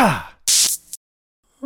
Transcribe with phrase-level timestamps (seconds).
[0.00, 0.32] Ah.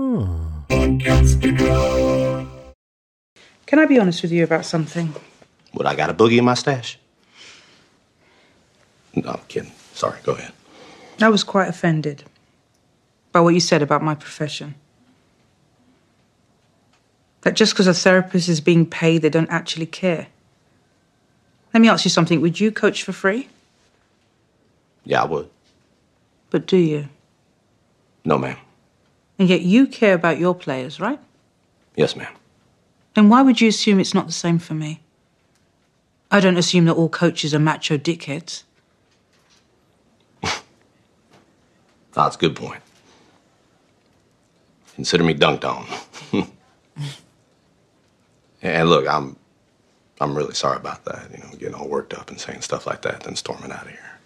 [3.66, 5.14] Can I be honest with you about something?
[5.72, 6.98] What, I got a boogie in my stash?
[9.14, 9.72] No, I'm kidding.
[9.92, 10.52] Sorry, go ahead.
[11.20, 12.24] I was quite offended
[13.32, 14.76] by what you said about my profession.
[17.42, 20.28] That just because a therapist is being paid, they don't actually care.
[21.74, 22.40] Let me ask you something.
[22.40, 23.50] Would you coach for free?
[25.04, 25.50] Yeah, I would.
[26.48, 27.10] But do you?
[28.24, 28.56] No, ma'am.
[29.38, 31.18] And yet you care about your players, right?
[31.96, 32.32] Yes, ma'am.
[33.14, 35.00] Then why would you assume it's not the same for me?
[36.30, 38.62] I don't assume that all coaches are macho dickheads.
[42.12, 42.80] That's a good point.
[44.94, 45.86] Consider me dunked on.
[48.62, 49.36] and look, I'm
[50.20, 51.30] I'm really sorry about that.
[51.32, 53.88] You know, getting all worked up and saying stuff like that, then storming out of
[53.90, 54.18] here.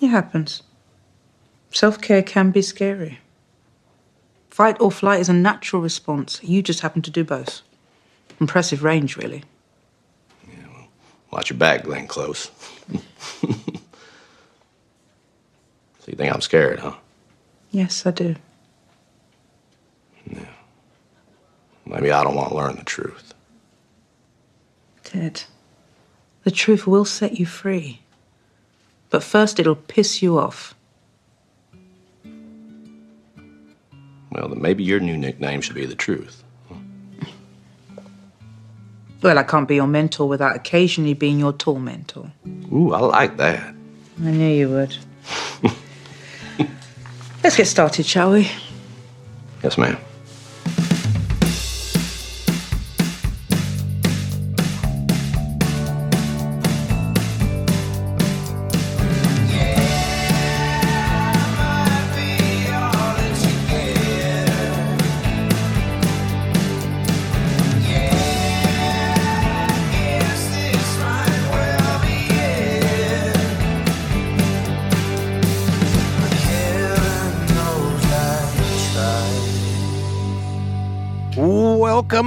[0.00, 0.62] It happens.
[1.70, 3.18] Self care can be scary.
[4.50, 6.40] Fight or flight is a natural response.
[6.42, 7.62] You just happen to do both.
[8.40, 9.44] Impressive range, really.
[10.48, 10.84] Yeah.
[11.30, 12.50] Watch your back, Glenn Close.
[12.90, 13.48] so
[16.06, 16.96] you think I'm scared, huh?
[17.70, 18.34] Yes, I do.
[21.90, 23.34] Maybe I don't want to learn the truth.
[25.02, 25.42] Ted,
[26.44, 28.00] the truth will set you free.
[29.10, 30.74] But first, it'll piss you off.
[34.32, 36.42] Well, then maybe your new nickname should be the truth.
[39.22, 42.32] Well, I can't be your mentor without occasionally being your tormentor.
[42.72, 43.74] Ooh, I like that.
[44.22, 44.96] I knew you would.
[47.42, 48.50] Let's get started, shall we?
[49.62, 49.98] Yes, ma'am.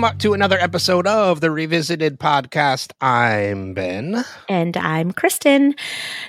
[0.03, 2.91] Welcome to another episode of the Revisited Podcast.
[2.99, 4.25] I'm Ben.
[4.49, 5.79] And I'm Kristin.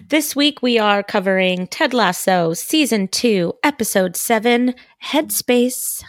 [0.07, 6.05] This week we are covering Ted Lasso Season 2, Episode 7, Headspace.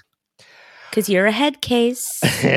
[0.91, 2.21] Because you're a head case.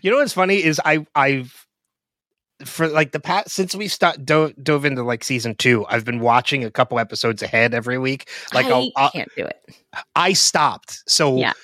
[0.00, 1.66] you know what's funny is I I've
[2.64, 6.20] for like the past since we start dove, dove into like season two, I've been
[6.20, 8.30] watching a couple episodes ahead every week.
[8.54, 9.56] Like I I'll, I'll- can't do it.
[10.14, 11.02] I stopped.
[11.08, 11.54] So Yeah.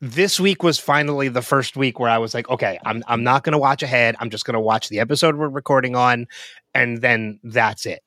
[0.00, 3.44] This week was finally the first week where I was like, okay, I'm I'm not
[3.44, 4.16] gonna watch ahead.
[4.20, 6.26] I'm just gonna watch the episode we're recording on,
[6.74, 8.02] and then that's it.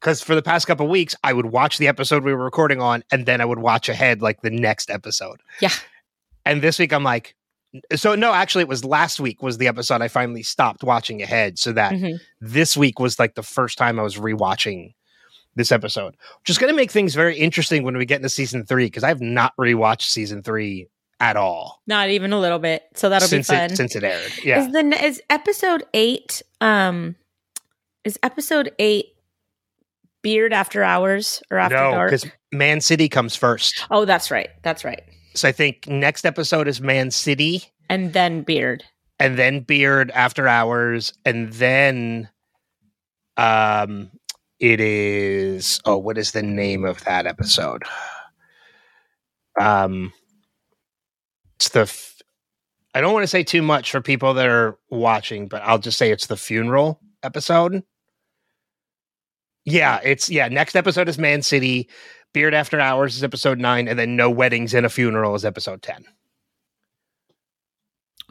[0.00, 3.02] Because for the past couple weeks, I would watch the episode we were recording on,
[3.10, 5.40] and then I would watch ahead like the next episode.
[5.60, 5.72] Yeah.
[6.44, 7.34] And this week, I'm like,
[7.96, 11.58] so no, actually, it was last week was the episode I finally stopped watching ahead,
[11.58, 12.20] so that Mhm.
[12.40, 14.94] this week was like the first time I was rewatching
[15.56, 18.64] this episode, which is going to make things very interesting when we get into season
[18.64, 20.88] three because I have not rewatched season three
[21.20, 22.82] at all Not even a little bit.
[22.94, 23.70] So that'll since be fun.
[23.72, 24.32] it since it aired.
[24.44, 27.16] Yeah, Is the is episode 8 um
[28.04, 29.06] is episode 8
[30.22, 32.10] Beard After Hours or After no, Dark?
[32.10, 33.84] because Man City comes first.
[33.90, 34.48] Oh, that's right.
[34.62, 35.02] That's right.
[35.34, 38.84] So I think next episode is Man City, And then Beard.
[39.20, 42.28] and then Beard After Hours, and then
[43.36, 44.10] um,
[44.60, 47.82] it is oh, what is the name of that episode?
[49.60, 50.12] Um,
[51.56, 51.80] it's the.
[51.80, 52.14] F-
[52.94, 55.98] I don't want to say too much for people that are watching, but I'll just
[55.98, 57.82] say it's the funeral episode.
[59.64, 60.48] Yeah, it's yeah.
[60.48, 61.88] Next episode is Man City.
[62.32, 65.82] Beard After Hours is episode nine, and then No Weddings and a Funeral is episode
[65.82, 66.04] ten.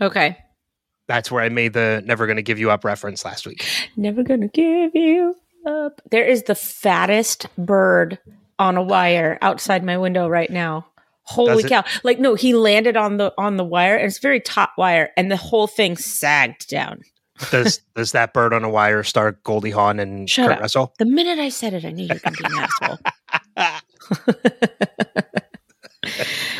[0.02, 0.38] Okay.
[1.07, 3.66] That's where I made the "Never Gonna Give You Up" reference last week.
[3.95, 5.36] Never gonna give you
[5.66, 6.01] up.
[6.10, 8.19] There is the fattest bird
[8.57, 10.88] on a wire outside my window right now.
[11.25, 11.83] Holy cow.
[12.04, 15.31] Like no, he landed on the on the wire and it's very top wire and
[15.31, 17.01] the whole thing sagged down.
[17.51, 20.62] Does does that bird on a wire star Goldie Hawn and Shut Kurt up.
[20.62, 20.94] Russell?
[21.00, 23.00] The minute I said it, I knew you were gonna be an asshole.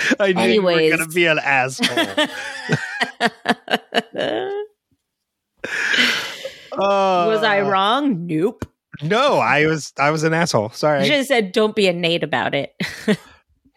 [0.20, 2.28] I knew you were gonna be an asshole.
[6.78, 8.26] Was I Uh, wrong?
[8.28, 8.68] Nope.
[9.02, 10.70] No, I was I was an asshole.
[10.72, 11.06] You Sorry.
[11.06, 12.74] should have said, "Don't be a Nate about it."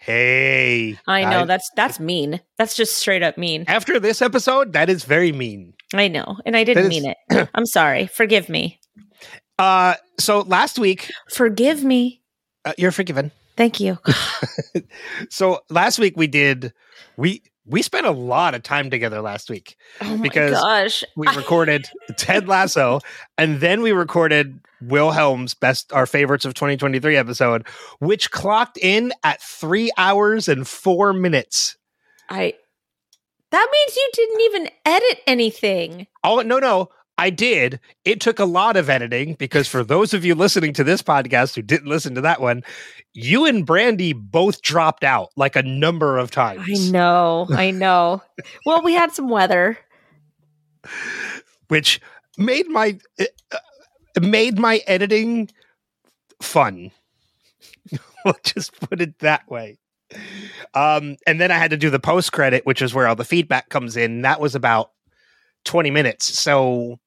[0.09, 2.41] Hey, I know that's that's mean.
[2.57, 3.65] That's just straight up mean.
[3.69, 4.73] after this episode.
[4.73, 5.75] That is very mean.
[5.95, 7.49] I know, and I didn't That mean is- it.
[7.55, 8.07] I'm sorry.
[8.07, 8.81] Forgive me.
[9.59, 12.23] Uh, so last week Forgive me.
[12.65, 13.31] uh, you're forgiven.
[13.57, 13.99] Thank you.
[15.31, 16.73] So last week we did
[17.17, 19.77] we we spent a lot of time together last week.
[20.01, 21.05] Oh Because gosh.
[21.17, 21.87] We recorded
[22.17, 23.01] Ted Lasso
[23.37, 27.67] and then we recorded Wilhelm's best our favorites of 2023 episode,
[27.99, 31.77] which clocked in at three hours and four minutes.
[32.29, 32.55] I
[33.51, 36.07] that means you didn't even edit anything.
[36.25, 36.91] Oh no, no.
[37.19, 37.81] I did.
[38.05, 41.57] It took a lot of editing because for those of you listening to this podcast
[41.57, 42.63] who didn't listen to that one,
[43.13, 46.63] you and Brandy both dropped out like a number of times.
[46.69, 47.47] I know.
[47.51, 48.23] I know.
[48.65, 49.77] well, we had some weather.
[51.67, 52.01] which
[52.37, 53.59] made my uh,
[54.21, 55.51] made my editing
[56.41, 56.93] fun.
[58.25, 59.79] we'll just put it that way.
[60.75, 63.25] Um, and then I had to do the post credit, which is where all the
[63.25, 64.23] feedback comes in.
[64.23, 64.93] That was about
[65.65, 66.25] twenty minutes.
[66.39, 66.99] So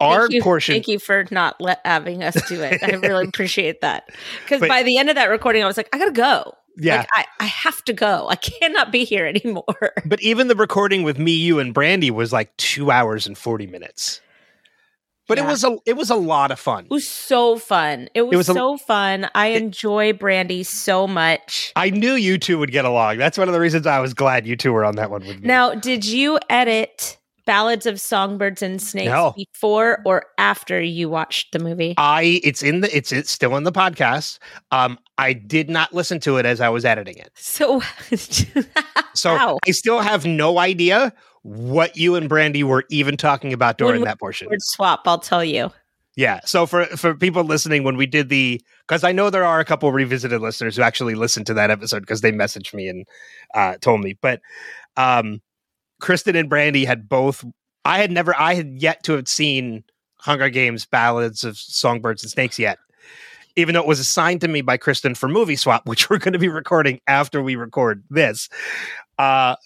[0.00, 2.82] our thank you, portion, Thank you for not let, having us do it.
[2.82, 4.08] I really appreciate that.
[4.44, 6.54] Because by the end of that recording, I was like, I gotta go.
[6.76, 6.98] yeah.
[6.98, 8.26] Like, I, I have to go.
[8.28, 9.92] I cannot be here anymore.
[10.06, 13.66] but even the recording with me, you, and Brandy was like two hours and forty
[13.66, 14.20] minutes.
[15.28, 16.86] But it was a it was a lot of fun.
[16.86, 18.08] It was so fun.
[18.14, 19.30] It was, was a- so fun.
[19.32, 21.72] I enjoy Brandy so much.
[21.76, 23.18] I knew you two would get along.
[23.18, 25.38] That's one of the reasons I was glad you two were on that one with
[25.38, 25.46] me.
[25.46, 27.16] Now, did you edit
[27.50, 29.34] Ballads of Songbirds and Snakes No.
[29.36, 31.94] before or after you watched the movie?
[31.98, 34.38] I it's in the it's it's still in the podcast.
[34.70, 37.82] Um, I did not listen to it as I was editing it, So,
[39.14, 39.58] so Ow.
[39.66, 41.12] I still have no idea
[41.42, 44.48] what you and Brandy were even talking about during that portion.
[44.48, 45.72] word swap, I'll tell you.
[46.14, 46.38] Yeah.
[46.44, 49.64] So for for people listening, when we did the because I know there are a
[49.64, 53.06] couple revisited listeners who actually listened to that episode because they messaged me and
[53.56, 54.40] uh, told me, but
[54.96, 55.40] um,
[56.00, 57.44] Kristin and Brandy had both.
[57.84, 58.34] I had never.
[58.38, 59.84] I had yet to have seen
[60.16, 62.78] Hunger Games Ballads of Songbirds and Snakes yet.
[63.56, 66.32] Even though it was assigned to me by Kristin for Movie Swap, which we're going
[66.32, 68.48] to be recording after we record this,
[69.18, 69.56] uh,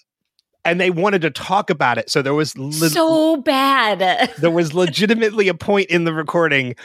[0.65, 4.33] and they wanted to talk about it, so there was lit- so bad.
[4.39, 6.75] there was legitimately a point in the recording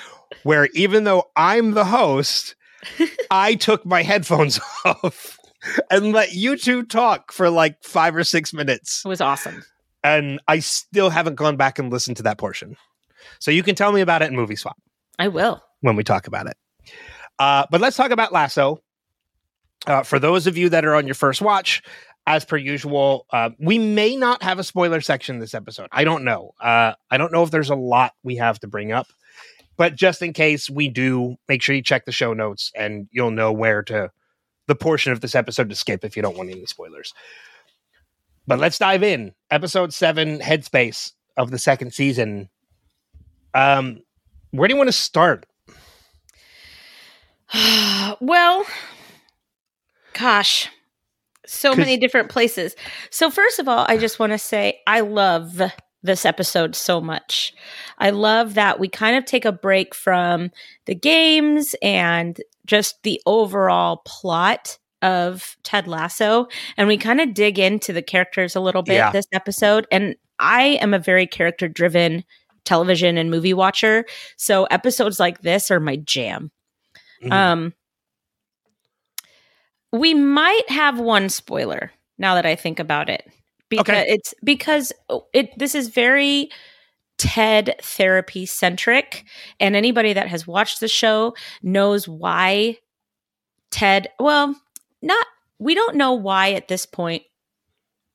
[0.43, 2.55] where even though I'm the host,
[3.31, 5.40] I took my headphones off
[5.91, 9.03] and let you two talk for like five or six minutes.
[9.05, 9.65] It was awesome.
[10.03, 12.77] And I still haven't gone back and listened to that portion.
[13.39, 14.77] So you can tell me about it in Movie Swap
[15.19, 15.63] I will.
[15.81, 16.57] when we talk about it.
[17.39, 18.83] Uh, but let's talk about Lasso.
[19.87, 21.83] Uh, for those of you that are on your first watch,
[22.27, 25.89] as per usual, uh, we may not have a spoiler section this episode.
[25.91, 26.53] I don't know.
[26.61, 29.07] Uh, I don't know if there's a lot we have to bring up,
[29.77, 33.31] but just in case we do, make sure you check the show notes and you'll
[33.31, 34.11] know where to
[34.71, 37.13] the portion of this episode to skip if you don't want any spoilers.
[38.47, 39.35] But let's dive in.
[39.51, 42.49] Episode seven, Headspace of the second season.
[43.53, 44.03] Um,
[44.53, 45.45] where do you want to start?
[48.21, 48.65] well,
[50.13, 50.69] gosh,
[51.47, 52.77] so many different places.
[53.11, 55.61] So, first of all, I just want to say I love
[56.03, 57.53] this episode so much.
[57.99, 60.53] I love that we kind of take a break from
[60.87, 62.41] the games and
[62.71, 66.47] just the overall plot of Ted Lasso
[66.77, 69.11] and we kind of dig into the characters a little bit Yeah.
[69.11, 72.23] this episode and I am a very character driven
[72.65, 74.05] television and movie watcher
[74.37, 76.53] so episodes like this are my jam
[77.25, 77.33] Mhm.
[77.33, 77.75] um,
[79.93, 83.27] we might have one spoiler now that I think about it,
[83.69, 84.13] because Okay.
[84.13, 84.93] it's because
[85.33, 86.51] it this is very
[87.21, 89.25] TED therapy centric,
[89.61, 92.79] and anybody that has watched the show knows why
[93.71, 94.09] Ted.
[94.19, 94.59] Well,
[95.03, 95.27] not
[95.59, 97.25] we don't know why at this point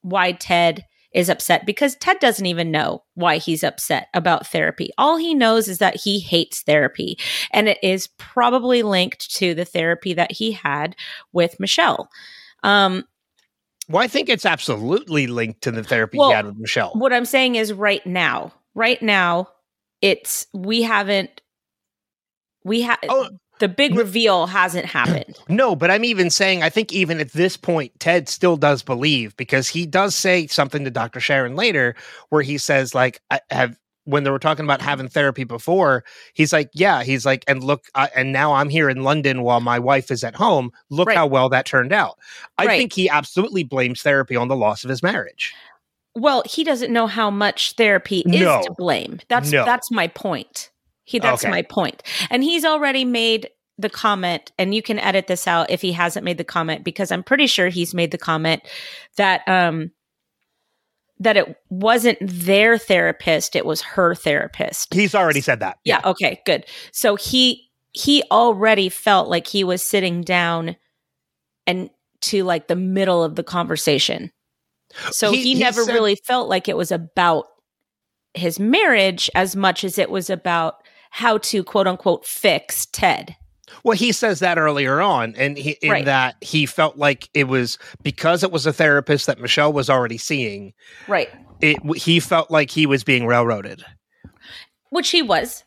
[0.02, 4.90] why Ted is upset because Ted doesn't even know why he's upset about therapy.
[4.98, 7.16] All he knows is that he hates therapy
[7.52, 10.96] and it is probably linked to the therapy that he had
[11.32, 12.08] with Michelle.
[12.64, 13.04] Um,
[13.88, 16.92] Well, I think it's absolutely linked to the therapy Well, he had with Michelle.
[16.94, 19.48] what I'm saying is right now, right now,
[20.00, 21.40] it's we haven't
[22.64, 23.28] we have Oh,
[23.58, 25.36] the big no- reveal hasn't happened.
[25.48, 29.36] no, but I'm even saying I think even at this point, Ted still does believe
[29.36, 31.20] because he does say something to Dr.
[31.20, 31.94] Sharon later
[32.28, 36.52] where he says, like, I have when they were talking about having therapy before, he's
[36.52, 39.80] like, yeah, he's like, and look, I, and now I'm here in London while my
[39.80, 40.70] wife is at home.
[40.90, 41.16] Look Right.
[41.16, 42.16] how well that turned out.
[42.56, 42.78] I Right.
[42.78, 45.52] think he absolutely blames therapy on the loss of his marriage.
[46.18, 48.62] Well, he doesn't know how much therapy is No.
[48.62, 49.20] to blame.
[49.28, 49.64] That's No.
[49.66, 50.70] that's my point.
[51.04, 51.50] He that's Okay.
[51.50, 52.02] my point.
[52.30, 56.24] And he's already made the comment and you can edit this out if he hasn't
[56.24, 58.62] made the comment because I'm pretty sure he's made the comment
[59.16, 59.90] that um
[61.18, 64.92] that it wasn't their therapist, it was her therapist.
[64.94, 65.78] He's already said that.
[65.84, 66.64] Yeah, okay, good.
[66.92, 70.76] So he he already felt like he was sitting down
[71.66, 71.90] and
[72.22, 74.32] to like the middle of the conversation.
[75.10, 77.46] So He- he, he never said- really felt like it was about
[78.34, 80.76] his marriage as much as it was about
[81.10, 83.34] how to quote unquote fix Ted.
[83.82, 86.04] Well, he says that earlier on, and he in Right.
[86.04, 90.18] that he felt like it was because it was a therapist that Michelle was already
[90.18, 90.72] seeing.
[91.08, 91.28] Right.
[91.60, 93.84] It he felt like he was being railroaded.
[94.90, 95.64] Which he was.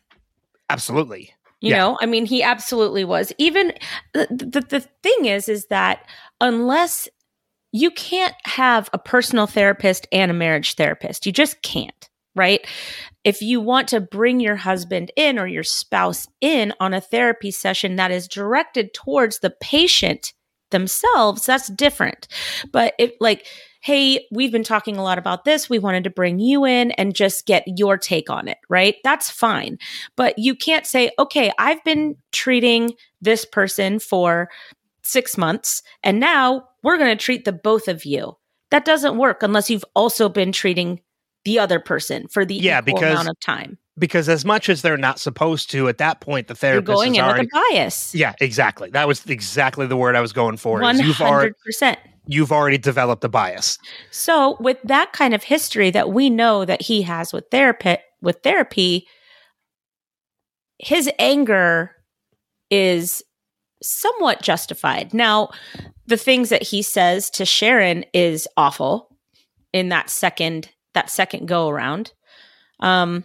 [0.70, 1.34] Absolutely.
[1.60, 1.78] You Yeah.
[1.78, 3.32] know, I mean, he absolutely was.
[3.36, 3.72] Even
[4.14, 6.06] uh, the, the the thing is, is that
[6.40, 7.08] unless
[7.72, 12.66] you can't have a personal therapist and a marriage therapist, you just can't, right?
[13.24, 17.50] If you want to bring your husband in or your spouse in on a therapy
[17.50, 20.32] session that is directed towards the patient
[20.70, 22.28] themselves, that's different.
[22.72, 23.46] But if like,
[23.82, 27.14] hey, we've been talking a lot about this, we wanted to bring you in and
[27.14, 28.96] just get your take on it, right?
[29.04, 29.78] That's fine.
[30.16, 34.48] But you can't say, okay, I've been treating this person for
[35.02, 38.36] six months, and now we're going to treat the both of you.
[38.70, 41.00] That doesn't work unless you've also been treating
[41.44, 43.78] the other person for the Yeah, equal because amount of time.
[43.98, 47.12] Because as much as they're not supposed to, at that point the You're therapist going
[47.12, 47.40] is in already.
[47.40, 48.14] with a bias.
[48.14, 48.88] yeah, exactly.
[48.90, 50.80] That was exactly the word I was going for.
[50.80, 51.98] One You've already hundred percent.
[52.26, 53.76] you've already developed a bias.
[54.10, 58.42] So, with that kind of history that we know that he has with therapy, with
[58.42, 59.06] therapy,
[60.78, 61.90] his anger
[62.70, 63.22] is
[63.82, 65.12] somewhat justified.
[65.14, 65.50] Now,
[66.06, 69.16] the things that he says to Sharon is awful
[69.72, 72.12] in that second that second go around.
[72.80, 73.24] Um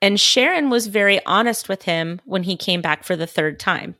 [0.00, 3.94] and Sharon was very honest with him when he came back for the third time.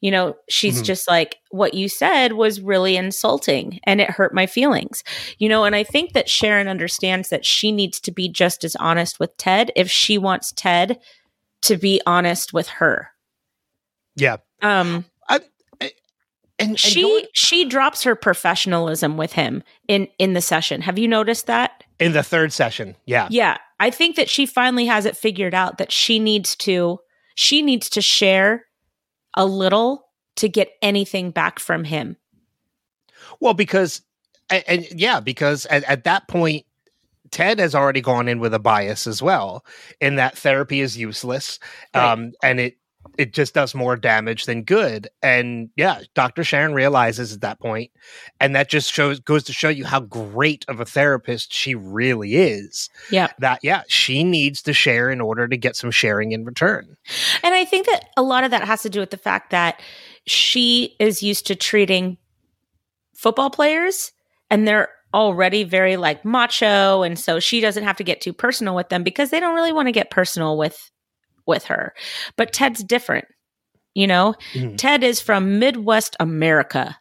[0.00, 0.84] You know, she's Mhm.
[0.86, 5.02] just like, what you said was really insulting and it hurt my feelings.
[5.38, 8.76] You know, and I think that Sharon understands that she needs to be just as
[8.76, 10.98] honest with Ted if she wants Ted
[11.62, 13.10] to be honest with her.
[14.18, 14.36] Yeah.
[14.62, 15.04] Um,
[16.60, 20.80] And, and she going- she drops her professionalism with him in in the session.
[20.82, 21.84] Have you noticed that?
[22.00, 23.26] in the third session, yeah.
[23.30, 26.98] Yeah, I think that she finally has it figured out that she needs to
[27.36, 28.66] she needs to share
[29.34, 32.16] a little to get anything back from him.
[33.40, 34.02] Well, because
[34.50, 36.66] and, and yeah, because at, at that point,
[37.30, 39.64] Ted has already gone in with a bias as well,
[40.00, 41.58] in that therapy is useless,
[41.94, 42.12] Right.
[42.12, 42.78] um, and it
[43.16, 45.08] it just does more damage than good.
[45.22, 46.44] And yeah, Dr.
[46.44, 47.90] Sharon realizes at that point,
[48.40, 52.36] and that just shows goes to show you how great of a therapist she really
[52.36, 52.88] is.
[53.10, 53.28] Yeah.
[53.38, 56.96] That yeah, she needs to share in order to get some sharing in return.
[57.42, 59.80] And I think that a lot of that has to do with the fact that
[60.26, 62.18] she is used to treating
[63.14, 64.12] football players
[64.50, 68.74] and they're already very like macho and so she doesn't have to get too personal
[68.74, 70.90] with them because they don't really want to get personal with
[71.48, 71.94] with her.
[72.36, 73.26] But Ted's different.
[73.94, 74.76] You know, Mhm.
[74.78, 76.96] Ted is from Midwest America.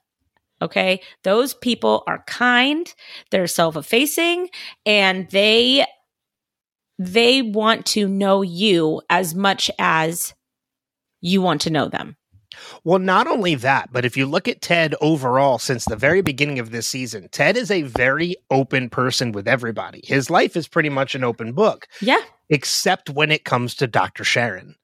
[0.62, 1.02] Okay?
[1.24, 2.92] Those people are kind,
[3.30, 4.50] they're self-effacing
[4.86, 5.86] and they
[7.00, 10.34] they want to know you as much as
[11.22, 12.18] you want to know them.
[12.84, 16.60] Well, not only that, but if you look at Ted overall since the very beginning
[16.60, 20.02] of this season, Ted is a very open person with everybody.
[20.06, 22.22] His life is pretty much an open book, Yeah.
[22.50, 24.24] except when it comes to Dr.
[24.24, 24.76] Sharon.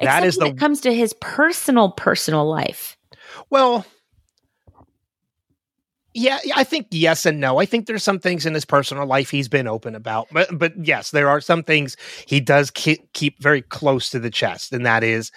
[0.00, 2.96] That Except is when the- it comes to his personal personal life.
[3.50, 3.86] Well,
[6.12, 7.58] yeah, yeah, I think yes and no.
[7.58, 10.72] I think there's some things in his personal life he's been open about, but but
[10.84, 11.96] yes, there are some things
[12.26, 15.30] he does keep, keep very close to the chest, and that is,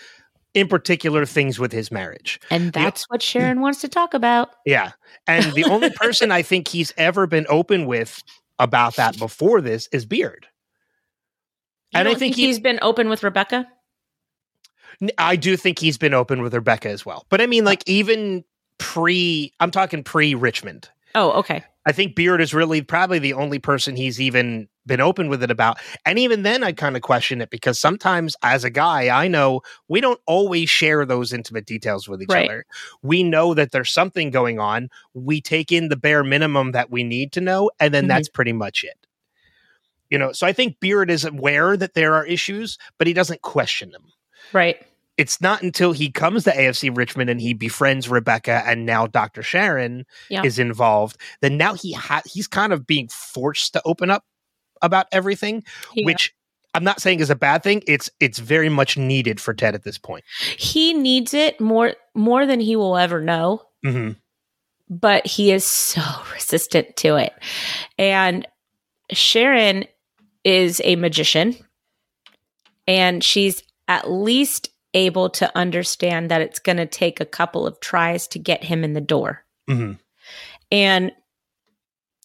[0.53, 2.39] in particular, things with his marriage.
[2.49, 4.51] And that's what Sharon wants to talk about.
[4.65, 4.91] Yeah.
[5.27, 8.21] And the only person I think he's ever been open with
[8.59, 10.47] about that before this is Beard.
[11.91, 13.67] You And I don't think he- he's been open with Rebecca.
[15.17, 17.25] I do think he's been open with Rebecca as well.
[17.29, 18.43] But I mean, like, even
[18.77, 20.87] pre, I'm talking pre Richmond.
[21.15, 21.63] Oh, okay.
[21.85, 25.51] I think Beard is really probably the only person he's even been open with it
[25.51, 25.79] about.
[26.05, 29.61] And even then, I kind of question it because sometimes, as a guy, I know
[29.89, 32.49] we don't always share those intimate details with each Right.
[32.49, 32.65] other.
[33.01, 34.89] We know that there's something going on.
[35.13, 38.09] We take in the bare minimum that we need to know, and then Mhm.
[38.09, 38.97] that's pretty much it.
[40.09, 43.41] You know, so I think Beard is aware that there are issues, but he doesn't
[43.41, 44.03] question them
[44.53, 44.81] Right.
[45.17, 49.43] It's not until he comes to AFC Richmond and he befriends Rebecca and now Dr.
[49.43, 50.43] Sharon Yeah.
[50.43, 54.23] is involved, then now he ha- he's kind of being forced to open up
[54.81, 56.05] about everything, Yeah.
[56.05, 56.33] which
[56.73, 57.83] I'm not saying is a bad thing.
[57.87, 60.23] It's it's very much needed for Ted at this point.
[60.57, 63.61] he needs it more more than he will ever know.
[63.83, 64.11] hmm
[64.89, 66.01] but he is so
[66.33, 67.33] resistant to it.
[67.97, 68.45] And
[69.11, 69.85] Sharon
[70.43, 71.55] is a magician,
[72.87, 77.79] and she's at least able to understand that it's going to take a couple of
[77.79, 79.43] tries to get him in the door.
[79.69, 79.97] Mhm.
[80.71, 81.11] And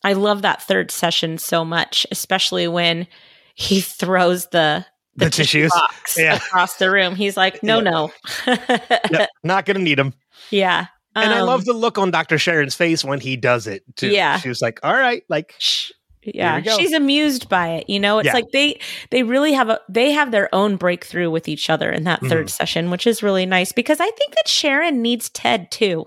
[0.05, 3.07] I love that third session so much, especially when
[3.55, 4.85] he throws the
[5.17, 5.71] The tissues.
[5.73, 6.37] box Yeah.
[6.37, 7.17] across the room.
[7.17, 7.83] He's like, "No, Yeah.
[7.91, 8.13] no."
[9.11, 10.15] Yep, not gonna need him.
[10.51, 10.87] yeah.
[11.17, 12.39] And I Um, love the look on Dr.
[12.39, 14.09] Sharon's face when he does it too.
[14.11, 14.39] Yeah.
[14.39, 15.91] She was like, all right, like Sh-
[16.35, 18.33] yeah she's amused by it you know it's Yeah.
[18.35, 18.81] like they
[19.11, 22.29] they really have a they have their own breakthrough with each other in that Mm-hmm.
[22.29, 26.07] third session which is really nice because i think that sharon needs ted too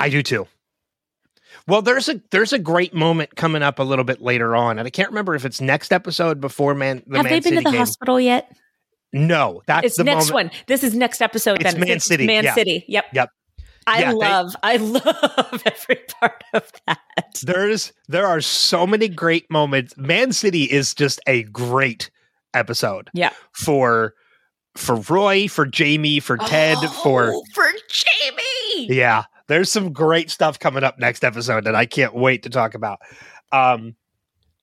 [0.00, 0.46] I do too.
[1.66, 4.86] Well, there's a there's a great moment coming up a little bit later on, and
[4.86, 7.02] I can't remember if it's next episode before Man.
[7.06, 7.78] The have Man they been City to the game.
[7.78, 8.56] hospital yet
[9.12, 10.52] No, that's it's the next moment.
[10.52, 12.54] one this is next episode It's then Man City, man yeah.
[12.54, 13.30] city yep Yep.
[13.88, 16.98] I Yeah, they- love i love every part of that
[17.42, 19.96] There's there are so many great moments.
[19.96, 22.10] Man City is just a great
[22.54, 23.10] episode.
[23.14, 23.30] Yeah.
[23.52, 24.14] For
[24.76, 30.58] for Roy, for Jamie, for Ted, for Oh, for jamie Yeah, there's some great stuff
[30.58, 32.98] coming up next episode that I can't wait to talk about.
[33.52, 33.94] Um,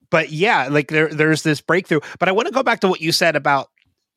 [0.09, 1.99] but yeah, like there, there's this breakthrough.
[2.19, 3.69] But I want to go back to what you said about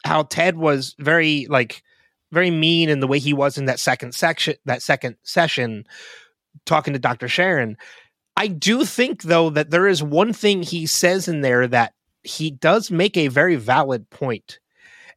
[0.05, 1.83] how Ted was very like
[2.33, 5.85] very mean in the way he was in that second section, that second session,
[6.67, 7.29] talking to Dr.
[7.29, 7.77] Sharon.
[8.37, 12.51] I do think though that there is one thing he says in there that he
[12.51, 14.61] does make a very valid point.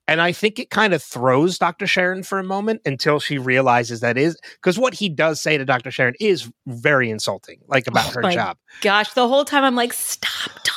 [0.08, 1.86] And I think it kind of throws Dr.
[1.88, 5.64] Sharon for a moment until she realizes that is because what he does say to
[5.64, 5.92] Dr.
[5.92, 8.58] Sharon is very insulting, like about Oh her job.
[8.82, 10.71] gosh the whole time i'm like stop talking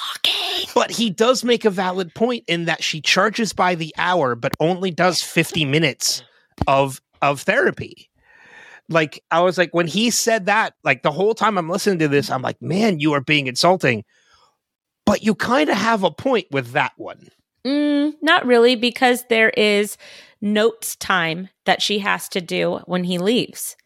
[0.75, 4.53] But he does make a valid point in that she charges by the hour, but
[4.61, 6.23] only does 50 minutes
[6.67, 8.11] of of therapy.
[8.89, 12.09] Like I was like, when he said that, like the whole time I'm listening to
[12.09, 14.05] this, I'm like, man, you are being insulting.
[15.07, 17.29] But you kind of have a point with that one.
[17.65, 19.97] Mm, not really, because there is
[20.41, 23.77] notes time that she has to do when he leaves.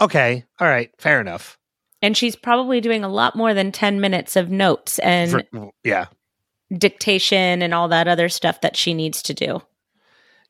[0.00, 0.44] Okay.
[0.60, 0.90] All right.
[0.98, 1.58] Fair enough.
[2.02, 6.06] And she's probably doing a lot more than 10 minutes of notes and For- yeah.
[6.76, 9.62] dictation and all that other stuff that she needs to do.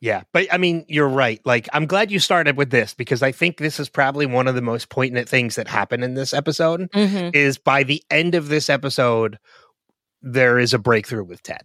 [0.01, 1.41] Yeah, but I mean, you're right.
[1.45, 4.57] Like, I'm glad you started with this because I think this is probably one of
[4.57, 6.91] the most poignant things that happen in this episode.
[6.91, 7.31] Mm-hmm.
[7.35, 9.39] Is by the end of this episode,
[10.21, 11.63] there is a breakthrough with Ted,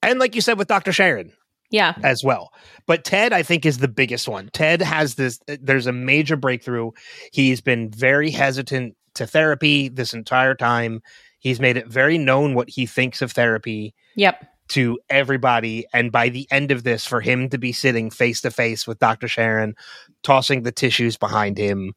[0.00, 1.32] and like you said with Doctor Sharon
[1.70, 1.94] Yeah.
[2.04, 2.52] as well.
[2.86, 4.48] But Ted, I think, is the biggest one.
[4.52, 5.40] Ted has this.
[5.48, 6.92] There's a major breakthrough.
[7.32, 11.02] He's been very hesitant to therapy this entire time.
[11.38, 14.44] He's made it very known what he thinks of therapy Yep.
[14.68, 15.86] to everybody.
[15.92, 18.98] And by the end of this, for him to be sitting face to face with
[18.98, 19.28] Dr.
[19.28, 19.74] Sharon,
[20.22, 21.94] tossing the tissues behind him,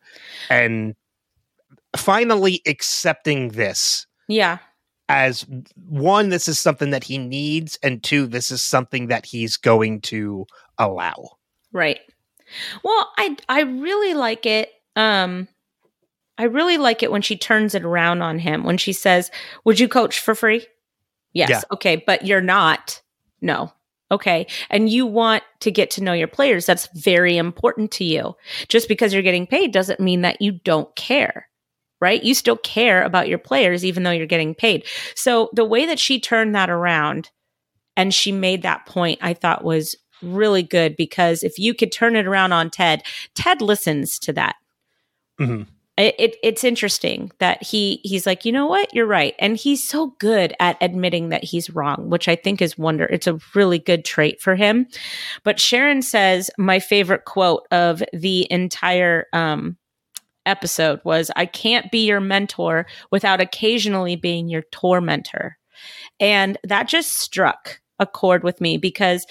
[0.49, 0.95] and
[1.95, 4.59] finally accepting this Yeah.
[5.07, 9.57] as one, this is something that he needs, and two, this is something that he's
[9.57, 10.45] going to
[10.77, 11.37] allow.
[11.71, 11.99] Right.
[12.83, 14.71] Well, I I really like it.
[14.95, 15.47] Um
[16.39, 19.29] I really like it when she turns it around on him when she says,
[19.65, 20.65] "Would you coach for free?"
[21.33, 21.49] Yes.
[21.49, 21.61] Yeah.
[21.73, 23.01] Okay, but you're not.
[23.41, 23.71] No.
[24.11, 24.47] Okay.
[24.71, 26.65] And you want to get to know your players.
[26.65, 28.35] That's very important to you.
[28.67, 31.47] Just because you're getting paid doesn't mean that you don't care.
[32.01, 32.23] Right?
[32.23, 34.85] You still care about your players even though you're getting paid.
[35.15, 37.29] So the way that she turned that around
[37.97, 42.15] and she made that point, I thought was really good because if you could turn
[42.15, 43.03] it around on Ted,
[43.35, 44.55] Ted listens to that.
[45.39, 45.67] Mhm.
[45.99, 49.83] It, it, it's interesting that he he's like, you know what, you're right, and he's
[49.85, 53.05] so good at admitting that he's wrong, which I think is wonder.
[53.05, 54.87] It's a really good trait for him.
[55.43, 59.75] But Sharon says my favorite quote of the entire um,
[60.45, 65.57] episode was, "I can't be your mentor without occasionally being your tormentor,"
[66.17, 69.27] and that just struck a chord with me because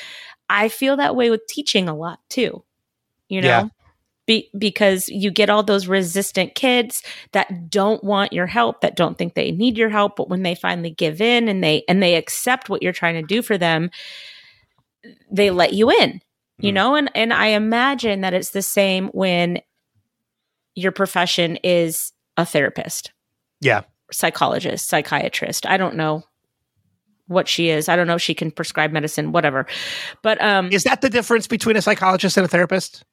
[0.50, 2.62] I feel that way with teaching a lot too.
[3.30, 3.68] You know, Yeah.
[4.28, 9.16] Be- because you get all those resistant kids that don't want your help, that don't
[9.16, 12.14] think they need your help, but when they finally give in and they and they
[12.14, 13.90] accept what you're trying to do for them,
[15.32, 16.20] they let you in.
[16.58, 16.74] You Mm.
[16.74, 19.60] know, and and I imagine that it's the same when
[20.74, 23.12] your profession is a therapist
[23.60, 23.82] Yeah.
[24.12, 25.64] psychologist, psychiatrist.
[25.66, 26.22] I don't know
[27.28, 27.88] what she is.
[27.88, 29.66] I don't know if she can prescribe medicine, whatever.
[30.22, 33.04] But um Is that the difference between a psychologist and a therapist?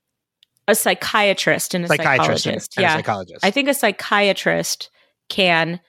[0.67, 2.77] A psychiatrist and a Psychiatrist psychologist.
[2.77, 2.93] and yeah.
[2.93, 3.45] a psychologist.
[3.45, 4.89] I think a psychiatrist
[5.29, 5.79] can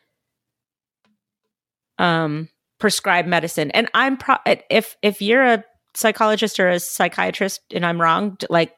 [1.98, 3.70] um prescribe medicine.
[3.72, 4.36] And I'm pro-
[4.70, 8.72] if if you're a psychologist or a psychiatrist and I'm wrong, like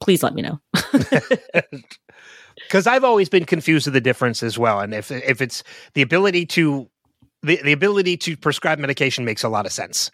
[0.00, 0.60] please let me know.
[2.56, 4.80] because I've always been confused with the difference as well.
[4.80, 5.62] And if if it's
[5.94, 6.88] the ability to
[7.42, 10.10] the, the ability to prescribe medication makes a lot of sense.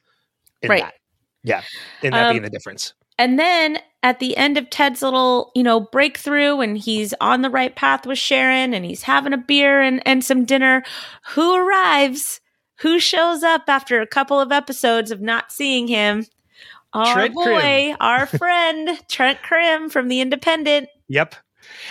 [0.62, 0.82] in Right.
[0.82, 0.94] that.
[1.42, 1.62] Yeah,
[2.02, 2.92] and that Um, being the difference.
[3.18, 7.50] And then at the end of Ted's little, you know, breakthrough and he's on the
[7.50, 10.84] right path with Sharon and he's having a beer and, and some dinner,
[11.30, 12.40] who arrives?
[12.80, 16.26] Who shows up after a couple of episodes of not seeing him?
[16.92, 17.96] Our Trent boy, Crimm.
[18.00, 20.88] our friend, Trent Crimm from The Independent.
[21.08, 21.34] Yep.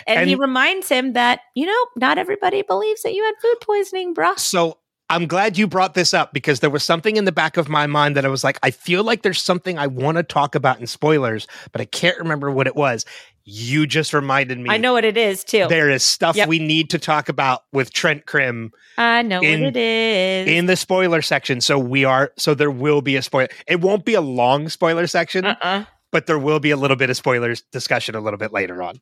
[0.08, 4.16] And, he reminds him that, you know, not everybody believes that you had food poisoning,
[4.16, 4.40] bruh.
[4.40, 4.78] So
[5.10, 7.86] I'm glad you brought this up because there was something in the back of my
[7.86, 10.80] mind that I was like, I feel like there's something I want to talk about
[10.80, 13.06] in spoilers, but I can't remember what it was.
[13.44, 14.72] You just reminded me.
[14.72, 15.68] I know what it is, too.
[15.70, 16.48] there is stuff Yep.
[16.48, 20.48] we need to talk about with Trent Crimm I know in- what it is.
[20.48, 21.62] in the spoiler section.
[21.62, 23.50] So we are, so there will be a spoiler.
[23.68, 25.86] It won't be a long spoiler section, uh-uh.
[26.12, 29.00] but there will be a little bit of spoilers discussion a little bit later on.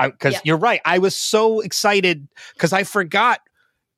[0.00, 0.40] Because Yeah.
[0.44, 3.40] you're right, I was so excited because I forgot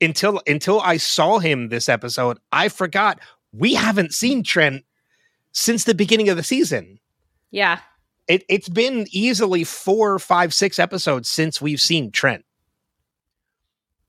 [0.02, 2.38] until until I saw him this episode.
[2.52, 3.18] I forgot
[3.52, 4.84] we haven't seen Trent
[5.52, 6.98] since the beginning of the season.
[7.50, 7.78] Yeah.
[8.28, 12.44] It, it's been easily four, five, six episodes since we've seen Trent.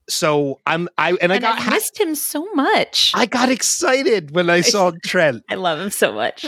[0.08, 3.12] So I'm I and I And got I ha- him so much.
[3.14, 6.44] I got excited when I saw Trent I love him so much.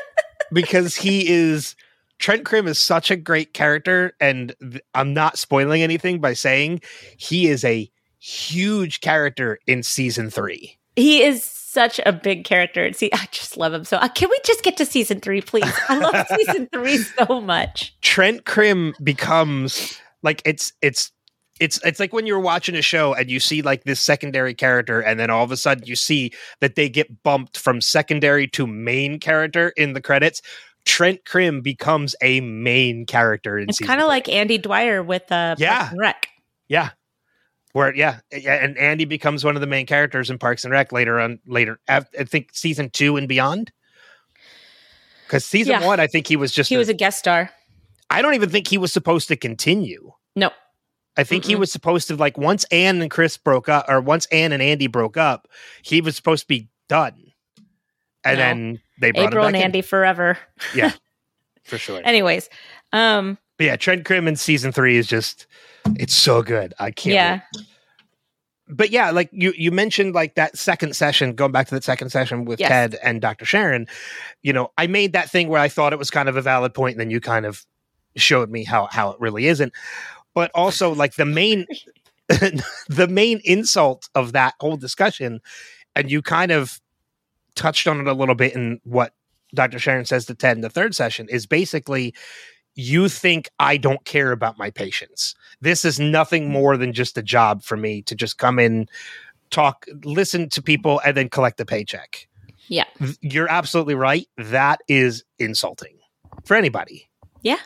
[0.52, 1.76] because he is
[2.18, 6.82] Trent Crimm is such a great character, and th- I'm not spoiling anything by saying
[7.16, 10.78] he is a huge character in season three.
[10.96, 12.92] he is such a big character.
[12.92, 13.96] See, I just love him so.
[13.98, 15.72] Uh, can we just get to season three, please?
[15.88, 17.94] I love season three so much.
[18.00, 21.12] Trent Crimm becomes like it's it's
[21.60, 25.00] it's it's like when you're watching a show and you see like this secondary character
[25.00, 28.66] and then all of a sudden you see that they get bumped from secondary to
[28.66, 30.42] main character in the credits.
[30.86, 35.54] Trent Crimm becomes a main character in It's kind of like Andy Dwyer with uh,
[35.58, 35.76] Yeah.
[35.78, 36.28] Parks and Rec.
[36.68, 36.90] Yeah.
[37.72, 41.20] Where yeah, and Andy becomes one of the main characters in Parks and Rec later
[41.20, 43.70] on later I think season 2 and beyond.
[45.28, 45.86] Cuz season Yeah.
[45.86, 47.50] 1 I think he was just He a- was a guest star.
[48.10, 50.12] I don't even think he was supposed to continue.
[50.34, 50.50] No,
[51.16, 51.60] I think he Mm-mm.
[51.60, 54.88] was supposed to like once Anne and Chris broke up or once Anne and Andy
[54.88, 55.46] broke up,
[55.82, 57.32] he was supposed to be done.
[58.24, 58.44] And No.
[58.44, 60.38] then they brought April him and back in, Andy forever.
[60.74, 60.90] Yeah,
[61.64, 62.00] for sure.
[62.04, 62.48] Anyways,
[62.92, 65.46] um, But yeah, Trent Crimm in season 3 is just
[65.96, 66.72] it's so good.
[66.78, 67.66] I can't yeah, wait.
[68.70, 72.08] but yeah, like you you mentioned like that second session, going back to that second
[72.08, 72.70] session with Yes.
[72.70, 73.44] Ted and Dr.
[73.44, 73.86] Sharon,
[74.40, 76.72] you know, I made that thing where I thought it was kind of a valid
[76.72, 77.66] point, and then you kind of
[78.16, 79.74] showed me how how it really isn't.
[80.32, 81.66] But also like the main
[82.28, 85.38] the main insult of that whole discussion,
[85.94, 86.80] and you kind of
[87.56, 89.12] touched on it a little bit in what
[89.54, 89.78] Dr.
[89.78, 92.14] Sharon says to Ted in the third session is basically
[92.80, 95.34] you think I don't care about my patients.
[95.60, 96.52] This is nothing mm.
[96.52, 98.88] more than just a job for me to just come in,
[99.50, 102.26] talk, listen to people, and then collect a paycheck.
[102.68, 102.84] Yeah.
[103.20, 104.28] You're absolutely right.
[104.36, 105.98] That is insulting
[106.44, 107.08] for anybody.
[107.42, 107.58] Yeah.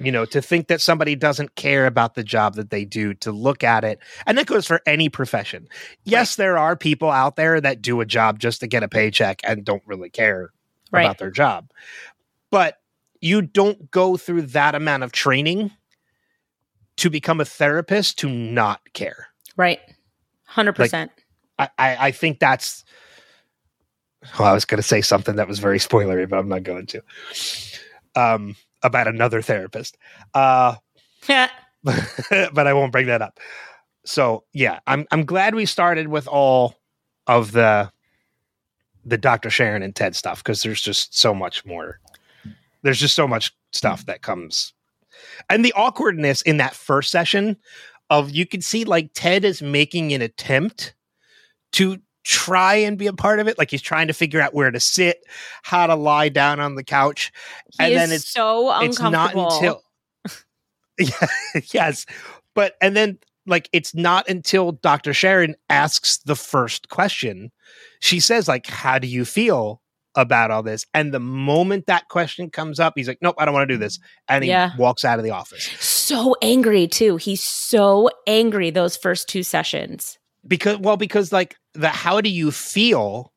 [0.00, 3.32] You know, to think that somebody doesn't care about the job that they do, to
[3.32, 5.66] look at it, and that goes for any profession.
[6.04, 9.40] Yes, there are people out there that do a job just to get a paycheck
[9.42, 10.52] and don't really care
[10.92, 11.02] right.
[11.02, 11.70] about their job.
[12.50, 12.77] But
[13.20, 15.70] you don't go through that amount of training
[16.96, 19.28] to become a therapist to not care.
[19.56, 19.80] Right.
[20.44, 21.10] Hundred percent.
[21.58, 22.84] I, I, I think that's.
[24.38, 26.86] Well, I was going to say something that was very spoilery, but I'm not going
[26.86, 27.02] to.
[28.16, 29.96] Um, about another therapist,
[30.34, 30.74] uh,
[31.28, 33.38] but I won't bring that up.
[34.04, 36.76] So yeah, I'm I'm glad we started with all
[37.26, 37.92] of the
[39.04, 39.50] the Dr.
[39.50, 42.00] Sharon and Ted stuff because there's just so much more.
[42.82, 44.06] There's just so much stuff mm.
[44.06, 44.72] that comes,
[45.48, 47.56] and the awkwardness in that first session
[48.10, 50.94] of you can see like Ted is making an attempt
[51.72, 53.58] to try and be a part of it.
[53.58, 55.24] Like he's trying to figure out where to sit
[55.62, 57.32] how to lie down on the couch.
[57.78, 59.82] He and then it's so it's not uncomfortable.
[60.98, 61.20] until
[61.72, 62.06] yes.
[62.54, 67.50] But and then like it's not until dr sharon asks the first question
[68.00, 69.80] she says like how do you feel
[70.18, 73.54] about all this and the moment that question comes up he's like nope i don't
[73.54, 74.72] want to do this and he Yeah.
[74.76, 77.16] walks out of the office so angry too.
[77.18, 80.18] He's so angry those first two sessions.
[80.46, 83.32] because well because like the how do you feel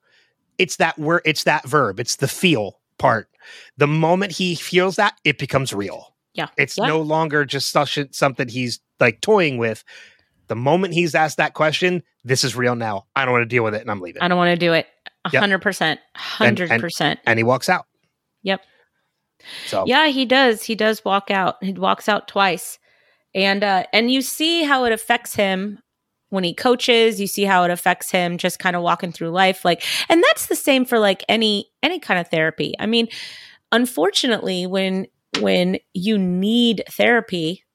[0.58, 3.30] it's that word it's that verb it's the feel part
[3.78, 6.48] the moment he feels that it becomes real Yeah.
[6.58, 6.88] it's Yeah.
[6.88, 9.84] no longer just such something he's like toying with
[10.48, 13.64] the moment he's asked that question this is real now i don't want to deal
[13.64, 14.88] with it and i'm leaving I don't want to do it.
[15.26, 16.00] A hundred percent.
[16.16, 17.20] Hundred percent.
[17.26, 17.86] and he walks out
[18.44, 18.62] Yep.
[19.68, 20.64] so Yeah, he does.
[20.64, 21.64] He does walk out.
[21.64, 22.80] He walks out twice.
[23.36, 25.80] And uh and you see how it affects him
[26.30, 29.66] when he coaches you see how it affects him just kind of walking through life
[29.66, 33.06] like and that's the same for like any any kind of therapy i mean
[33.74, 35.06] unfortunately when
[35.40, 37.66] when you need therapy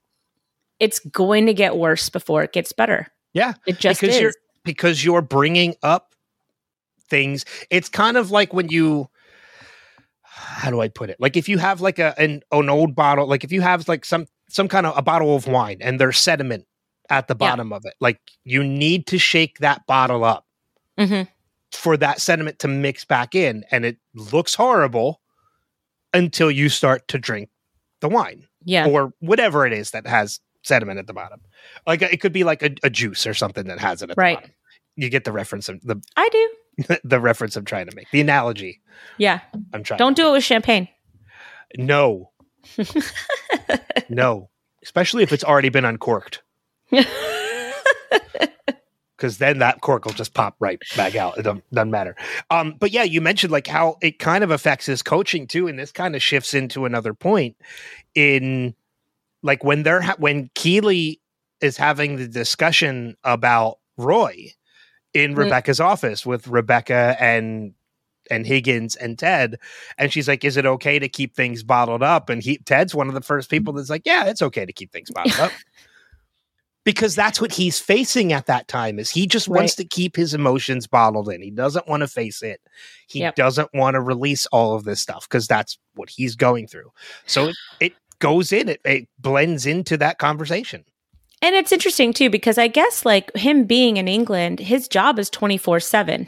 [0.80, 4.32] it's going to get worse before it gets better Yeah, it just because is you're
[4.64, 6.14] because you're bringing up
[7.08, 7.44] things.
[7.70, 9.08] It's kind of like when you
[10.22, 11.16] how do I put it?
[11.18, 14.04] Like if you have like a an, an old bottle, like if you have like
[14.04, 16.66] some some kind of a bottle of wine and there's sediment
[17.10, 17.50] at the Yeah.
[17.50, 20.46] bottom of it, like you need to shake that bottle up
[20.98, 21.28] Mhm.
[21.72, 25.20] for that sediment to mix back in, and it looks horrible
[26.14, 27.50] until you start to drink
[28.00, 31.40] the wine yeah or whatever it is that has sediment at the bottom.
[31.86, 34.36] Like it could be like a, a juice or something that has it at Right.
[34.36, 34.54] the bottom.
[34.96, 36.50] You get the reference of the i do
[37.04, 38.10] the reference I'm trying to make.
[38.10, 38.80] The analogy
[39.18, 39.40] yeah
[39.72, 39.98] I'm trying.
[39.98, 40.88] don't do it with champagne
[41.76, 42.30] No.
[44.08, 44.48] no.
[44.82, 46.42] Especially if it's already been uncorked.
[49.16, 51.38] Because then that cork will just pop right back out.
[51.38, 52.14] It don't, doesn't matter.
[52.50, 55.78] Um, but yeah, you mentioned like how it kind of affects his coaching too, and
[55.78, 57.56] this kind of shifts into another point
[58.14, 58.74] in
[59.42, 61.22] like when they're ha- when Keeley
[61.62, 64.52] is having the discussion about Roy
[65.24, 65.38] in Mm.
[65.38, 67.74] Rebecca's office with Rebecca and
[68.28, 69.56] and Higgins and Ted,
[69.98, 73.08] and she's like, "Is it okay to keep things bottled up?" And he Ted's one
[73.08, 75.52] of the first people that's like, "Yeah, it's okay to keep things bottled up."
[76.84, 80.34] Because that's what he's facing at that time is he just wants to keep his
[80.34, 81.42] emotions bottled in.
[81.42, 82.60] He doesn't want to face it.
[83.08, 83.34] He Yep.
[83.34, 86.92] doesn't want to release all of this stuff because that's what he's going through.
[87.26, 90.84] So it, it goes in, it, it blends into that conversation.
[91.46, 95.30] And it's interesting too because I guess like him being in England, his job is
[95.30, 96.26] 24/7.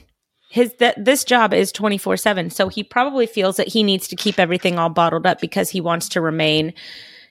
[0.48, 2.52] His that this job is 24/7.
[2.52, 5.80] So he probably feels that he needs to keep everything all bottled up because he
[5.80, 6.72] wants to remain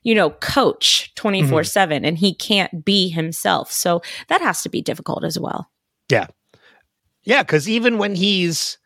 [0.04, 2.06] you know, coach 24/7 mm-hmm.
[2.06, 3.72] and he can't be himself.
[3.72, 5.70] So that has to be difficult as well.
[6.10, 6.28] Yeah.
[7.24, 8.78] Yeah, because even when he's,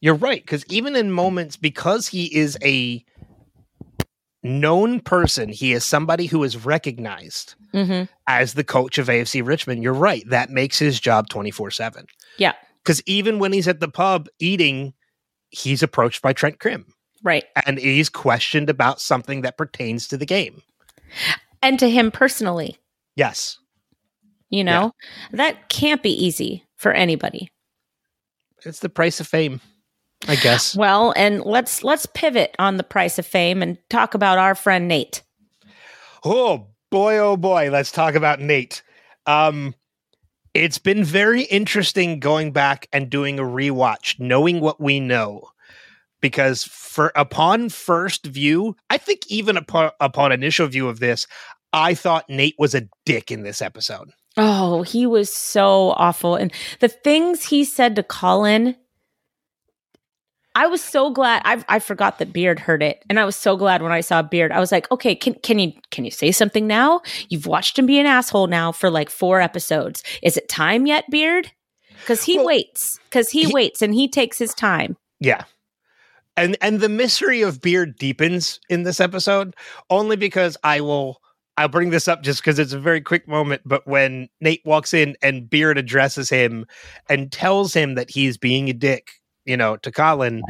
[0.00, 0.42] you're right.
[0.42, 3.02] Because even in moments, because he is a
[4.42, 8.08] known person, he is somebody who is recognized Mhm.
[8.26, 9.82] as the coach of AFC Richmond.
[9.82, 10.24] You're right.
[10.28, 12.06] That makes his job 24 7.
[12.38, 12.52] Yeah.
[12.82, 14.94] Because even when he's at the pub eating,
[15.50, 16.86] he's approached by Trent Crimm
[17.22, 17.44] Right.
[17.66, 20.62] and he's questioned about something that pertains to the game.
[21.62, 22.76] And to him personally,
[23.14, 23.58] Yes.
[24.50, 24.92] you know,
[25.30, 27.50] that can't be easy for anybody.
[28.64, 29.60] It's the price of fame,
[30.28, 30.76] I guess.
[30.76, 34.88] Well, and let's let's pivot on the price of fame and talk about our friend
[34.88, 35.22] Nate.
[36.24, 38.82] Oh boy, oh boy, let's talk about Nate.
[39.26, 39.74] Um
[40.54, 45.48] it's been very interesting going back and doing a rewatch, knowing what we know.
[46.20, 51.26] Because for upon first view, I think even upon, upon initial view of this,
[51.72, 54.10] I thought Nate was a dick in this episode.
[54.36, 56.36] Oh, he was so awful.
[56.36, 58.76] And the things he said to Colin,
[60.54, 61.42] I was so glad.
[61.44, 64.22] I I forgot that Beard heard it, and I was so glad when I saw
[64.22, 64.52] Beard.
[64.52, 67.00] I was like, okay, can can you can you say something now?
[67.28, 70.02] You've watched him be an asshole now for like four episodes.
[70.22, 71.50] Is it time yet, Beard?
[72.00, 72.98] Because he Well, waits.
[73.04, 74.96] Because he, he- waits and he takes his time.
[75.20, 75.44] Yeah.
[76.36, 79.54] And and the mystery of Beard deepens in this episode
[79.90, 81.20] only because I will
[81.56, 84.94] I'll bring this up just because it's a very quick moment, but when Nate walks
[84.94, 86.64] in and Beard addresses him
[87.08, 89.10] and tells him that he's being a dick,
[89.44, 90.42] you know, to Colin,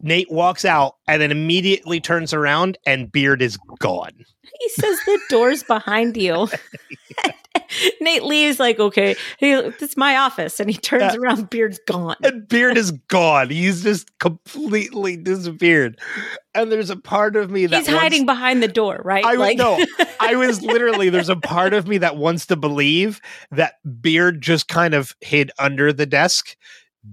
[0.00, 4.12] Nate walks out and then immediately turns around and Beard is gone.
[4.60, 6.48] He says the door's behind you.
[8.00, 11.16] Nate leaves like, okay, he, this is my office, and he turns Yeah.
[11.18, 11.50] around.
[11.50, 12.14] Beard's gone.
[12.22, 13.50] And Beard is gone.
[13.50, 15.98] He's just completely disappeared.
[16.54, 19.24] And there's a part of me that He's wants- hiding behind the door, right?
[19.24, 19.84] I would no,
[20.20, 24.68] I was literally there's a part of me that wants to believe that Beard just
[24.68, 26.56] kind of hid under the desk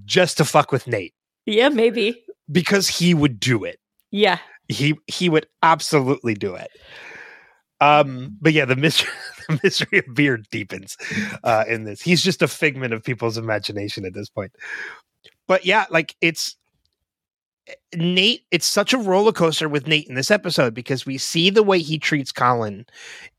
[0.05, 1.13] just to fuck with Nate
[1.45, 2.23] yeah, maybe.
[2.51, 3.79] because he would do it.
[4.11, 4.39] Yeah.
[4.67, 6.69] He he would absolutely do it.
[7.79, 9.09] Um, but yeah, the mystery
[9.47, 10.97] the mystery of Beard deepens
[11.43, 12.01] uh, in this.
[12.01, 14.51] He's just a figment of people's imagination at this point.
[15.47, 16.55] But yeah, like it's
[17.95, 21.63] Nate, it's such a roller coaster with Nate in this episode because we see the
[21.63, 22.85] way he treats Colin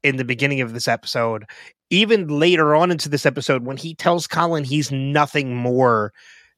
[0.02, 1.44] in the beginning of this episode.
[1.90, 6.12] Even later on into this episode, when he tells Colin he's nothing more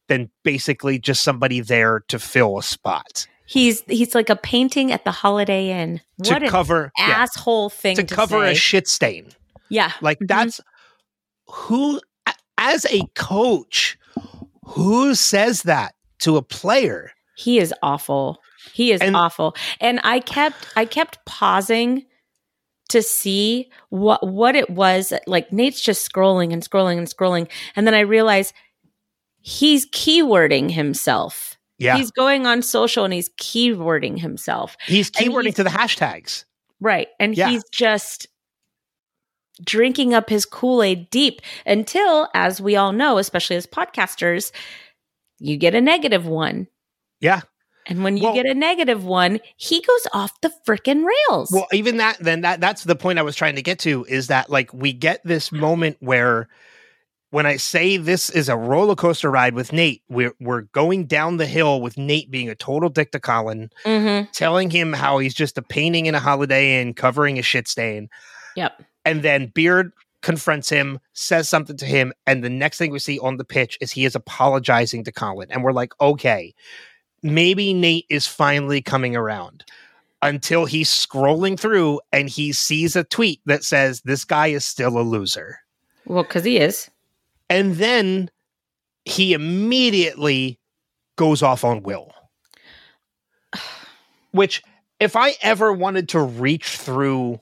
[0.09, 5.05] than basically just somebody there to fill a spot He's he's like a painting at
[5.05, 6.01] the Holiday Inn.
[6.23, 8.53] to What an cover yeah, asshole thing to to, cover say.
[8.53, 9.29] a shit stain.
[9.69, 9.93] yeah.
[10.01, 10.29] Like Mhm.
[10.29, 10.61] that's
[11.49, 12.01] who,
[12.57, 13.99] as a coach,
[14.65, 17.13] who says that to a player?
[17.37, 18.41] He is awful.
[18.73, 19.55] He is And- awful.
[19.79, 22.07] And I kept I kept pausing
[22.89, 27.87] to see what what it was like Nate's just scrolling and scrolling and scrolling and
[27.87, 28.53] then I realize
[29.47, 31.59] he's keywording himself.
[31.79, 31.99] Yeah.
[31.99, 34.75] He's going on social and he's keywording himself.
[34.87, 36.45] He's keywording he's- to the hashtags.
[36.81, 37.09] Right.
[37.21, 37.51] And Yeah.
[37.51, 38.27] he's just
[39.63, 44.51] drinking up his Kool Aid deep until, as we all know, especially as podcasters,
[45.39, 46.67] you get a negative one.
[47.21, 47.43] Yeah.
[47.87, 51.51] And when you Well- get a negative one, he goes off the freaking rails.
[51.53, 54.29] Well, even that, then that that's the point I was trying to get to is
[54.29, 56.49] that like we get this moment where
[57.35, 61.39] when I say this is a roller coaster ride with Nate, we're we're going down
[61.39, 64.31] the hill with Nate being a total dick to Colin, mm-hmm.
[64.31, 68.09] telling him how he's just a painting in a holiday inn covering a shit stain.
[68.55, 68.81] Yep.
[69.05, 69.93] And then Beard
[70.23, 73.79] confronts him, says something to him, and the next thing we see on the pitch
[73.81, 75.51] is he is apologizing to Colin.
[75.51, 76.55] And we're like, okay,
[77.25, 79.65] maybe Nate is finally coming around.
[80.23, 84.97] Until he's scrolling through and he sees a tweet that says, This guy is still
[84.97, 85.59] a loser.
[86.07, 86.91] Well, because he is.
[87.51, 88.31] And then
[89.05, 90.59] he immediately
[91.17, 92.13] goes off on Will.
[94.33, 94.63] Which,
[95.01, 97.41] if I ever wanted to reach through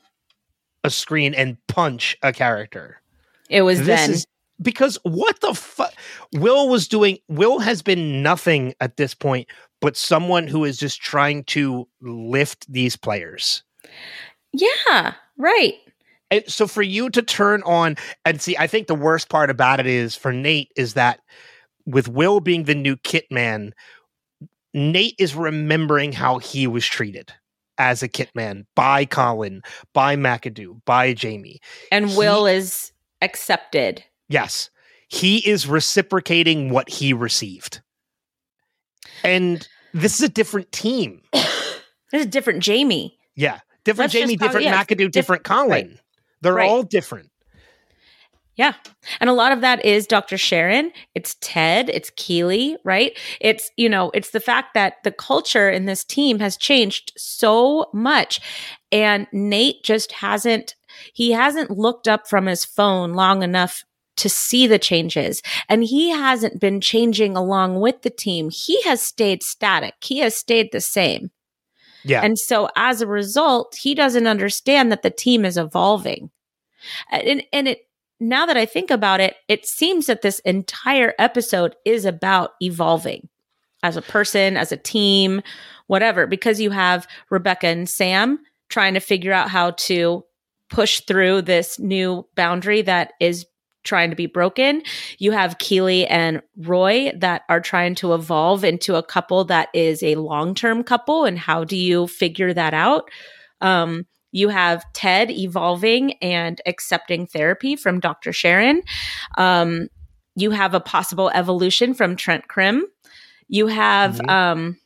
[0.84, 3.00] a screen and punch a character,
[3.48, 4.10] It was this then.
[4.10, 4.26] is
[4.60, 5.92] because what the fuck?
[6.34, 9.48] Will was doing, Will has been nothing at this point
[9.80, 13.64] but someone who is just trying to lift these players.
[14.52, 15.14] yeah.
[15.36, 15.74] Right.
[16.32, 19.80] And so for you to turn on and see, I think the worst part about
[19.80, 21.20] it is for Nate is that
[21.84, 23.74] with Will being the new kit man,
[24.72, 27.34] Nate is remembering how he was treated
[27.76, 29.60] as a kit man by Colin,
[29.92, 31.60] by McAdoo, by Jamie.
[31.90, 34.02] And He- Will is accepted.
[34.30, 34.70] Yes,
[35.08, 37.82] he is reciprocating what he received.
[39.22, 41.20] And this is a different team.
[42.10, 43.18] There's a different Jamie.
[43.36, 43.60] Yeah.
[43.84, 45.68] Different just Jamie, different yeah, McAdoo, different Colin.
[45.70, 45.98] right.
[46.42, 46.68] They're Right.
[46.68, 47.30] all different.
[48.54, 48.74] Yeah.
[49.20, 50.36] And a lot of that is Dr.
[50.36, 53.18] Sharon, it's Ted, it's Keeley, right?
[53.40, 57.86] It's, you know, it's the fact that the culture in this team has changed so
[57.94, 58.40] much.
[58.92, 60.74] And Nate just hasn't,
[61.14, 63.84] he hasn't looked up from his phone long enough
[64.18, 65.40] to see the changes.
[65.70, 68.50] And he hasn't been changing along with the team.
[68.50, 71.30] He has stayed static, he has stayed the same.
[72.04, 72.22] Yeah.
[72.22, 76.30] And so as a result, he doesn't understand that the team is evolving.
[77.10, 77.86] And, and it,
[78.20, 83.28] now that I think about it, it seems that this entire episode is about evolving
[83.82, 85.42] as a person, as a team,
[85.88, 88.38] whatever, because you have Rebecca and Sam
[88.68, 90.24] trying to figure out how to
[90.70, 93.44] push through this new boundary that is
[93.84, 94.82] trying to be broken.
[95.18, 100.02] You have Keeley and Roy that are trying to evolve into a couple that is
[100.02, 101.24] a long term couple.
[101.24, 103.10] And how do you figure that out?
[103.60, 108.32] Um, you have Ted evolving and accepting therapy from Dr.
[108.32, 108.82] Sharon.
[109.36, 109.88] Um,
[110.34, 112.86] you have a possible evolution from Trent Crimm.
[113.48, 114.30] You have Mhm.
[114.30, 114.78] um,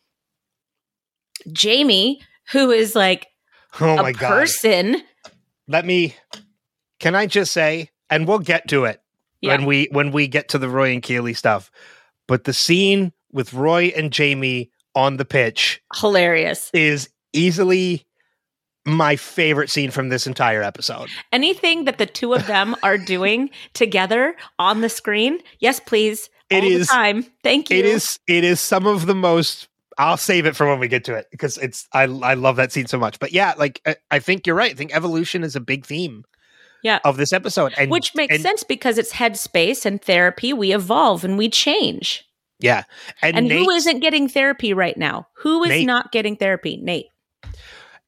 [1.53, 2.21] Jamie,
[2.53, 3.27] who is like
[3.81, 4.29] Oh a my God.
[4.29, 5.03] person.
[5.69, 6.15] let me
[7.01, 9.01] can i just say and we'll get to it
[9.41, 9.57] Yeah.
[9.57, 11.71] when we when we get to the roy and keeley stuff
[12.27, 16.71] but the scene with roy and jamie on the pitch Hilarious.
[16.73, 18.05] is easily
[18.85, 23.51] my favorite scene from this entire episode Anything that the two of them are doing
[23.75, 26.31] together on the screen, yes, please.
[26.51, 27.27] It all is- the time.
[27.43, 27.79] Thank you.
[27.79, 31.05] it is it is some of the most i'll save it for when we get
[31.05, 33.97] to it because it's i i love that scene so much but yeah like i,
[34.11, 36.23] I think you're right i think evolution is a big theme
[36.87, 37.01] Yeah.
[37.05, 40.53] of this episode and Which makes and- sense because it's headspace and therapy.
[40.53, 42.25] We evolve and we change.
[42.61, 42.85] yeah
[43.23, 45.27] and, And, who Nate- isn't getting therapy right now?
[45.43, 45.87] Who is Nate.
[45.87, 46.79] not getting therapy?
[46.81, 47.07] Nate.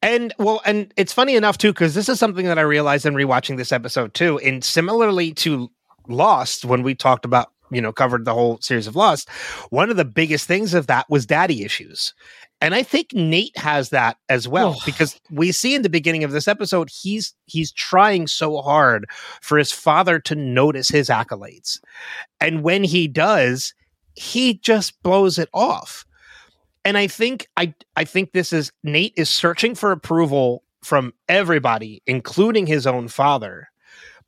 [0.01, 3.13] And well, and it's funny enough too, because this is something that I realized in
[3.15, 4.39] rewatching this episode too.
[4.39, 5.69] And similarly to
[6.07, 9.29] Lost, when we talked about, you know, covered the whole series of Lost,
[9.69, 12.13] one of the biggest things of that was daddy issues.
[12.61, 14.81] And I think Nate has that as well, Oh.
[14.85, 19.09] because we see in the beginning of this episode, he's he's trying so hard
[19.41, 21.79] for his father to notice his accolades.
[22.41, 23.73] And when he does,
[24.15, 26.05] he just blows it off
[26.85, 32.01] and I think I I think this is Nate is searching for approval from everybody,
[32.07, 33.67] including his own father.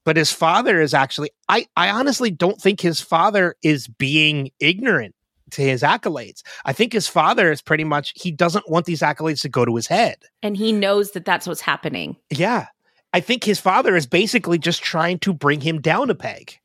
[0.04, 5.16] But his father is actually I I honestly don't think his father is being ignorant
[5.52, 6.42] to his accolades.
[6.66, 9.76] I think his father is pretty much he doesn't want these accolades to go to
[9.76, 10.18] his head.
[10.44, 12.16] And he knows that that's what's happening.
[12.30, 12.68] Yeah.
[13.14, 16.58] I think his father is basically just trying to bring him down a peg.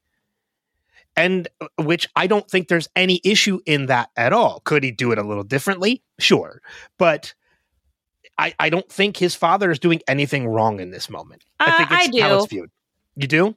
[1.16, 4.60] And uh, which I don't think there's any issue in that at all.
[4.64, 6.02] Could he do it a little differently?
[6.18, 6.60] Sure.
[6.98, 7.34] But
[8.38, 11.42] I, I don't think his father is doing anything wrong in this moment.
[11.58, 12.70] I Uh, think I it's how it's viewed.
[13.16, 13.56] You do?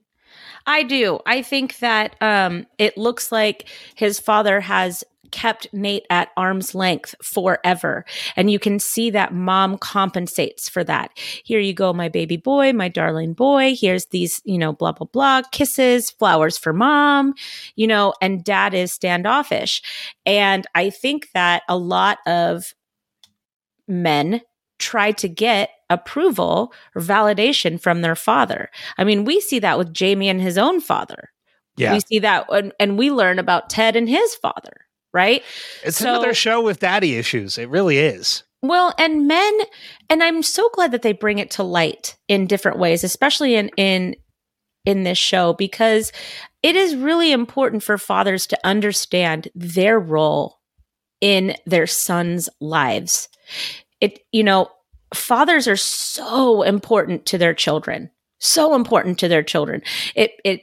[0.66, 1.20] I do.
[1.26, 7.16] I think that um, it looks like his father has kept Nate at arm's length
[7.22, 8.06] forever.
[8.36, 11.12] And you can see that mom compensates for that.
[11.44, 13.76] Here you go, my baby boy, my darling boy.
[13.80, 17.34] Here's these, you know, blah, blah, blah, kisses, flowers for mom,
[17.76, 19.82] you know, and dad is standoffish.
[20.26, 22.74] And I think that a lot of
[23.88, 24.42] men
[24.78, 28.70] try to get approval or validation from their father.
[28.98, 31.30] I mean, we see that with Jamie and his own father.
[31.76, 31.94] Yeah.
[31.94, 35.43] We see that and, and we learn about Ted and his father, right?
[35.84, 37.57] it's so- another show with daddy issues.
[37.57, 38.43] It really is.
[38.62, 39.57] Well, and men,
[40.10, 43.70] and I'm so glad that they bring it to light in different ways, especially in
[43.78, 44.16] in
[44.86, 46.12] in this show, because
[46.62, 50.60] it is really important for fathers to understand their role
[51.22, 53.30] in their sons' lives.
[54.01, 54.70] It, you know,
[55.14, 59.82] fathers are so important to their children, so important to their children.
[60.16, 60.62] It it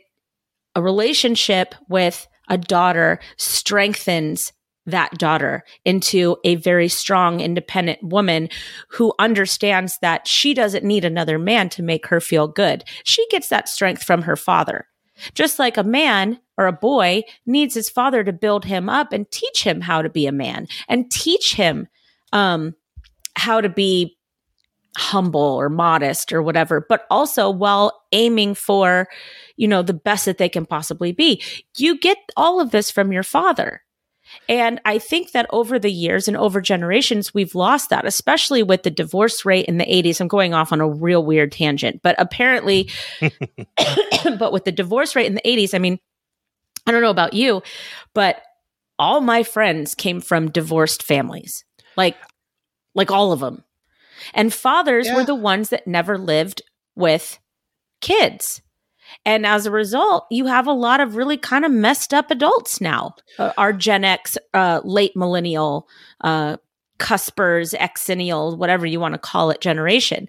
[0.74, 4.52] a relationship with a daughter strengthens
[4.86, 8.48] that daughter into a very strong, independent woman
[8.88, 12.84] who understands that she doesn't need another man to make her feel good.
[13.04, 14.86] She gets that strength from her father.
[15.34, 19.30] Just like a man or a boy needs his father to build him up and
[19.30, 21.88] teach him how to be a man and teach him
[22.32, 22.74] um,
[23.34, 24.16] how to be
[24.96, 29.08] humble or modest or whatever, but also while aiming for,
[29.56, 31.42] you know, the best that they can possibly be.
[31.76, 33.82] You get all of this from your father.
[34.48, 38.82] And I think that over the years and over generations, we've lost that, especially with
[38.82, 40.20] the divorce rate in the 80s.
[40.20, 42.90] I'm going off on a real weird tangent, but apparently,
[44.38, 45.98] but with the divorce rate in the 80s, I mean,
[46.86, 47.62] I don't know about you,
[48.14, 48.42] but
[48.98, 51.64] all my friends came from divorced families,
[51.96, 52.16] like,
[52.94, 53.62] like all of them.
[54.34, 55.16] And fathers Yeah.
[55.16, 56.62] were the ones that never lived
[56.94, 57.38] with
[58.00, 58.60] kids.
[59.24, 62.80] And as a result, you have a lot of really kind of messed up adults
[62.80, 63.14] now.
[63.38, 65.88] Uh, our Gen X, uh, late millennial,
[66.22, 66.56] uh,
[66.98, 70.26] cuspers, exennial, whatever you want to call it, generation.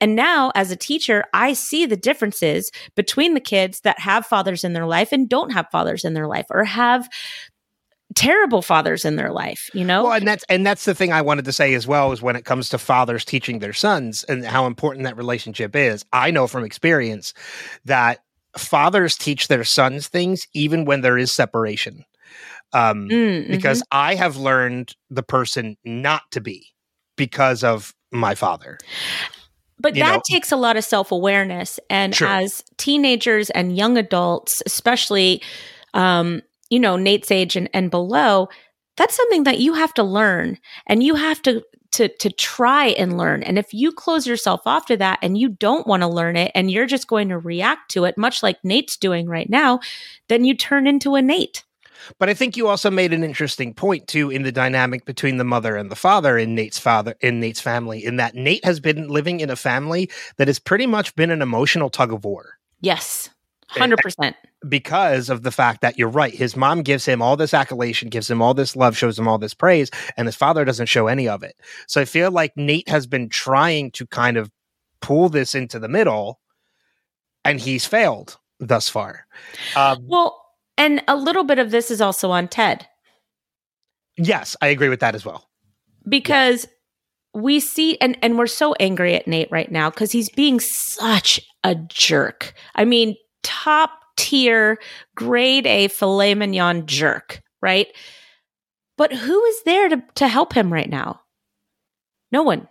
[0.00, 4.64] And now, as a teacher, I see the differences between the kids that have fathers
[4.64, 7.08] in their life and don't have fathers in their life, or have
[8.16, 9.70] terrible fathers in their life.
[9.72, 12.10] You know, Well, and that's and that's the thing I wanted to say as well
[12.10, 16.04] is when it comes to fathers teaching their sons and how important that relationship is.
[16.12, 17.32] I know from experience
[17.84, 18.24] that
[18.58, 22.04] fathers teach their sons things even when there is separation.
[22.72, 26.66] Um, Mm, because I have learned the person not to be
[27.16, 28.78] because of my father.
[29.78, 31.78] But you that know- takes a lot of self awareness.
[31.90, 32.26] And Sure.
[32.28, 35.42] as teenagers and young adults, especially,
[35.94, 36.40] um,
[36.70, 38.48] you know, Nate's age and, and below,
[38.96, 41.62] that's something that you have to learn and you have to.
[41.92, 43.42] To, to try and learn.
[43.42, 46.52] And if you close yourself off to that and you don't want to learn it
[46.54, 49.80] and you're just going to react to it, much like Nate's doing right now,
[50.28, 51.64] then you turn into a Nate.
[52.18, 55.44] But I think you also made an interesting point too in the dynamic between the
[55.44, 59.08] mother and the father in Nate's father in Nate's family, in that Nate has been
[59.08, 62.58] living in a family that has pretty much been an emotional tug of war.
[62.82, 63.30] Yes,
[63.72, 64.34] 100%.
[64.68, 66.34] because of the fact that you're right.
[66.34, 69.38] His mom gives him all this accolation, gives him all this love, shows him all
[69.38, 71.56] this praise, and his father doesn't show any of it.
[71.88, 74.50] So I feel like Nate has been trying to kind of
[75.00, 76.40] pull this into the middle,
[77.44, 79.26] and he's failed thus far.
[79.76, 80.42] Um, Well,
[80.78, 82.86] and a little bit of this is also on Ted.
[84.16, 85.48] yes, I agree with that as well.
[86.08, 86.66] because
[87.34, 91.38] we see and and we're so angry at Nate right now cuz he's being such
[91.64, 92.54] a jerk.
[92.76, 93.14] I mean,
[93.46, 94.78] top tier
[95.14, 97.86] grade A filet mignon jerk, right?
[98.96, 101.20] But who is there to to help him right now?
[102.32, 102.68] No one.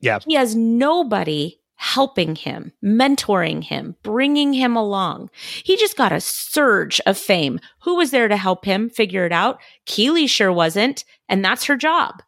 [0.00, 0.18] Yeah.
[0.26, 5.30] He has nobody helping him, mentoring him, bringing him along.
[5.64, 7.58] He just got a surge of fame.
[7.80, 9.58] Who was there to help him figure it out?
[9.86, 12.22] Keeley sure wasn't, and that's her job.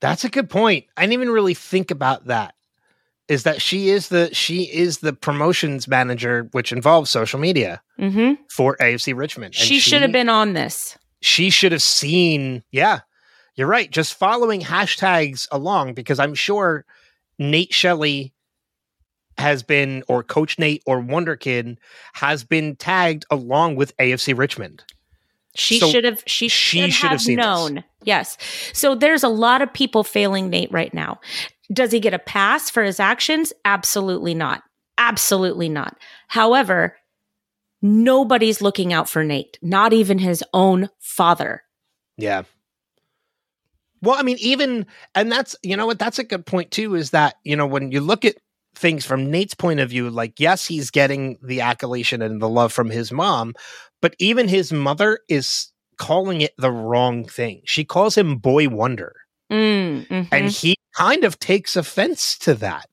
[0.00, 0.86] That's a good point.
[0.96, 2.54] I didn't even really think about that.
[3.28, 8.38] Is that she is the she is the promotions manager, which involves social media Mhm.
[8.50, 9.54] for AFC Richmond.
[9.54, 10.96] And She, should have been on this.
[11.20, 13.00] she should have seen yeah
[13.56, 16.84] you're right just following hashtags along because i'm sure
[17.40, 18.32] nate shelley
[19.36, 21.76] has been or coach nate or wonder kid
[22.12, 24.84] has been tagged along with afc richmond
[25.56, 26.22] She So should have.
[26.26, 27.44] She, she should, should have have seen this.
[27.44, 27.84] known.
[28.04, 28.36] Yes.
[28.72, 31.18] So there's a lot of people failing Nate right now.
[31.72, 33.52] Does he get a pass for his actions?
[33.64, 34.62] Absolutely not.
[34.96, 35.96] Absolutely not.
[36.28, 36.96] However,
[37.82, 39.58] nobody's looking out for Nate.
[39.62, 41.62] Not even his own father.
[42.16, 42.42] yeah
[44.02, 46.94] Well, I mean, even and that's you know what that's a good point too.
[46.94, 48.36] Is that you know when you look at
[48.74, 52.72] things from Nate's point of view, like yes, he's getting the accolation and the love
[52.72, 53.54] from his mom,
[54.00, 57.62] but even his mother is calling it the wrong thing.
[57.64, 59.14] She calls him boy wonder,
[59.50, 60.28] Mm, mhm.
[60.30, 62.86] and he kind of takes offense to that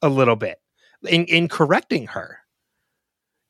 [0.00, 0.58] a little bit
[1.06, 2.38] in in correcting her.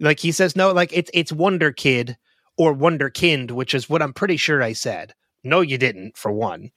[0.00, 2.16] Like he says, no, like it's it's Wonder Kid
[2.58, 5.14] or Wonderkind, which is what I'm pretty sure I said.
[5.44, 6.16] No, you didn't.
[6.16, 6.70] For one,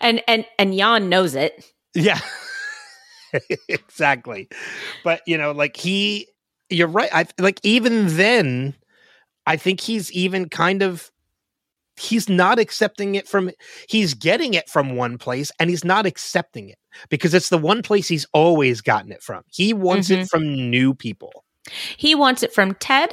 [0.00, 1.72] and and and Jan knows it.
[1.94, 2.20] Yeah.
[3.68, 4.48] exactly.
[5.02, 6.28] But you know, like he
[6.70, 7.10] you're right.
[7.12, 8.74] I like even then
[9.46, 11.10] I think he's even kind of
[11.96, 13.50] he's not accepting it from
[13.88, 16.78] he's getting it from one place and he's not accepting it
[17.08, 19.42] because it's the one place he's always gotten it from.
[19.50, 20.24] He wants it mm-hmm.
[20.26, 21.44] from new people.
[21.96, 23.12] He wants it from Ted.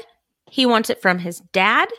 [0.49, 1.89] He wants it from his dad.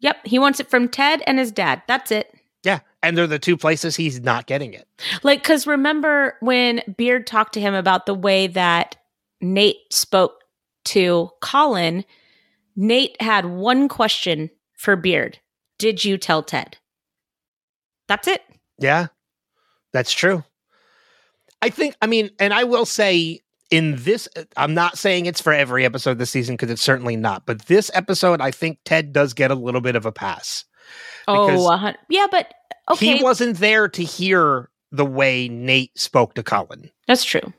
[0.00, 1.82] Yep, he wants it from Ted and his dad.
[1.88, 2.32] That's it.
[2.62, 2.80] Yeah.
[3.02, 4.86] And they're the two places he's not getting it.
[5.22, 8.96] Like, because remember when Beard talked to him about the way that
[9.40, 10.44] Nate spoke
[10.86, 12.04] to Colin,
[12.76, 15.38] Nate had one question for Beard
[15.78, 16.78] Did you tell Ted?
[18.08, 18.42] That's it.
[18.78, 19.08] Yeah,
[19.92, 20.42] that's true.
[21.60, 25.52] I think, I mean, and I will say in this, I'm not saying it's for
[25.52, 29.34] every episode this season because it's certainly not, but this episode, I think Ted does
[29.34, 30.64] get a little bit of a pass.
[31.26, 32.54] Oh, yeah, but
[32.90, 33.18] okay.
[33.18, 36.90] He wasn't there to hear the way Nate spoke to Colin.
[37.06, 37.52] That's true.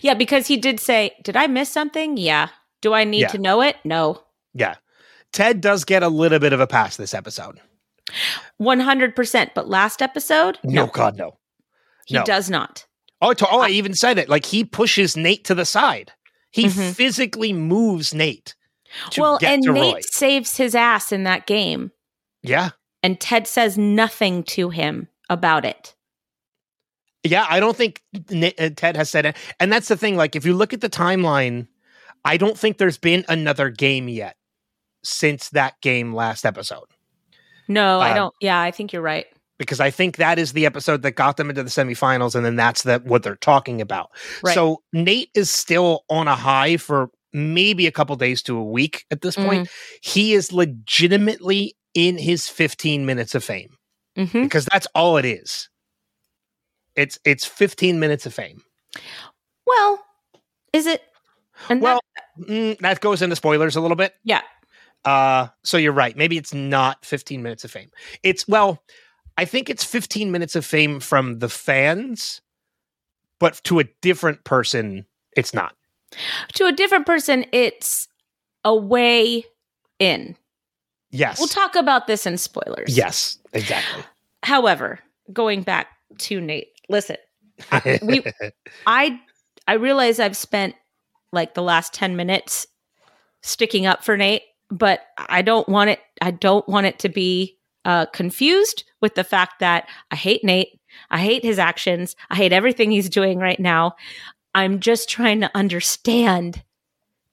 [0.00, 2.16] Yeah, because he did say, Did I miss something?
[2.16, 2.50] Yeah.
[2.82, 3.28] Do I need Yeah.
[3.28, 3.76] to know it?
[3.84, 4.22] No.
[4.54, 4.76] Yeah.
[5.32, 7.60] Ted does get a little bit of a pass this episode.
[8.60, 9.50] 100%.
[9.54, 10.58] But last episode?
[10.64, 11.38] No, God, no.
[12.06, 12.24] He no.
[12.24, 12.86] does not.
[13.20, 14.28] Oh, to, oh, I even said it.
[14.28, 16.12] Like he pushes Nate to the side.
[16.50, 16.94] He Mhm.
[16.94, 18.54] physically moves Nate.
[19.18, 20.00] Well, and Nate Roy.
[20.02, 21.92] saves his ass in that game.
[22.42, 22.70] Yeah.
[23.02, 25.94] And Ted says nothing to him about it.
[27.22, 28.00] Yeah, I don't think
[28.32, 29.36] uh, Ted has said it.
[29.60, 30.16] And that's the thing.
[30.16, 31.66] Like, if you look at the timeline,
[32.24, 34.36] I don't think there's been another game yet
[35.08, 36.86] since that game last episode.
[37.66, 38.34] No, I Uh, don't.
[38.40, 39.26] Yeah, I think you're right.
[39.58, 42.54] Because I think that is the episode that got them into the semifinals, and then
[42.54, 44.10] that's the, what they're talking about.
[44.42, 44.54] Right.
[44.54, 49.04] So Nate is still on a high for maybe a couple days to a week
[49.10, 49.68] at this point.
[50.00, 53.76] He is legitimately in his 15 minutes of fame
[54.14, 55.68] hmm because that's all it is.
[56.94, 58.62] It's it's 15 minutes of fame.
[59.66, 60.04] Well,
[60.72, 61.02] is it?
[61.68, 62.00] And Well,
[62.40, 64.14] mm, that goes into spoilers a little bit.
[64.24, 64.42] Yeah.
[65.04, 66.16] Uh, so you're right.
[66.16, 67.90] Maybe it's not 15 minutes of fame.
[68.22, 68.82] It's well,
[69.36, 72.40] I think it's 15 minutes of fame from the fans,
[73.38, 75.74] but to a different person, it's not.
[76.54, 78.08] to a different person, it's
[78.64, 79.44] a way
[79.98, 80.36] in.
[81.10, 81.38] Yes.
[81.38, 82.96] We'll talk about this in spoilers.
[82.96, 83.38] yes.
[83.54, 84.02] Exactly.
[84.42, 84.98] However,
[85.32, 85.86] going back
[86.18, 87.16] to Nate, listen,
[88.02, 88.24] we-
[88.86, 89.20] I
[89.66, 90.74] I realize I've spent
[91.32, 92.66] like the last 10 minutes
[93.42, 97.56] sticking up for Nate, but I don't want it I don't want it to be
[97.84, 100.80] uh confused with the fact that I hate Nate.
[101.10, 102.16] I hate his actions.
[102.30, 103.94] I hate everything he's doing right now.
[104.54, 106.62] I'm just trying to understand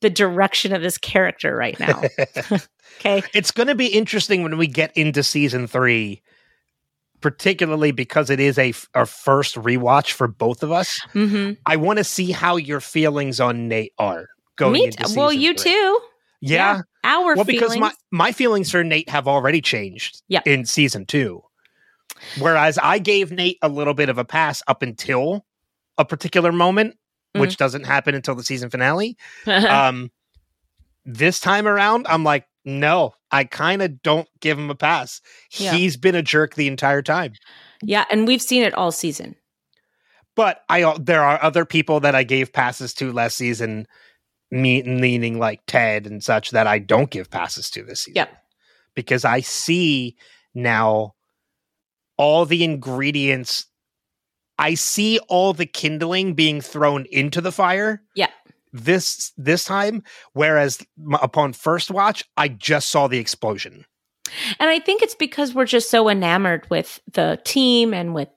[0.01, 2.01] the direction of his character right now.
[2.99, 3.23] okay?
[3.33, 6.21] it's going to be interesting when we get into season three,
[7.21, 10.99] particularly because it is a our first rewatch for both of us.
[11.13, 11.57] Mhm.
[11.65, 14.27] I want to see how your feelings on Nate are
[14.57, 15.71] going Me t- well, you three.
[15.71, 15.99] too.
[16.49, 16.81] Yeah.
[17.03, 17.97] Our well, because my feelings.
[18.11, 20.41] my feelings for Nate have already changed Yeah.
[20.45, 21.41] in season two.
[22.39, 25.45] Whereas I gave Nate a little bit of a pass up until
[25.97, 26.97] a particular moment,
[27.35, 27.41] Mm.
[27.41, 29.17] which doesn't happen until the season finale.
[29.47, 30.09] um
[31.07, 35.21] this time around i'm like no i kind of don't give him a pass
[35.51, 35.73] Yeah.
[35.73, 37.33] he's been a jerk the entire time
[37.83, 39.35] yeah, and we've seen it all season.
[40.35, 43.85] but i there are other people that i gave passes to last season
[44.55, 48.29] me meaning like ted and such that i don't give passes to this season Yep.
[48.95, 50.15] because i see
[50.53, 51.13] now
[52.17, 53.65] all the ingredients
[54.57, 58.29] i see all the kindling being thrown into the fire Yeah.
[58.71, 60.03] this this time
[60.33, 63.85] whereas m- upon first watch i just saw the explosion
[64.59, 68.29] And I think it's because we're just so enamored with the team and with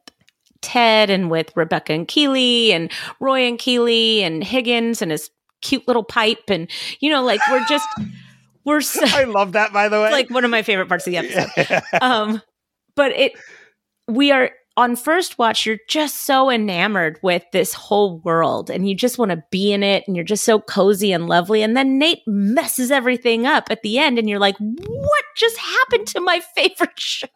[0.60, 2.90] Ted and with Rebecca and Keeley and
[3.20, 6.48] Roy and Keeley and Higgins and his cute little pipe.
[6.48, 7.88] And, you know, like we're just,
[8.64, 11.12] we're so, i love that by the way like one of my favorite parts of
[11.12, 11.82] the episode.
[12.02, 12.42] Um,
[12.94, 13.32] but it,
[14.08, 18.94] we are on first watch, you're just so enamored with this whole world and you
[18.94, 21.62] just want to be in it and you're just so cozy and lovely.
[21.62, 26.06] And then Nate messes everything up at the end and you're like, what just happened
[26.08, 27.26] to my favorite show?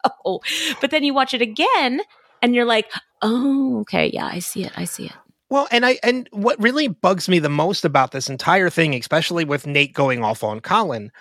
[0.79, 1.99] But then you watch it again
[2.41, 2.89] and you're like,
[3.21, 4.09] oh, okay.
[4.13, 4.71] Yeah, I see it.
[4.77, 5.13] I see it.
[5.53, 9.45] Well, and I and what really bugs me the most about this entire thing, especially
[9.45, 11.11] with Nate going off on Colin,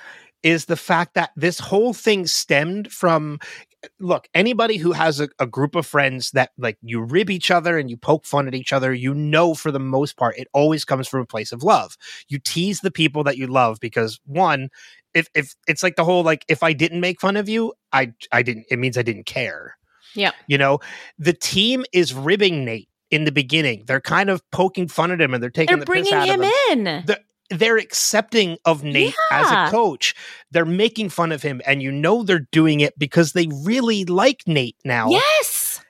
[0.42, 3.40] is the fact that this whole thing stemmed from
[4.00, 7.76] look anybody who has a, a, group of friends that like you rib each other
[7.76, 10.84] and you poke fun at each other you know for the most part it always
[10.84, 11.98] comes from a place of love.
[12.28, 14.70] You tease the people that you love because one
[15.12, 18.14] if if it's like the whole like if i didn't make fun of you i
[18.32, 19.76] i didn't it means i didn't care.
[20.14, 20.32] Yeah.
[20.46, 20.78] You know
[21.18, 25.32] the team is ribbing nate in the beginning they're kind of poking fun at him
[25.34, 26.86] and they're taking they're the bringing piss out him of him.
[26.88, 30.14] in The- they're accepting of Nate as a coach.
[30.52, 34.42] They're making fun of him, and you know they're doing it because they really like
[34.46, 35.10] Nate now.
[35.10, 35.84] yes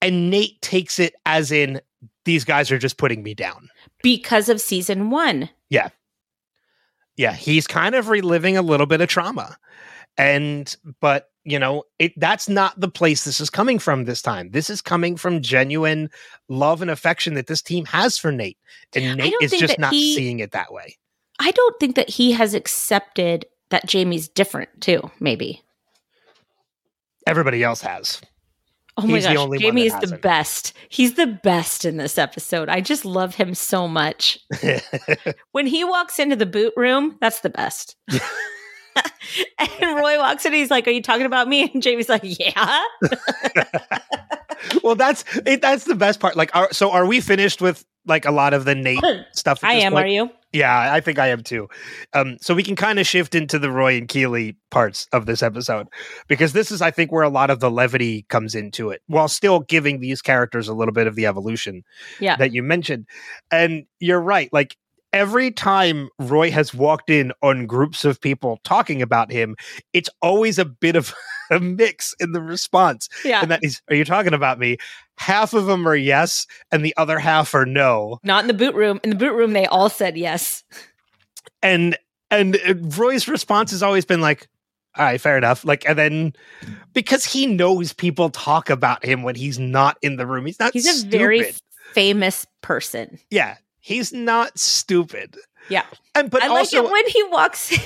[0.00, 1.82] And Nate takes it as in
[2.24, 3.68] these guys are just putting me down.
[4.02, 5.90] because of season one Yeah.
[7.18, 9.56] Yeah, he's kind of reliving a little bit of trauma.
[10.18, 14.50] And but you know, it that's not the place this is coming from this time.
[14.50, 16.10] This is coming from genuine
[16.48, 18.58] love and affection that this team has for Nate.
[18.94, 20.96] And Nate is just not he- seeing it that way.
[21.38, 25.62] i don't think that he has accepted that jamie's different too maybe
[27.26, 28.20] Everybody else has.
[28.96, 30.72] Oh my He's the gosh, Jamie is the best.
[30.88, 32.68] He's the best in this episode.
[32.68, 34.38] I just love him so much.
[35.52, 37.96] When he walks into the boot room, that's the best.
[39.58, 42.82] and Roy walks in, he's like, "Are you talking about me?" And Jamie's like, "Yeah."
[44.82, 46.36] well, that's it, that's the best part.
[46.36, 49.60] Like, are, so are we finished with like a lot of the Nate stuff?
[49.62, 49.92] I am.
[49.92, 50.04] point?
[50.04, 50.30] Are you?
[50.52, 51.68] Yeah, I think I am too.
[52.14, 55.42] Um, so we can kind of shift into the Roy and Keeley parts of this
[55.42, 55.86] episode
[56.28, 59.28] because this is, I think, where a lot of the levity comes into it, while
[59.28, 61.82] still giving these characters a little bit of the evolution
[62.20, 62.36] Yeah.
[62.36, 63.06] that you mentioned.
[63.50, 64.76] And you're right, like.
[65.16, 69.56] Every time Roy has walked in on groups of people talking about him,
[69.94, 71.14] it's always a bit of
[71.50, 73.08] a mix in the response.
[73.24, 73.40] Yeah.
[73.40, 74.76] And that is, are you talking about me?
[75.16, 78.18] Half of them are yes, and the other half are no.
[78.24, 79.00] Not in the boot room.
[79.02, 80.64] In the boot room, they all said yes.
[81.62, 81.96] and
[82.30, 84.48] and uh, Roy's response has always been like,
[84.96, 86.32] "All right, fair enough." Like, and then
[86.92, 90.74] because he knows people talk about him when he's not in the room, he's not.
[90.74, 91.18] He's a stupid.
[91.18, 91.54] very
[91.94, 93.18] famous person.
[93.30, 93.56] yeah.
[93.86, 95.36] He's not stupid.
[95.68, 95.84] Yeah.
[96.16, 97.78] and but I like it when he walks in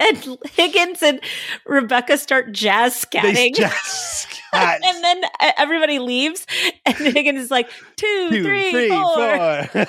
[0.00, 1.20] and, Higgins and
[1.64, 3.54] Rebecca start jazz they scatting.
[3.54, 5.22] just and then
[5.56, 6.48] everybody leaves,
[6.84, 9.64] and Higgins is like two, two, three, three, four.
[9.66, 9.86] four.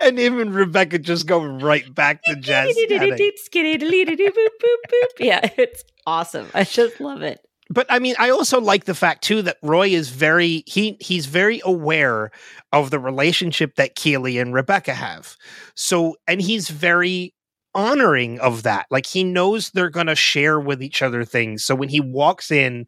[0.00, 2.74] and even Rebecca just go right back to jazz.
[2.76, 3.18] scatting.
[5.20, 6.48] Yeah, it's awesome.
[6.54, 7.40] I just love it.
[7.72, 11.26] But I mean, I also like the fact too that Roy is very he he's
[11.26, 12.32] very aware
[12.72, 15.36] of the relationship that Keeley and Rebecca have.
[15.76, 17.32] So, and he's very
[17.72, 18.86] honoring of that.
[18.90, 21.64] Like he knows they're to share with each other things.
[21.64, 22.86] So when he walks in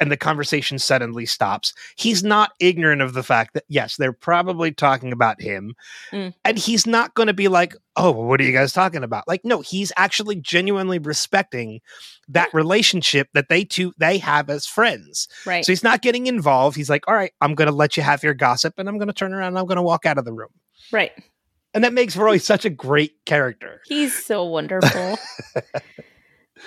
[0.00, 4.72] and the conversation suddenly stops, he's not ignorant of the fact that yes, they're probably
[4.72, 5.74] talking about him.
[6.10, 6.34] Mm.
[6.44, 9.44] And he's not going to be like, "Oh, what are you guys talking about?" Like
[9.44, 11.80] no, he's actually genuinely respecting
[12.28, 15.28] that relationship that they two they have as friends.
[15.44, 15.64] Right.
[15.64, 16.76] So he's not getting involved.
[16.76, 19.08] He's like, "All right, I'm going to let you have your gossip and I'm going
[19.08, 20.50] to turn around and I'm going to walk out of the room."
[20.90, 21.12] right.
[21.72, 23.80] And that makes Roy such a great character.
[23.84, 25.18] He's so wonderful.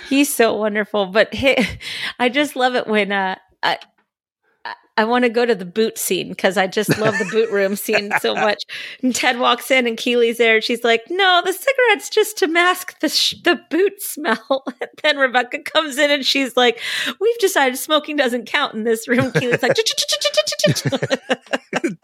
[0.10, 1.08] He's so wonderful.
[1.08, 1.58] But he,
[2.20, 5.98] I just love it when uh, I, I- I want to go to the boot
[5.98, 8.62] scene because I just love the boot room scene so much.
[9.02, 10.56] And Ted walks in and Keeley's there.
[10.56, 14.90] And she's like, "No, the cigarette's just to mask the sh- the boot smell." And
[15.02, 16.80] then Rebecca comes in and she's like,
[17.20, 19.76] "We've decided smoking doesn't count in this room." Keeley's like,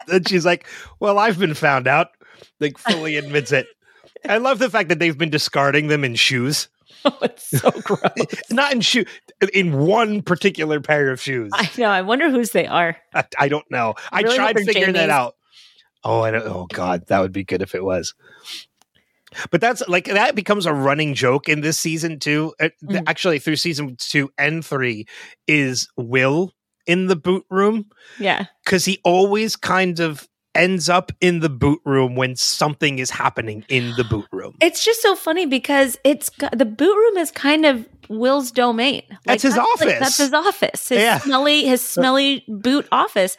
[0.08, 0.66] and she's like,
[0.98, 2.08] "Well, I've been found out."
[2.58, 3.66] Like fully admits it.
[4.28, 6.68] I love the fact that they've been discarding them in shoes.
[7.04, 8.00] "Oh, it's so gross."
[8.50, 9.04] Not in shoe
[9.52, 11.50] in one particular pair of shoes.
[11.54, 11.88] I know.
[11.88, 12.96] I wonder whose they are.
[13.14, 13.94] I, I don't know.
[14.12, 15.36] I really tried figuring that out.
[16.04, 16.46] Oh, I don't.
[16.46, 18.14] Oh God, that would be good if it was.
[19.50, 22.52] But that's like that becomes a running joke in this season too.
[22.60, 23.04] Mhm.
[23.06, 25.06] Actually, through season two and three,
[25.46, 26.52] is Will
[26.86, 27.86] in the boot room
[28.18, 28.46] Yeah.
[28.64, 33.64] because he always kind of ends up in the boot room when something is happening
[33.68, 34.54] in the boot room.
[34.60, 39.02] It's just so funny because it's the boot room is kind of Will's domain.
[39.24, 39.98] That's his like, office.
[40.00, 40.88] that's his office.
[40.88, 41.18] His Yeah.
[41.18, 43.36] smelly, his smelly boot office,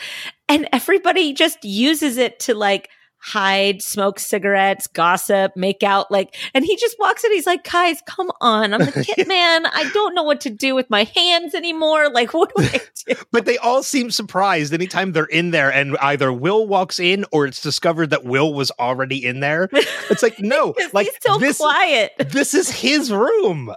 [0.47, 2.89] and everybody just uses it to like
[3.21, 6.11] hide, smoke cigarettes, gossip, make out.
[6.11, 7.31] Like, and he just walks in.
[7.31, 8.73] He's like, guys, come on.
[8.73, 9.65] I'm the kit man.
[9.67, 12.01] I don't know what to do with my hands anymore.
[12.11, 13.15] Like, what do I do?
[13.31, 17.45] But they all seem surprised anytime they're in there and either Will walks in or
[17.45, 19.69] it's discovered that Will was already in there.
[20.09, 22.11] It's like, no, like he's so this, quiet.
[22.19, 23.73] this is his room.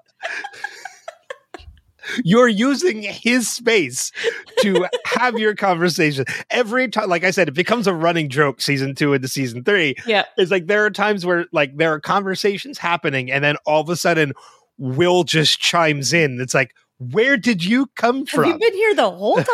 [2.24, 4.12] You're using his space
[4.60, 6.24] to have your conversation.
[6.50, 9.96] Every time, like I said, it becomes a running joke season two into season three.
[10.06, 10.24] Yeah.
[10.36, 13.88] It's like there are times where like there are conversations happening, and then all of
[13.88, 14.32] a sudden
[14.76, 16.40] Will just chimes in.
[16.40, 18.44] It's like, where did you come Have from?
[18.44, 19.46] You've been here the whole time?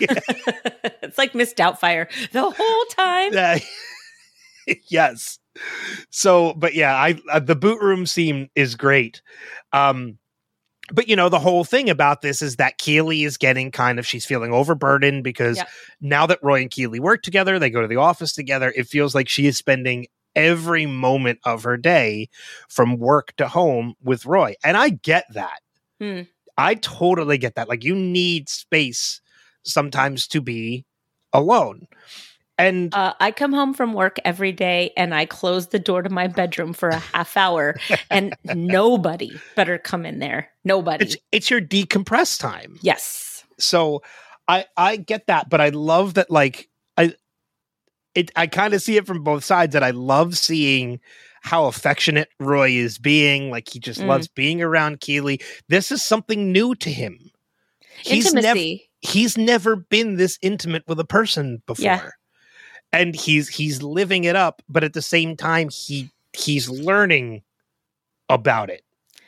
[1.02, 3.32] it's like Miss Doubtfire the whole time.
[3.36, 3.58] Uh,
[4.88, 5.38] yes.
[6.10, 9.22] So, but yeah, I uh, the boot room scene is great.
[9.72, 10.18] Um,
[10.92, 14.06] but you know, the whole thing about this is that Keeley is getting kind of
[14.06, 15.64] she's feeling overburdened because Yeah.
[16.00, 18.72] now that Roy and Keeley work together, they go to the office together.
[18.76, 22.28] It feels like she is spending every moment of her day
[22.68, 25.60] from work to home with Roy, and I get that.
[26.00, 26.22] Hmm.
[26.56, 27.68] I totally get that.
[27.68, 29.20] Like, you need space
[29.62, 30.84] sometimes to be
[31.32, 31.86] alone.
[32.64, 36.10] And Uh, I come home from work every day and I close the door to
[36.10, 37.76] my bedroom for a half hour,
[38.10, 40.50] and nobody better come in there.
[40.64, 41.04] Nobody.
[41.06, 42.78] it's it's your decompress time.
[42.82, 43.44] yes.
[43.58, 44.02] So
[44.48, 47.14] I I get that, but I love that like I
[48.14, 51.00] it I kind of see it from both sides that I love seeing
[51.42, 53.50] how affectionate Roy is being.
[53.50, 54.08] Like he just Mm.
[54.08, 55.40] loves being around Keeley.
[55.68, 57.30] This is something new to him.
[58.02, 58.90] He's never Intimacy.
[59.00, 61.84] he's never been this intimate with a person before.
[61.84, 62.08] Yeah.
[62.92, 67.42] And he's he's living it up, but at the same time he he's learning
[68.28, 68.82] about it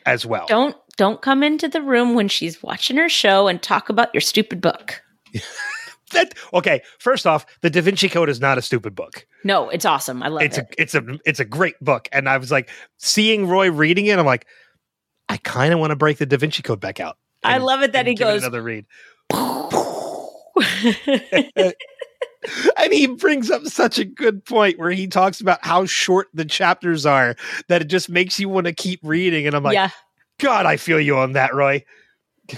[0.07, 0.47] as well.
[0.49, 4.21] don't don't come into the room when she's watching her show and talk about your
[4.21, 5.03] stupid book.
[6.13, 9.27] That okay, first off, the Da Vinci Code is not a stupid book.
[9.45, 10.23] No, it's awesome.
[10.23, 10.65] I love it's it.
[10.65, 12.09] a it's a it's a great book.
[12.13, 14.47] And I was like seeing Roy reading it, I'm like,
[15.29, 17.17] I kind of want to break the Da Vinci Code back out.
[17.43, 18.43] I love it that he goes.
[18.43, 18.87] another read.
[22.79, 26.45] and he brings up such a good point where he talks about how short the
[26.45, 27.37] chapters are
[27.69, 29.47] that it just makes you want to keep reading.
[29.47, 29.91] And I'm like, yeah,
[30.39, 31.85] God, I feel you on that, Roy.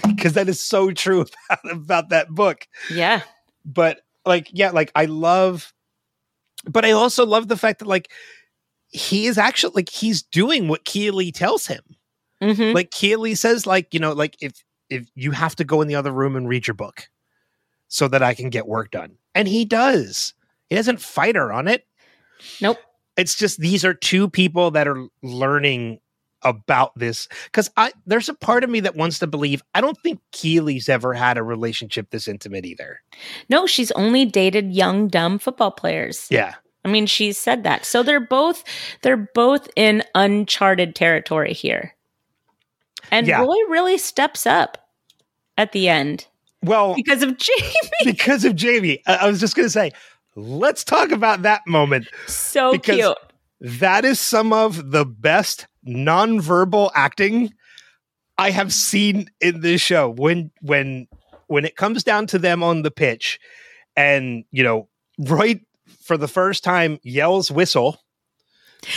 [0.08, 1.20] Because that is so true
[1.50, 2.66] about, about that book.
[2.90, 3.20] yeah,
[3.64, 5.72] But like, yeah, like I love,
[6.66, 8.10] but I also love the fact that like
[8.88, 11.82] he is actually like he's doing what Keeley tells him.
[12.40, 15.88] hmm Like Keeley says, like, you know, like if if you have to go in
[15.88, 17.08] the other room and read your book
[17.88, 19.16] so that I can get work done.
[19.34, 20.34] And he does.
[20.68, 21.86] He doesn't fight her on it.
[22.60, 22.78] Nope.
[23.16, 26.00] It's just these are two people that are learning
[26.42, 27.26] about this.
[27.52, 30.88] Cause I there's a part of me that wants to believe I don't think Keeley's
[30.88, 33.00] ever had a relationship this intimate either.
[33.48, 36.26] No, she's only dated young, dumb football players.
[36.30, 36.54] Yeah.
[36.84, 37.86] I mean, she's said that.
[37.86, 38.62] So they're both
[39.02, 41.94] they're both in uncharted territory here.
[43.10, 43.40] And Yeah.
[43.40, 44.76] Roy really steps up
[45.56, 46.26] at the end
[46.64, 47.72] Well, because of Jamie.
[48.04, 49.02] because of Jamie.
[49.06, 49.92] I, I was just gonna say,
[50.36, 52.08] let's talk about that moment.
[52.26, 53.16] So Because- cute.
[53.60, 57.54] That is some of the best nonverbal acting
[58.36, 60.10] I have seen in this show.
[60.10, 61.06] When when
[61.46, 63.38] when it comes down to them on the pitch,
[63.96, 64.88] and you know,
[65.18, 65.60] Roy
[66.02, 68.02] for the first time yells whistle.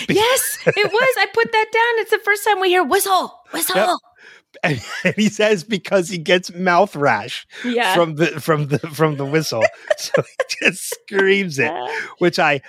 [0.09, 1.15] Yes, it was.
[1.18, 2.01] I put that down.
[2.01, 3.78] It's the first time we hear whistle, whistle.
[3.78, 3.89] Yep.
[4.64, 4.82] And
[5.16, 7.93] he says because he gets mouth rash Yeah.
[7.95, 9.64] from the from the from the whistle.
[9.97, 11.72] so he just screams it.
[12.20, 12.62] which I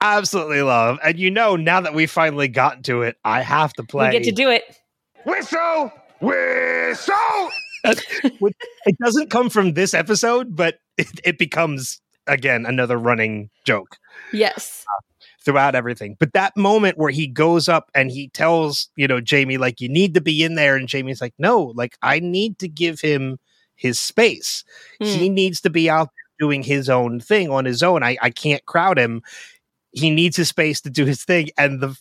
[0.00, 0.98] absolutely love.
[1.02, 4.08] And you know, now that we finally gotten to it, I have to play.
[4.08, 4.62] we get to do it.
[5.24, 5.92] Whistle!
[6.20, 7.50] Whistle!
[8.38, 8.54] Which-
[8.86, 13.96] it doesn't come from this episode, but it, it becomes again another running joke
[14.32, 14.84] Yes.
[15.44, 16.16] Throughout everything.
[16.20, 19.88] But that moment where he goes up and he tells, you know, Jamie, like, you
[19.88, 20.76] need to be in there.
[20.76, 23.38] And Jamie's like, no, like, I need to give him
[23.74, 24.62] his space.
[25.00, 25.06] Hmm.
[25.06, 28.04] He needs to be out there doing his own thing on his own.
[28.04, 29.22] I, I can't crowd him.
[29.90, 31.48] He needs his space to do his thing.
[31.58, 31.96] And the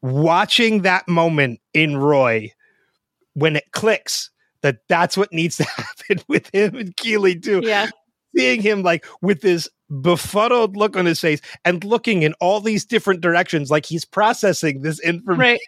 [0.00, 2.52] watching that moment in Roy
[3.34, 4.30] when it clicks
[4.62, 7.88] that that's what needs to happen with him and Keeley too Yeah.
[8.36, 9.68] seeing him like with this
[10.00, 14.82] befuddled look on his face and looking in all these different directions like he's processing
[14.82, 15.60] this information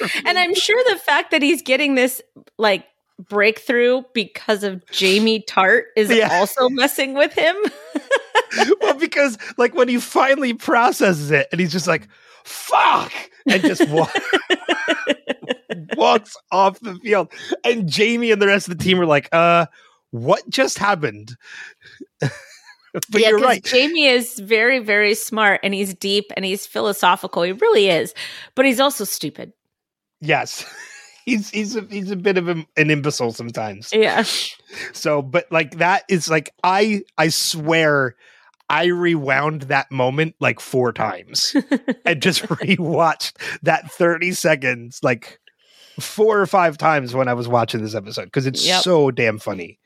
[0.00, 0.12] Right.
[0.26, 2.22] and I'm sure the fact that he's getting this
[2.58, 2.84] like
[3.28, 6.28] breakthrough because of Jamie Tartt is Yeah.
[6.32, 7.54] also messing with him.
[8.80, 12.08] well because like when he finally processes it and he's just like
[12.44, 13.12] fuck
[13.46, 14.08] and just wa-
[15.96, 17.30] walks off the field
[17.64, 19.66] and Jamie and the rest of the team are like uh
[20.10, 21.36] what just happened
[23.10, 23.62] but yeah, you're right.
[23.64, 27.42] Jamie is very, very smart and he's deep and he's philosophical.
[27.42, 28.14] He really is,
[28.54, 29.52] but he's also stupid.
[30.20, 30.64] Yes.
[31.26, 33.92] He's he's a, he's a bit of a, an imbecile sometimes.
[33.92, 34.24] Yeah.
[34.94, 38.16] So, but like that is like I I swear
[38.70, 41.54] I rewound that moment like four times
[42.06, 45.38] and just rewatched that 30 seconds like
[46.00, 48.82] four or five times when I was watching this episode because it's Yep.
[48.82, 49.78] so damn funny.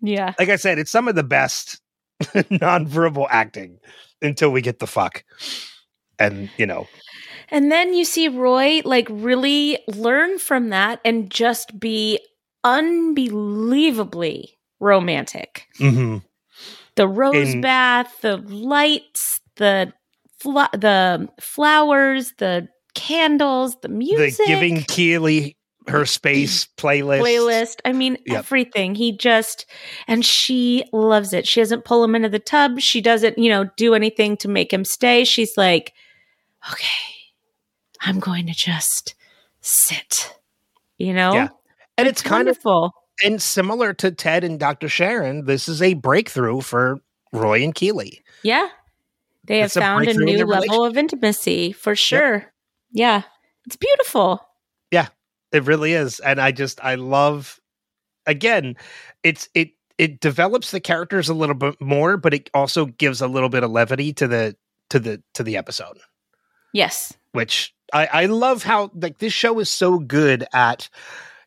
[0.00, 0.34] Yeah.
[0.38, 1.80] Like I said, it's some of the best
[2.22, 3.78] nonverbal acting
[4.22, 5.24] until we get the fuck.
[6.18, 6.86] And you know,
[7.50, 12.18] And then you see Roy like really learn from that and just be
[12.64, 15.66] unbelievably romantic.
[15.78, 16.22] mhm.
[16.96, 19.92] The rose In- bath, the lights, the
[20.38, 25.56] fl- the flowers, the candles, the music, the giving Keeley
[25.90, 27.20] her space playlist.
[27.20, 27.76] playlist.
[27.84, 28.38] I mean, Yep.
[28.38, 28.94] everything.
[28.94, 29.66] He just
[30.06, 31.46] and she loves it.
[31.46, 32.80] She doesn't pull him into the tub.
[32.80, 35.24] She doesn't, you know, do anything to make him stay.
[35.24, 35.92] She's like,
[36.72, 36.86] okay,
[38.00, 39.14] I'm going to just
[39.60, 40.34] sit.
[40.98, 41.48] You know, Yeah.
[41.98, 42.94] And it's kind of wonderful.
[43.24, 44.88] and similar to Ted and Dr.
[44.88, 46.98] Sharon, this is a breakthrough for
[47.32, 48.22] Roy and Keeley.
[48.42, 48.68] Yeah.
[49.44, 52.52] They have It's found a in new level of intimacy for sure.
[52.92, 53.22] Yeah.
[53.66, 54.40] It's beautiful.
[55.52, 56.20] It really is.
[56.20, 57.58] And I just I love
[58.26, 58.76] again,
[59.22, 63.26] it's it it develops the characters a little bit more, but it also gives a
[63.28, 64.56] little bit of levity to the
[64.90, 65.98] to the to the episode.
[66.72, 67.12] Yes.
[67.32, 70.88] Which I, I love how like this show is so good at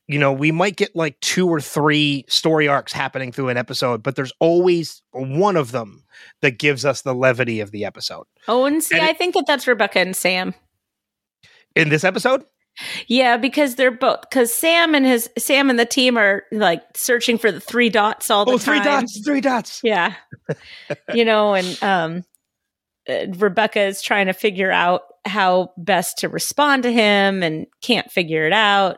[0.06, 4.04] you know, we might get like two or three story arcs happening through an episode,
[4.04, 6.04] but there's always one of them
[6.42, 8.26] that gives us the levity of the episode.
[8.50, 10.54] Oh, and see, And it- I think that that's Rebecca and Sam.
[11.74, 12.44] In this episode,
[13.08, 17.38] Yeah, because they're both because Sam and his Sam and the team are like searching
[17.38, 18.82] for the three dots all the oh, time.
[18.82, 19.82] three dots, three dots.
[19.84, 20.16] Yeah,
[21.14, 22.24] you know, and um,
[23.08, 28.12] uh, Rebecca is trying to figure out how best to respond to him and can't
[28.12, 28.98] figure it out.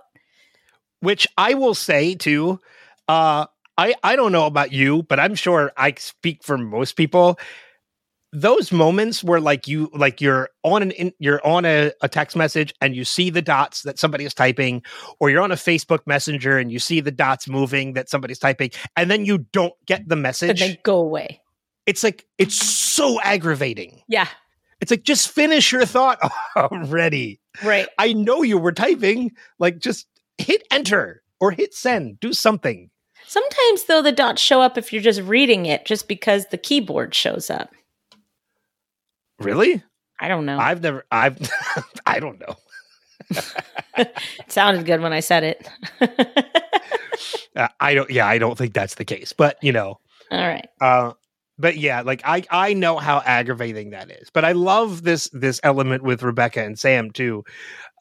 [1.01, 2.61] which I will say too.
[3.07, 3.45] Uh,
[3.78, 7.38] I I don't know about you, but I'm sure I speak for most people.
[8.36, 12.36] Those moments where like you like you're on an in, you're on a, a text
[12.36, 14.83] message and you see the dots that somebody is typing,
[15.19, 18.71] or you're on a Facebook Messenger and you see the dots moving that somebody's typing,
[18.97, 20.61] and then you don't get the message.
[20.61, 21.41] And they go away.
[21.86, 24.01] it's like it's so aggravating.
[24.07, 24.27] Yeah,
[24.81, 26.19] It's like just finish your thought
[26.57, 27.39] already.
[27.63, 27.88] right.
[27.97, 29.31] I know you were typing.
[29.59, 30.07] Like just
[30.38, 32.19] hit enter or hit send.
[32.19, 32.89] Do something.
[33.27, 37.15] Sometimes though, the dots show up if you're just reading it, just because the keyboard
[37.15, 37.71] shows up.
[39.39, 39.83] Really?
[40.19, 40.57] I don't know.
[40.57, 41.05] I've never.
[41.11, 41.38] I've.
[42.05, 42.55] I don't know.
[43.97, 44.15] it
[44.47, 45.69] sounded good when I said it.
[47.55, 48.09] Uh, I don't.
[48.09, 49.33] Yeah, I don't think that's the case.
[49.33, 49.99] But you know.
[50.31, 50.67] all right.
[50.79, 51.13] Uh.
[51.57, 54.29] But yeah, like I I know how aggravating that is.
[54.29, 57.45] But I love this this element with Rebecca and Sam too,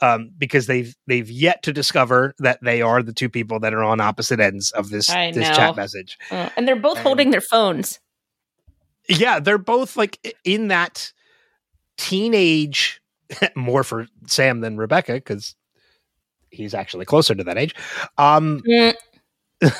[0.02, 3.84] um, because they've they've yet to discover that they are the two people that are
[3.84, 5.54] on opposite ends of this I this know.
[5.54, 6.18] chat message.
[6.32, 8.00] Uh, and they're both And- holding their phones.
[9.08, 11.12] Yeah, they're both like in that
[11.96, 13.00] teenage,
[13.54, 15.54] more for Sam than Rebecca because
[16.50, 17.74] he's actually closer to that age.
[18.18, 18.62] Um,
[19.62, 19.74] Mm,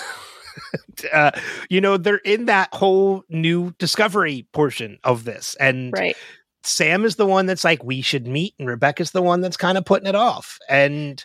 [1.12, 1.30] uh,
[1.68, 6.16] you know, they're in that whole new discovery portion of this, and right.
[6.62, 9.76] Sam is the one that's like, we should meet, and Rebecca's the one that's kind
[9.76, 10.58] of putting it off.
[10.68, 11.24] And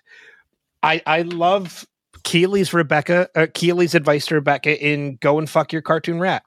[0.84, 1.88] I I love
[2.24, 6.44] Keeley's Rebecca, uh, Keeley's advice to Rebecca in go and fuck your cartoon rat.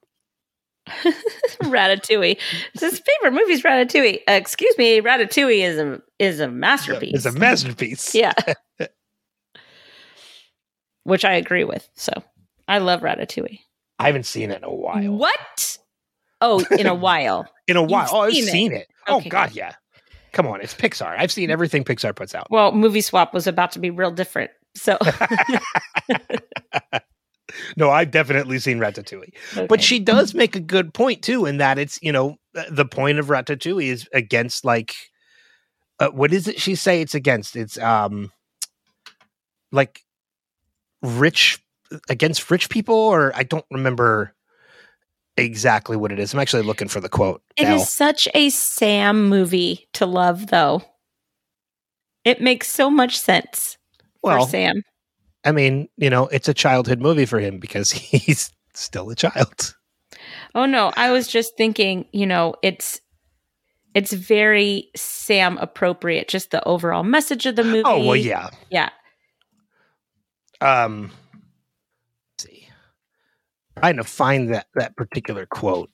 [1.62, 2.38] Ratatouille.
[2.74, 4.20] His favorite movie is Ratatouille.
[4.28, 7.14] Uh, excuse me, Ratatouille is a is a masterpiece.
[7.14, 8.14] It's a masterpiece.
[8.14, 8.32] yeah.
[11.04, 11.88] Which I agree with.
[11.94, 12.12] So
[12.68, 13.60] I love Ratatouille.
[13.98, 15.12] I haven't seen it in a while.
[15.12, 15.78] What?
[16.40, 17.48] Oh, in a while.
[17.68, 18.02] In a while.
[18.02, 18.80] You've Oh, I've seen seen, it.
[18.82, 18.88] it.
[19.06, 19.56] Oh Okay, God, good.
[19.56, 19.74] yeah.
[20.32, 21.14] Come on, it's Pixar.
[21.16, 22.48] I've seen everything Pixar puts out.
[22.50, 24.50] Well, movie swap was about to be real different.
[24.74, 24.98] So
[27.76, 29.68] No, I've definitely seen Ratatouille.
[29.68, 32.36] But she does make a good point too, in that it's you know
[32.70, 34.94] the point of Ratatouille is against like
[35.98, 37.56] uh, what is it she say it's against?
[37.56, 38.32] It's um
[39.70, 40.00] like
[41.02, 41.62] rich
[42.08, 44.34] against rich people, or I don't remember
[45.36, 46.34] exactly what it is.
[46.34, 47.42] I'm actually looking for the quote.
[47.56, 47.76] It now.
[47.76, 50.82] is such a Sam movie to love, though.
[52.24, 53.78] It makes so much sense
[54.22, 54.82] well, for Sam.
[55.44, 59.74] I mean, you know, it's a childhood movie for him because he's still a child.
[60.54, 63.00] Oh no, I was just thinking, you know, it's
[63.94, 67.82] it's very Sam appropriate, just the overall message of the movie.
[67.84, 68.50] Oh well, yeah.
[68.70, 68.90] Yeah.
[70.60, 71.10] Um,
[72.38, 72.68] let's see.
[73.78, 75.90] trying to find that that particular quote.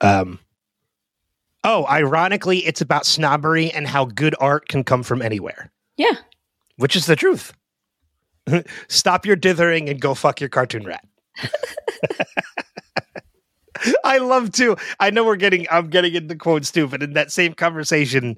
[0.00, 0.38] Um.
[1.62, 6.14] Oh, ironically, it's about snobbery and how good art can come from anywhere, Yeah.
[6.76, 7.52] which is the truth.
[8.88, 11.04] Stop your dithering and go fuck your cartoon rat.
[14.04, 14.76] I love to.
[14.98, 15.66] I know we're getting.
[15.70, 18.36] I'm getting into quotes too, but in that same conversation,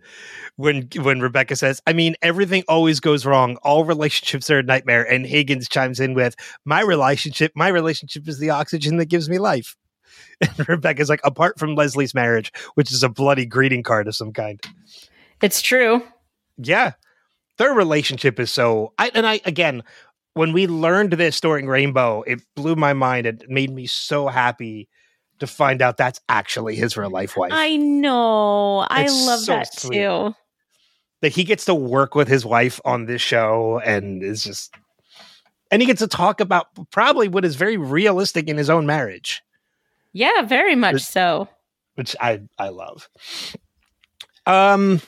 [0.57, 3.57] when when Rebecca says, "I mean, everything always goes wrong.
[3.63, 8.39] All relationships are a nightmare," and Higgins chimes in with, "My relationship, my relationship is
[8.39, 9.77] the oxygen that gives me life."
[10.59, 14.33] And Rebecca's like, "Apart from Leslie's marriage, which is a bloody greeting card of some
[14.33, 14.61] kind."
[15.41, 16.03] It's true.
[16.57, 16.93] Yeah,
[17.59, 18.93] their relationship is so.
[18.99, 19.83] I and I again,
[20.35, 23.27] when we learned this during Rainbow, it blew my mind.
[23.27, 24.89] It made me so happy
[25.39, 27.51] to find out that's actually his real life wife.
[27.53, 28.87] I know.
[28.89, 29.97] I love so that sweet.
[29.99, 30.35] too.
[31.21, 34.75] that he gets to work with his wife on this show and is just
[35.71, 39.43] and he gets to talk about probably what is very realistic in his own marriage
[40.13, 41.49] Yeah, very much It- so.
[41.95, 43.09] which i i love
[44.47, 45.01] um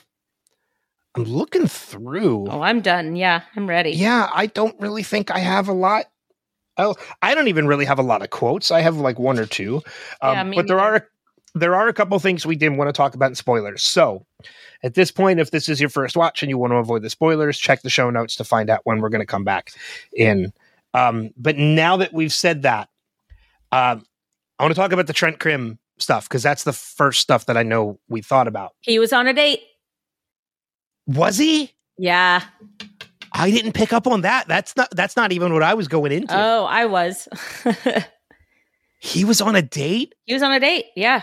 [1.17, 3.17] i'm looking through Oh, I'm done.
[3.17, 3.91] Yeah, I'm ready.
[3.91, 6.07] yeah i don't really think i have a lot
[6.77, 9.47] else i don't even really have a lot of quotes i have like one or
[9.47, 9.77] two
[10.23, 10.95] um, Yeah, but there neither.
[10.97, 11.09] are
[11.55, 14.27] there are a couple things we didn't want to talk about in spoilers so
[14.83, 17.11] at this point if this is your first watch and you want to avoid the
[17.11, 19.71] spoilers check the show notes to find out when we're going to come back
[20.17, 20.53] in
[20.95, 22.89] um, but now that we've said that
[23.71, 24.05] um,
[24.59, 27.57] i want to talk about the trent Crimm stuff because that's the first stuff that
[27.57, 29.61] i know we thought about He was on a date.
[31.07, 32.43] Was he Yeah.
[33.33, 36.13] i didn't pick up on that that's not that's not even what i was going
[36.13, 37.29] into Oh, I was.
[39.01, 40.87] he was on a date he was on a date.
[40.97, 41.23] Yeah.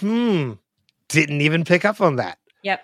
[0.00, 0.52] Hmm.
[1.08, 2.38] Didn't even pick up on that.
[2.62, 2.80] Yep.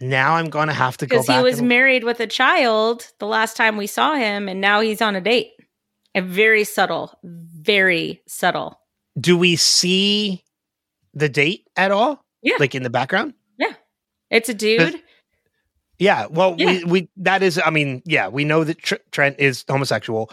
[0.00, 1.38] Now I'm going to have to go Because back.
[1.38, 4.80] he was and- married with a child the last time we saw him, and now
[4.80, 5.50] he's on a date.
[6.14, 7.18] And very subtle.
[7.24, 8.78] Very subtle.
[9.18, 10.44] Do we see
[11.12, 12.24] the date at all?
[12.42, 12.54] Yeah.
[12.60, 13.34] Like in the background?
[13.58, 13.72] Yeah.
[14.30, 15.02] It's a dude.
[15.98, 16.26] Yeah.
[16.26, 16.66] Well, Yeah.
[16.66, 17.60] we we that is.
[17.64, 20.30] I mean, yeah, we know that Tr- Trent is homosexual.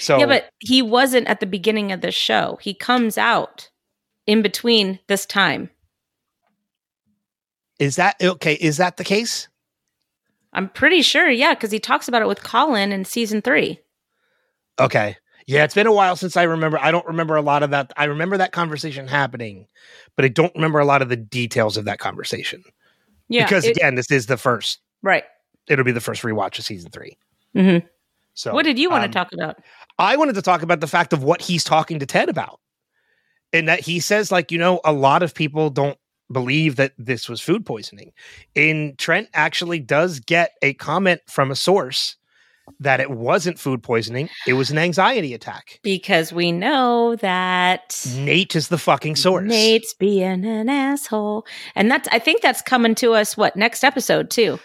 [0.00, 2.58] So Yeah, but he wasn't at the beginning of the show.
[2.60, 3.70] He comes out
[4.26, 5.70] in between this time.
[7.78, 8.54] is that okay?
[8.54, 9.48] Is that the case?
[10.52, 13.80] I'm pretty sure, yeah, because he talks about it with Colin in season three.
[14.78, 15.16] Okay.
[15.46, 16.78] Yeah, it's been a while since I remember.
[16.80, 17.92] I don't remember a lot of that.
[17.96, 19.66] I remember that conversation happening,
[20.16, 22.62] but I don't remember a lot of the details of that conversation.
[23.28, 24.80] Yeah, because it- again, this is the first.
[25.04, 25.24] Right.
[25.68, 27.16] It'll be the first rewatch of season three.
[27.54, 27.78] hmm
[28.34, 29.56] So, what did you want um, to talk about?
[29.98, 32.60] I wanted to talk about the fact of what he's talking to Ted about.
[33.52, 35.96] And that he says, like, you know, a lot of people don't
[36.32, 38.12] believe that this was food poisoning.
[38.56, 42.16] And Trent actually does get a comment from a source
[42.80, 45.80] that it wasn't food poisoning, it was an anxiety attack.
[45.82, 49.44] Because we know that Nate is the fucking source.
[49.44, 53.36] Nate's being an asshole, and that's I think that's coming to us.
[53.36, 54.58] What next episode too?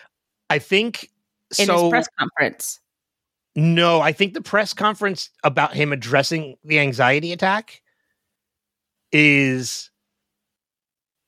[0.50, 1.10] I think
[1.58, 1.84] In so.
[1.84, 2.80] his press conference.
[3.56, 7.82] no, I think the press conference about him addressing the anxiety attack
[9.12, 9.90] is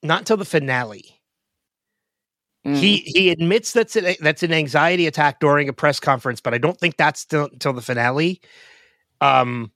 [0.04, 1.20] not until the finale.
[2.66, 2.76] Mm.
[2.76, 6.60] He he admits that's an, that's an anxiety attack during a press conference, but I
[6.60, 8.40] don't think that's till, until the finale.
[9.20, 9.72] Um,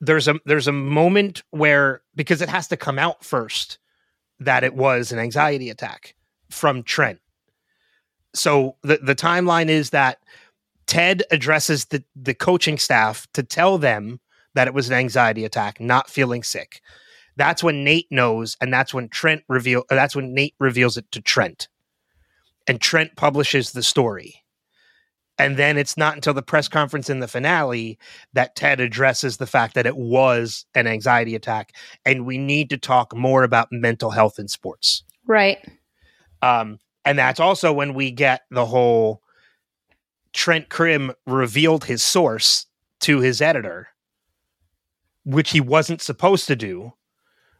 [0.00, 3.78] there's a there's a moment where because it has to come out first
[4.40, 6.16] that it was an anxiety attack
[6.50, 7.20] from Trent.
[8.34, 10.18] So the the timeline is that
[10.86, 14.20] Ted addresses the the coaching staff to tell them
[14.54, 16.80] that it was an anxiety attack, not feeling sick.
[17.36, 19.84] That's when Nate knows, and that's when Trent reveal.
[19.90, 21.68] uh, That's when Nate reveals it to Trent,
[22.68, 24.42] and Trent publishes the story.
[25.36, 27.98] And then it's not until the press conference in the finale
[28.34, 31.72] that Ted addresses the fact that it was an anxiety attack,
[32.04, 35.02] and we need to talk more about mental health in sports.
[35.26, 35.58] right.
[36.40, 39.22] Um, and that's also when we get the whole
[40.32, 42.66] Trent Crimm revealed his source
[43.00, 43.88] to his editor,
[45.24, 46.92] which he wasn't supposed to do,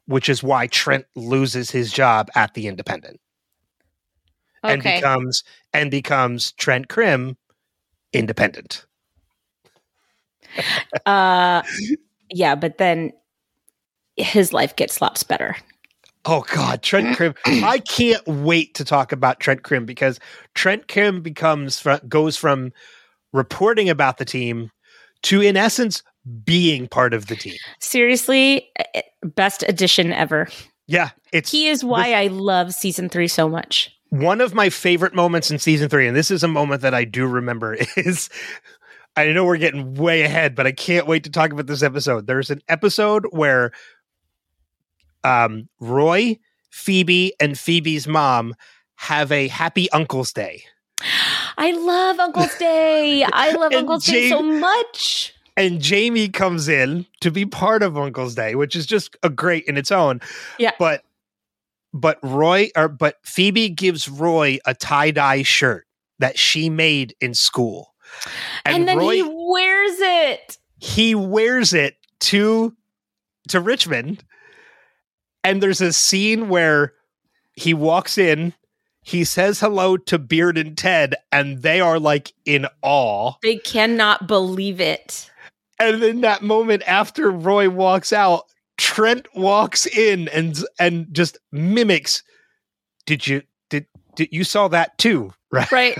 [0.06, 3.20] which is why Trent loses his job at the Independent
[4.64, 7.36] and becomes and becomes Trent Crimm
[8.12, 8.86] independent.
[11.06, 11.62] uh,
[12.30, 13.12] yeah, but then
[14.16, 15.56] his life gets lots better.
[16.26, 17.34] Oh God, Trent Crimm!
[17.46, 20.18] I can't wait to talk about Trent Crimm because
[20.54, 22.72] Trent Crimm becomes fr- goes from
[23.32, 24.70] reporting about the team
[25.22, 26.02] to, in essence,
[26.44, 27.56] being part of the team.
[27.80, 28.70] Seriously,
[29.22, 30.48] best addition ever.
[30.86, 33.90] Yeah, it's He is why I love season three so much.
[34.10, 37.04] one of my favorite moments in season three, and this is a moment that I
[37.04, 38.30] do remember is
[39.16, 42.26] I know we're getting way ahead, but I can't wait to talk about this episode.
[42.26, 43.72] There's an episode where
[45.24, 46.38] um, Roy,
[46.70, 48.54] Phoebe, and Phoebe's mom
[48.96, 50.62] have a happy Uncle's Day.
[51.56, 53.24] I love Uncle's Day.
[53.24, 55.34] I love And Uncle's Day so much.
[55.56, 59.64] And Jamie comes in to be part of Uncle's Day, which is just a great
[59.66, 60.20] in its own.
[60.58, 60.72] Yeah.
[60.78, 61.02] But
[61.92, 65.86] but Roy or but Phoebe gives Roy a tie-dye shirt
[66.18, 67.94] that she made in school.
[68.64, 70.58] And, then Roy he wears it.
[70.78, 72.74] he wears it to
[73.48, 74.24] to Richmond
[75.44, 76.94] and there's a scene where
[77.54, 78.52] he walks in
[79.02, 84.26] he says hello to Beard and Ted and they are like in awe They cannot
[84.26, 85.30] believe it.
[85.78, 88.44] and then that moment after Roy walks out
[88.76, 92.22] Trent walks in and and just mimics
[93.06, 93.86] did you did
[94.16, 95.96] did you saw that too right, Right.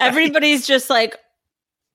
[0.00, 1.16] Everybody's just like,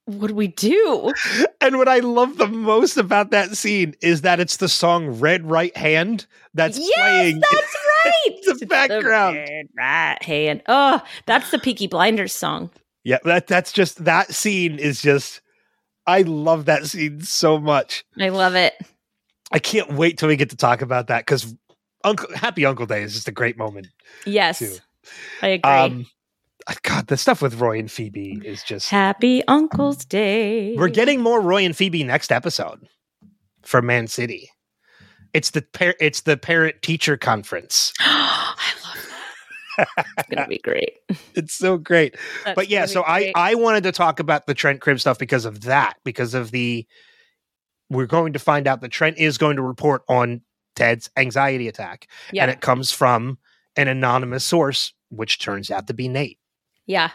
[0.08, 1.12] what do we do?
[1.60, 5.48] and what I love the most about that scene is that it's the song Red
[5.48, 8.58] Right Hand that's yes, playing that's right.
[8.58, 9.36] the background.
[9.36, 10.62] red right hand.
[10.66, 12.70] Oh, that's the Peaky Blinders song.
[13.04, 15.42] Yeah, that that's just that scene is just
[16.06, 18.04] I love that scene so much.
[18.18, 18.74] I love it.
[19.52, 21.54] I can't wait till we get to talk about that because
[22.02, 23.88] Uncle Happy Uncle Day is just a great moment.
[24.24, 24.74] Yes, Too.
[25.42, 25.70] I agree.
[25.70, 26.06] Um
[26.68, 30.76] Uh, God, the stuff with Roy and Phoebe is just Happy Uncle's Day.
[30.76, 32.86] we're getting more Roy and Phoebe next episode
[33.62, 34.50] for Man City.
[35.32, 37.92] It's the par- it's the parent teacher conference.
[38.00, 38.54] I
[38.84, 39.06] love
[39.78, 40.06] that.
[40.18, 40.92] It's gonna be great.
[41.34, 42.16] It's so great.
[42.44, 43.32] That's but yeah, so I.
[43.36, 46.84] I wanted to talk about the Trent Crimm stuff because of that, because of the
[47.88, 50.42] we're going to find out that Trent is going to report on
[50.74, 53.38] Ted's anxiety attack, yeah and it comes from
[53.76, 56.38] an anonymous source, which turns out to be Nate.
[56.88, 57.10] Yeah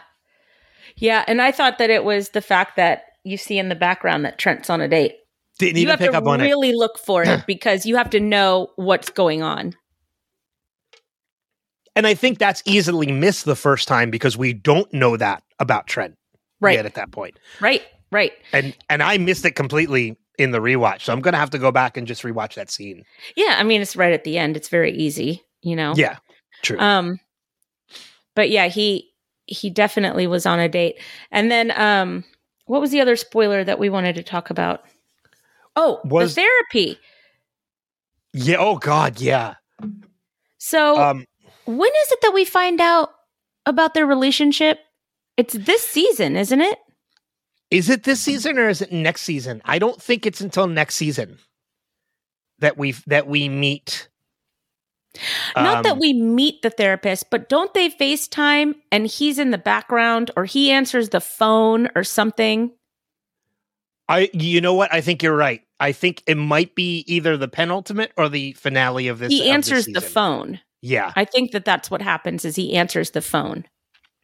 [0.96, 4.24] yeah, and I thought that it was the fact that you see in the background
[4.24, 5.16] that Trent's on a date.
[5.58, 6.44] Didn't you even pick to up on it.
[6.44, 9.74] really look for it because you have to know what's going on.
[11.96, 15.86] And I think that's easily missed the first time because we don't know that about
[15.86, 16.16] Trent
[16.60, 17.38] Right, yet at that point.
[17.60, 18.32] right, right.
[18.52, 21.02] And and I missed it completely in the rewatch.
[21.02, 23.04] So I'm gonna have to go back and just rewatch that scene.
[23.36, 24.56] Yeah, I mean it's right at the end.
[24.56, 25.94] It's very easy, you know.
[25.96, 26.16] Yeah.
[26.62, 26.78] True.
[26.80, 27.20] Um
[28.34, 29.13] but yeah, he
[29.46, 30.96] he definitely was on a date.
[31.30, 32.24] And then um
[32.66, 34.84] what was the other spoiler that we wanted to talk about?
[35.76, 36.98] Oh, Was- the therapy.
[38.32, 38.56] yeah.
[38.58, 39.54] Oh God, yeah.
[40.58, 41.24] So Um
[41.66, 43.10] when is it that we find out
[43.66, 44.78] about their relationship?
[45.36, 46.78] It's this season, isn't it?
[47.70, 49.60] Is it this season or is it next season?
[49.64, 51.38] I don't think it's until next season
[52.60, 54.08] that we that we meet.
[55.56, 59.58] Not that um, we meet the therapist, but don't they FaceTime and he's in the
[59.58, 62.72] background or he answers the phone or something?
[64.08, 64.30] I.
[64.32, 64.92] You know what?
[64.92, 65.62] I think you're right.
[65.80, 69.32] I think it might be either the penultimate or the finale of this.
[69.32, 70.60] he this answers the phone.
[70.82, 73.64] Yeah, I think that that's what happens is he answers the phone,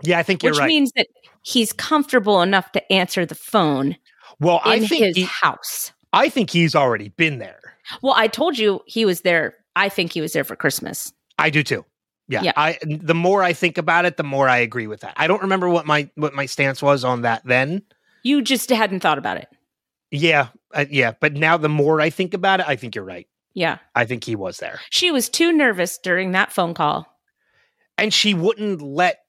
[0.02, 0.18] yeah.
[0.18, 0.66] I think you're which right.
[0.66, 1.06] Which means that
[1.42, 3.96] he's comfortable enough to answer the phone
[4.40, 5.92] well, I think his he- house.
[6.12, 7.60] I think he's already been there.
[8.02, 9.54] Well, I told you he was there.
[9.76, 11.12] I think he was there for Christmas.
[11.38, 11.84] I do too.
[12.28, 12.42] Yeah.
[12.42, 12.52] Yeah.
[12.56, 15.14] I the more I think about it, the more I agree with that.
[15.16, 17.82] I don't remember what my what my stance was on that then.
[18.22, 19.48] You just hadn't thought about it.
[20.10, 21.12] Yeah, uh, yeah.
[21.18, 23.26] But now the more I think about it, I think you're right.
[23.54, 23.78] Yeah.
[23.94, 27.06] I think he was there, She was too nervous during that phone call.
[27.98, 29.20] and she wouldn't let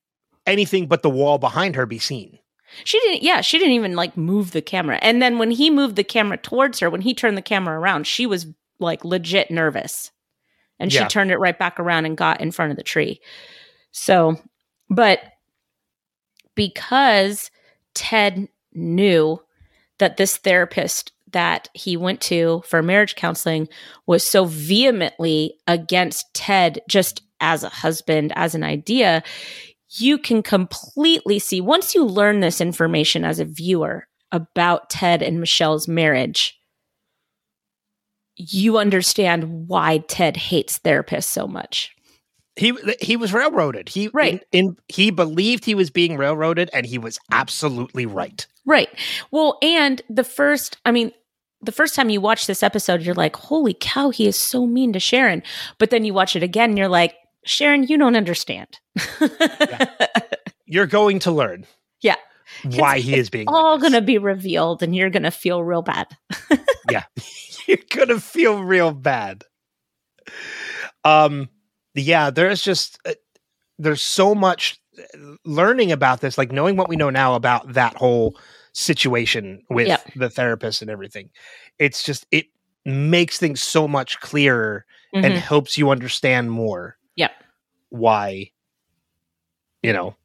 [0.45, 2.37] anything but the wall behind her be seen.
[2.83, 4.97] She didn't, yeah, she didn't even like move the camera.
[5.01, 8.05] And then when he moved the camera towards her, when he turned the camera around,
[8.07, 8.47] she was
[8.79, 10.11] like legit nervous.
[10.81, 11.03] And Yeah.
[11.03, 13.21] she turned it right back around and got in front of the tree.
[13.91, 14.37] So,
[14.89, 15.19] but
[16.55, 17.51] because
[17.93, 19.41] Ted knew
[19.99, 23.69] that this therapist that he went to for marriage counseling
[24.05, 29.23] was so vehemently against Ted just as a husband, as an idea,
[29.97, 35.39] you can completely see once you learn this information as a viewer about Ted and
[35.39, 36.59] Michelle's marriage,
[38.49, 41.91] you understand why Ted hates therapists so much.
[42.57, 43.87] He he was railroaded.
[43.89, 44.43] He Right.
[44.51, 48.45] in, in he believed he was being railroaded, and he was absolutely right.
[48.65, 48.89] Right.
[49.31, 51.11] Well, and the first, I mean,
[51.61, 54.93] the first time you watch this episode, you're like, holy cow, he is so mean
[54.93, 55.43] to Sharon.
[55.77, 57.15] But then you watch it again and you're like,
[57.45, 58.67] Sharon, you don't understand.
[60.65, 61.65] You're going to learn.
[62.01, 62.15] Yeah.
[62.63, 63.81] why he is being like All this.
[63.89, 66.07] going to be revealed and you're going to feel real bad.
[67.67, 69.43] you're gonna feel real bad.
[71.03, 71.49] Um,
[71.95, 73.13] yeah, there's just uh,
[73.77, 77.95] there's so much uh, learning about this, like knowing what we know now about that
[77.95, 78.37] whole
[78.73, 81.29] situation with the therapist and everything.
[81.79, 82.45] It's just it
[82.85, 85.39] makes things so much clearer and Mhm.
[85.39, 87.31] helps you understand more Yep.
[87.89, 88.51] why
[89.83, 90.15] you know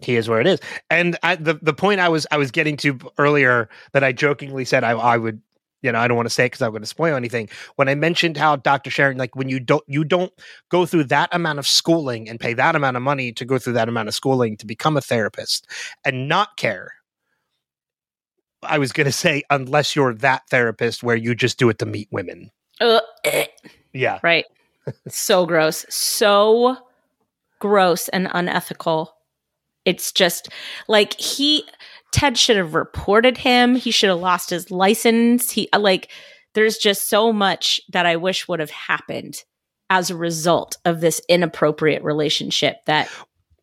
[0.00, 0.60] he is where it is.
[0.88, 4.64] And I, the the point I was I was getting to earlier that I jokingly
[4.64, 5.42] said I I would
[5.82, 7.48] you know I don't want to say it because I'm going to spoil anything.
[7.76, 8.90] When I mentioned how Dr.
[8.90, 10.32] Sharon like when you don't you don't
[10.68, 13.74] go through that amount of schooling and pay that amount of money to go through
[13.74, 15.66] that amount of schooling to become a therapist
[16.04, 16.92] and not care.
[18.62, 21.86] I was going to say unless you're that therapist where you just do it to
[21.86, 22.50] meet women.
[22.80, 23.46] Eh.
[23.92, 24.18] Yeah.
[24.22, 24.44] right.
[25.08, 25.86] so gross.
[25.88, 26.76] So
[27.58, 29.14] gross and unethical.
[29.84, 30.48] It's just
[30.88, 31.64] like he
[32.12, 33.76] Ted should have reported him.
[33.76, 35.50] He should have lost his license.
[35.50, 36.10] He uh, like
[36.54, 39.44] there's just so much that I wish would have happened
[39.88, 43.08] as a result of this inappropriate relationship that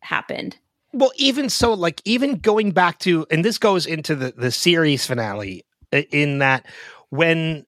[0.00, 0.56] happened.
[0.92, 5.06] Well, even so, like even going back to, and this goes into the the series
[5.06, 6.66] finale, in that
[7.10, 7.66] when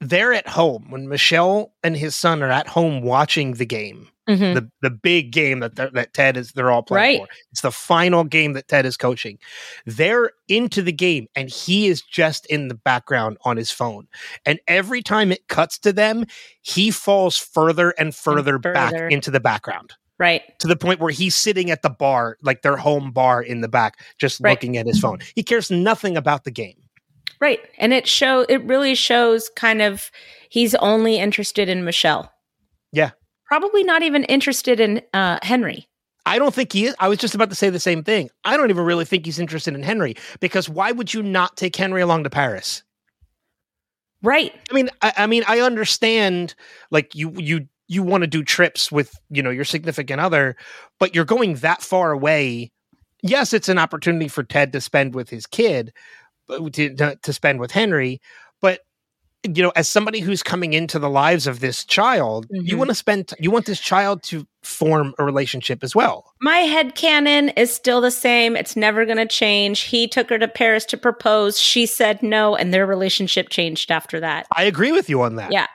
[0.00, 4.08] they're at home, when Michelle and his son are at home watching the game,
[4.38, 4.54] Mhm.
[4.54, 7.28] the the big game that that Ted is they're all playing Right.
[7.28, 7.34] for.
[7.52, 9.38] It's the final game that Ted is coaching.
[9.86, 14.06] They're into the game, and he is just in the background on his phone.
[14.46, 16.24] And every time it cuts to them,
[16.62, 18.72] he falls further and further, further.
[18.72, 20.42] back into the background Right.
[20.60, 23.68] to the point where he's sitting at the bar, like their home bar in the
[23.68, 24.50] back, just Right.
[24.52, 25.18] looking at his phone.
[25.34, 26.76] He cares nothing about the game.
[27.40, 27.60] Right.
[27.78, 30.10] And it show it really shows kind of
[30.50, 32.30] he's only interested in Michelle.
[32.92, 33.12] Yeah.
[33.50, 35.88] Probably not even interested in uh Henry.
[36.24, 36.94] I don't think he is.
[37.00, 38.30] I was just about to say the same thing.
[38.44, 41.74] I don't even really think he's interested in Henry because why would you not take
[41.74, 42.84] Henry along to Paris?
[44.22, 44.54] Right.
[44.70, 46.54] I mean, I, I mean, I understand
[46.92, 50.56] like you you you want to do trips with you know your significant other,
[51.00, 52.70] but you're going that far away.
[53.22, 55.92] Yes, it's an opportunity for Ted to spend with his kid,
[56.48, 58.20] to, to spend with Henry,
[58.62, 58.80] but
[59.44, 62.78] you know, as somebody who's coming into the lives of this child, you Mhm.
[62.78, 66.34] want to spend you want this child to form a relationship as well.
[66.42, 68.54] My head canon is still the same.
[68.56, 69.80] It's never going to change.
[69.80, 71.58] He took her to Paris to propose.
[71.58, 74.46] She said no and their relationship changed after that.
[74.54, 75.52] I agree with you on that.
[75.52, 75.66] Yeah.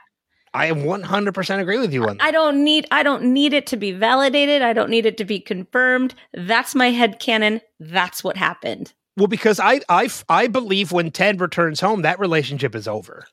[0.54, 2.24] I 100% agree with you on that.
[2.24, 4.62] I don't need I don't need it to be validated.
[4.62, 6.14] I don't need it to be confirmed.
[6.32, 7.60] That's my head canon.
[7.80, 8.92] That's what happened.
[9.18, 13.26] well, because I, I, I believe when Ted returns home, that relationship is over.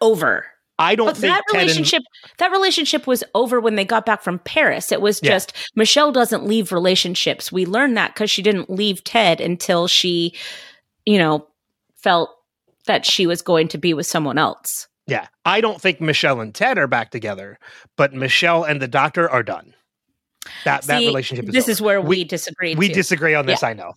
[0.00, 0.46] Over.
[0.78, 2.02] I don't But think that Ted and- relationship
[2.38, 4.92] that relationship was over when they got back from Paris.
[4.92, 5.30] It was Yeah.
[5.30, 7.50] just Michelle doesn't leave relationships.
[7.50, 10.34] We learned that because she didn't leave Ted until she,
[11.06, 11.46] you know,
[11.96, 12.30] felt
[12.86, 14.86] that she was going to be with someone else.
[15.06, 17.58] Yeah, I don't think Michelle and Ted are back together,
[17.96, 19.72] but Michelle and the doctor are done.
[20.64, 21.70] That that relationship is This over.
[21.72, 22.74] is where we, We- disagree.
[22.74, 22.94] we too.
[22.94, 23.62] disagree on this.
[23.62, 23.94] I know,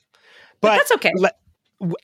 [0.61, 1.11] but, but, that's okay.
[1.15, 1.31] le-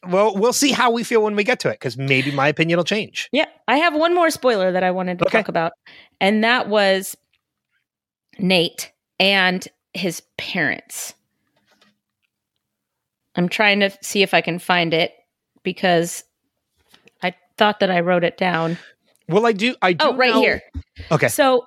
[0.07, 2.77] well, we'll see how we feel when we get to it because maybe my opinion
[2.77, 3.29] will change.
[3.31, 5.39] Yeah, I have one more spoiler that I wanted to Okay.
[5.39, 5.73] talk about,
[6.21, 7.17] and that was
[8.39, 11.13] Nate and his parents.
[13.35, 15.13] I'm trying to see if I can find it
[15.63, 16.23] because
[17.21, 18.77] I thought that I wrote it down.
[19.27, 19.75] Well, I do.
[19.81, 20.05] I do.
[20.05, 20.61] Oh, right know- here.
[21.11, 21.27] Okay.
[21.27, 21.65] So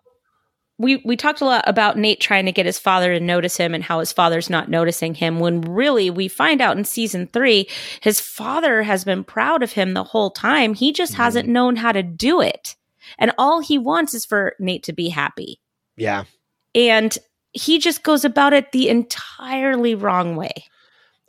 [0.78, 3.74] we we talked a lot about Nate trying to get his father to notice him
[3.74, 7.68] and how his father's not noticing him when really we find out in season 3
[8.00, 10.74] his father has been proud of him the whole time.
[10.74, 11.22] He just Mm-hmm.
[11.22, 12.76] hasn't known how to do it.
[13.18, 15.60] And all he wants is for Nate to be happy.
[15.96, 16.24] Yeah.
[16.74, 17.16] And
[17.52, 20.64] he just goes about it the entirely wrong way.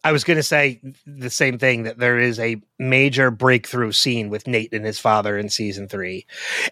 [0.03, 4.29] I was going to say the same thing that there is a major breakthrough scene
[4.29, 6.25] with Nate and his father in season 3.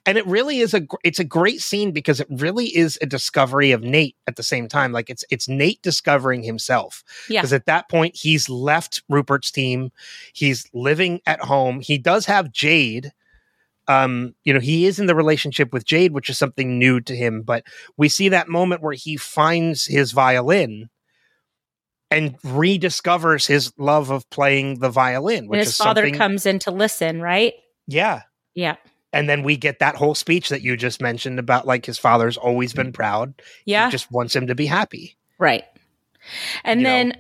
[0.06, 3.72] And it really is a it's a great scene because it really is a discovery
[3.72, 7.04] of Nate at the same time like it's it's Nate discovering himself.
[7.30, 7.41] Yeah.
[7.41, 9.91] Because at that point he's left Rupert's team.
[10.34, 11.82] He's living at home.
[11.82, 13.12] He does have Jade
[13.90, 17.16] um you know he is in the relationship with Jade which is something new to
[17.16, 17.64] him but
[17.95, 20.90] we see that moment where he finds his violin
[22.10, 26.16] and rediscovers his love of playing the violin, And which his is father something.
[26.16, 27.54] comes in to listen, right?
[27.88, 28.22] yeah,
[28.54, 28.76] Yeah.
[29.14, 32.38] and then we get that whole speech that you just mentioned about like his father's
[32.38, 33.34] always been proud.
[33.66, 33.86] Yeah.
[33.88, 35.18] he just wants him to be happy.
[35.38, 35.66] Right.
[36.64, 36.90] And You know?
[36.90, 37.14] then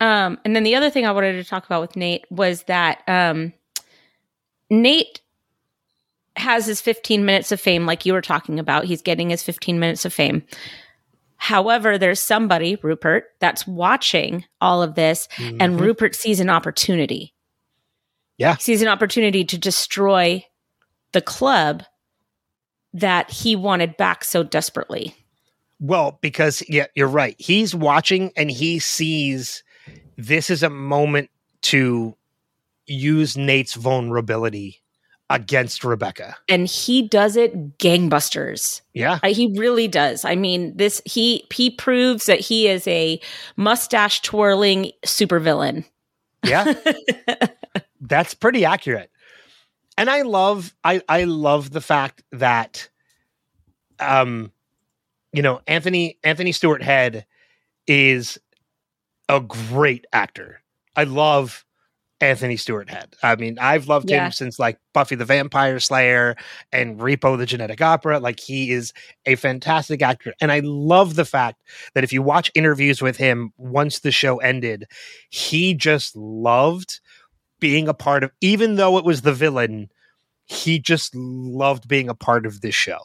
[0.00, 3.02] um and then the other thing I wanted to talk about with Nate was that
[3.08, 3.52] um
[4.70, 5.20] Nate
[6.36, 8.84] has his 15 minutes of fame like you were talking about.
[8.84, 10.42] He's getting his 15 minutes of fame.
[11.42, 15.80] However, there's somebody, Rupert, that's watching all of this and Mhm.
[15.80, 17.34] Rupert sees an opportunity.
[18.36, 18.56] Yeah.
[18.56, 20.44] He sees an opportunity to destroy
[21.12, 21.82] the club
[22.92, 25.14] that he wanted back so desperately.
[25.80, 27.36] Well, because yeah, you're right.
[27.38, 29.64] He's watching and he sees
[30.18, 31.30] this is a moment
[31.62, 32.14] to
[32.86, 34.82] use Nate's vulnerability
[35.30, 36.36] against Rebecca.
[36.48, 38.82] and he does it gangbusters.
[38.92, 39.20] Yeah.
[39.22, 40.24] Uh, he really does.
[40.24, 43.20] I mean, this he he proves that he is a
[43.56, 45.84] mustache twirling supervillain.
[46.44, 46.74] Yeah.
[48.00, 49.10] That's pretty accurate.
[49.96, 52.88] And I love I I love the fact that
[54.00, 54.50] um
[55.32, 57.24] you know Anthony Anthony Stewart Head
[57.86, 58.38] is
[59.28, 60.60] a great actor.
[60.96, 61.64] I love
[62.20, 63.16] Anthony Stewart Head.
[63.22, 64.26] I mean, I've loved Yeah.
[64.26, 66.36] him since like Buffy the Vampire Slayer
[66.70, 68.18] and Repo the Genetic Opera.
[68.20, 68.92] Like he is
[69.26, 70.34] a fantastic actor.
[70.40, 71.62] And I love the fact
[71.94, 74.86] that if you watch interviews with him once the show ended,
[75.30, 77.00] he just loved
[77.58, 79.90] being a part of even though it was the villain,
[80.44, 83.00] he just loved being a part of this show.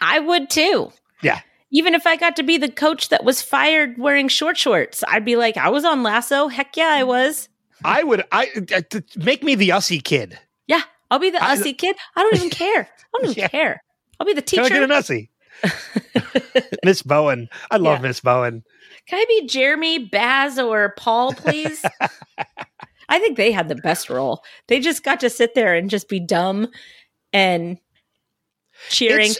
[0.00, 0.92] I would too.
[1.22, 1.40] Yeah.
[1.70, 5.24] Even if I got to be the coach that was fired wearing short shorts, I'd
[5.24, 6.48] be like, I was on Lasso.
[6.48, 7.48] Heck yeah, I was.
[7.84, 10.38] I would I uh, make me the Ussie kid.
[10.66, 11.96] Yeah, I'll be the I- Ussie kid.
[12.16, 12.82] I don't even care.
[12.88, 13.48] I don't even Yeah.
[13.48, 13.82] care.
[14.18, 14.62] I'll be the teacher.
[14.64, 15.28] Can I get an Ussie?
[16.84, 17.48] Miss Bowen.
[17.70, 18.08] I love Yeah.
[18.08, 18.62] Miss Bowen.
[19.06, 21.84] Can I be Jeremy, Baz, or Paul, please?
[23.08, 24.42] I think they had the best role.
[24.66, 26.68] They just got to sit there and just be dumb
[27.32, 27.78] and
[28.88, 29.38] cheering, It's,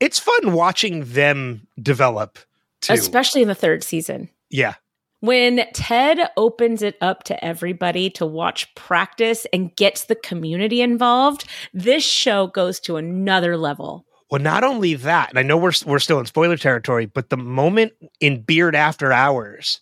[0.00, 2.38] it's fun watching them develop
[2.80, 2.94] too.
[2.94, 4.28] especially in the third season.
[4.50, 4.74] yeah.
[5.20, 11.44] When Ted opens it up to everybody to watch practice and gets the community involved,
[11.74, 14.04] this show goes to another level.
[14.30, 17.36] Well, not only that, and I know we're we're still in spoiler territory, but the
[17.36, 19.80] moment in Beard After Hours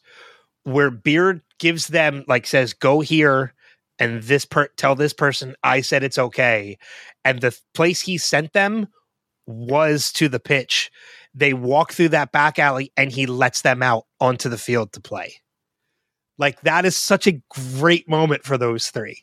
[0.67, 3.55] where Beard gives them like says, "Go here,"
[3.99, 6.77] and this per tell this person I said it's okay,
[7.25, 8.89] and the place he sent them
[9.47, 10.91] was to the pitch.
[11.37, 15.01] They walk through that back alley, and he lets them out onto the field to
[15.01, 15.35] play.
[16.39, 19.23] Like that is such a great moment for those three.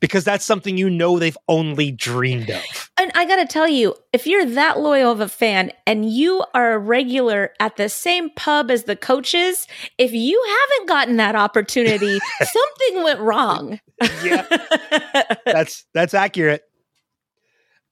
[0.00, 2.90] Because that's something you know they've only dreamed of.
[2.96, 6.42] And I got to tell you, if you're that loyal of a fan and you
[6.54, 9.66] are a regular at the same pub as the coaches,
[9.98, 13.78] if you haven't gotten that opportunity, something went wrong.
[14.24, 14.46] Yeah.
[15.44, 16.62] that's that's accurate.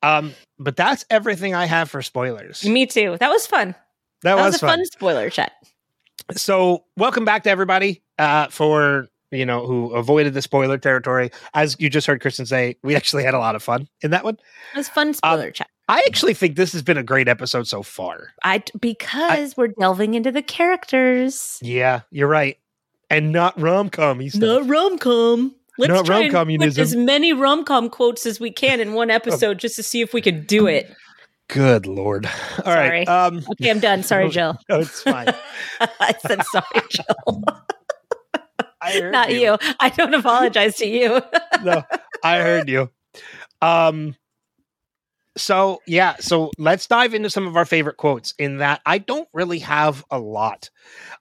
[0.03, 2.65] Um, but that's everything I have for spoilers.
[2.65, 3.17] Me too.
[3.19, 3.75] That was fun.
[4.23, 4.69] That, That, was, was, a fun.
[4.79, 5.53] fun spoiler chat.
[6.33, 11.31] So, welcome back to everybody uh, for you know who avoided the spoiler territory.
[11.55, 14.25] As you just heard Kristin say, we actually had a lot of fun in that
[14.25, 14.35] one.
[14.75, 15.69] It was fun spoiler chat.
[15.89, 18.29] I actually think this has been a great episode so far.
[18.45, 21.59] I because we're delving into the characters.
[21.63, 22.59] Yeah, you're right,
[23.09, 24.21] and not rom com.
[24.35, 25.55] Not rom com.
[25.79, 26.83] Let's Not try and rom-communism.
[26.83, 30.01] put as many rom com quotes as we can in one episode just to see
[30.01, 30.93] if we can do it.
[31.49, 32.27] Good lord!
[32.27, 33.07] All right, Sorry.
[33.07, 34.03] um, Okay, I'm done.
[34.03, 34.59] Sorry, Jill.
[34.69, 35.29] no, it's fine.
[35.81, 37.45] I said sorry, Jill.
[38.83, 39.57] I heard Not you.
[39.81, 41.21] I don't apologize to you.
[41.65, 41.83] no,
[42.23, 42.91] I heard you.
[43.63, 44.15] Um,
[45.37, 48.35] so yeah, so let's dive into some of our favorite quotes.
[48.39, 50.71] In that, I don't really have a lot.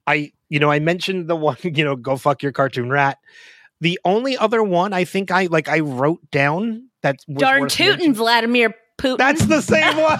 [0.07, 3.17] I, you know, I mentioned the one, you know, go fuck your cartoon rat.
[3.81, 7.87] The only other one I think I like, I wrote down that was Darn tootin',
[7.91, 9.17] mentioning- Vladimir Putin.
[9.17, 10.19] That's the same one.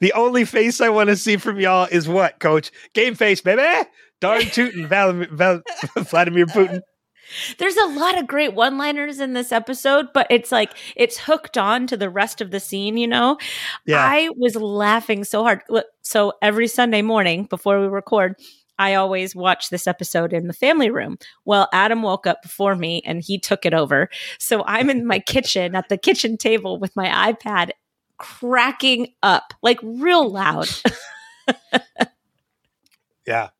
[0.00, 2.70] the only face I want to see from y'all is what, Coach?
[2.94, 3.62] Game face, baby.
[4.20, 5.62] Darn tootin', Val-
[5.96, 6.80] Vladimir Putin.
[7.58, 11.58] There's a lot of great one liners in this episode, but it's like it's hooked
[11.58, 13.36] on to the rest of the scene, you know?
[13.84, 13.98] Yeah.
[14.02, 15.60] I was laughing so hard.
[16.00, 18.34] So every Sunday morning before we record,
[18.78, 21.18] I always watch this episode in the family room.
[21.44, 24.08] Well, Adam woke up before me and he took it over.
[24.38, 27.70] So I'm in my kitchen at the kitchen table with my iPad
[28.18, 30.68] cracking up like real loud.
[33.28, 33.50] Yeah.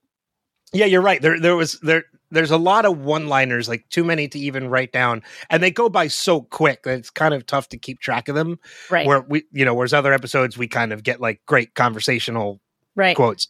[0.72, 1.20] Yeah, you're right.
[1.20, 4.92] There there was there there's a lot of one-liners, like too many to even write
[4.92, 5.22] down.
[5.50, 8.34] And they go by so quick that it's kind of tough to keep track of
[8.34, 8.58] them.
[8.90, 9.06] Right.
[9.06, 12.60] Where we you know, whereas other episodes we kind of get like great conversational
[12.96, 13.14] right.
[13.14, 13.46] quotes.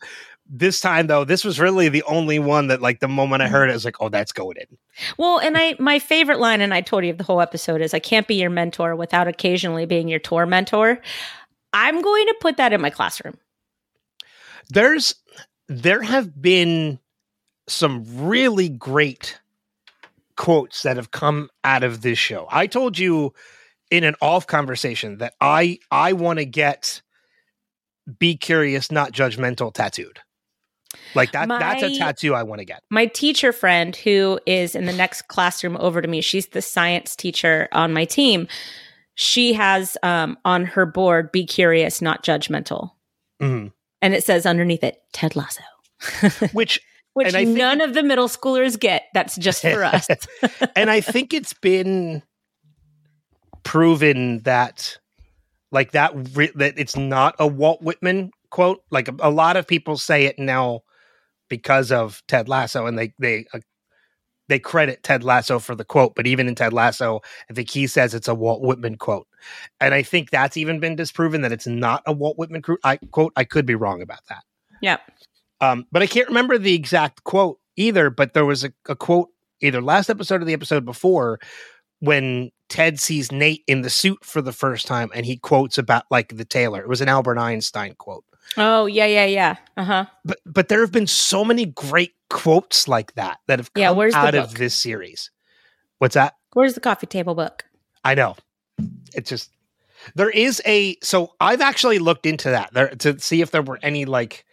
[0.49, 3.55] This time though, this was really the only one that like the moment I mm-hmm.
[3.55, 4.79] heard it, I was like, oh, that's going in.
[5.19, 7.93] Well, and I my favorite line, and I told you of the whole episode is
[7.93, 11.01] I can't be your mentor without occasionally being your tour mentor.
[11.73, 13.37] I'm going to put that in my classroom.
[14.71, 15.15] There's
[15.69, 16.99] there have been
[17.67, 19.39] some really great
[20.37, 22.47] quotes that have come out of this show.
[22.51, 23.35] I told you
[23.91, 27.03] in an off conversation that I I want to get
[28.19, 30.21] be curious, not judgmental tattooed.
[31.15, 32.83] Like that that's a tattoo I want to get.
[32.91, 37.15] My teacher friend, who is in the next classroom over to me, she's the science
[37.15, 38.49] teacher on my team.
[39.15, 42.93] She has um, on her board, be curious, not judgmental.
[43.43, 43.73] Mhm.
[44.01, 45.63] And it says underneath it, Ted Lasso.
[46.53, 46.81] Which
[47.15, 49.05] which And I think- none of the middle schoolers get.
[49.13, 50.07] That's just for us.
[50.77, 52.23] and I think it's been
[53.65, 54.99] proven that
[55.73, 58.83] like that re- that it's not a Walt Whitman quote.
[58.91, 60.83] Like a, a lot of people say it now
[61.49, 63.61] because of Ted Lasso, and they they uh,
[64.49, 66.15] they credit Ted Lasso for the quote.
[66.15, 67.21] But even in Ted Lasso,
[67.51, 69.27] I think he says it's a Walt Whitman quote,
[69.81, 72.99] and I think that's even been disproven that it's not a Walt Whitman cru- I,
[73.11, 73.33] quote.
[73.37, 74.45] I could be wrong about that.
[74.81, 74.99] Yeah,
[75.61, 78.11] Um, but I can't remember the exact quote either.
[78.11, 79.29] But there was a, a quote
[79.61, 81.41] either last episode or the episode before
[82.01, 86.05] when Ted sees Nate in the suit for the first time and he quotes about
[86.11, 86.81] like the tailor.
[86.81, 88.25] It was an Albert Einstein quote.
[88.57, 89.57] Oh yeah, yeah, yeah.
[89.77, 90.07] Uh huh.
[90.25, 93.91] But but there have been so many great quotes like that that have come Yeah,
[93.91, 95.31] where's out of this series.
[95.99, 96.35] What's that?
[96.53, 97.65] Where's the coffee table book?
[98.05, 98.37] I know.
[99.15, 99.51] It's just
[100.15, 103.79] there is a so I've actually looked into that there to see if there were
[103.83, 104.45] any like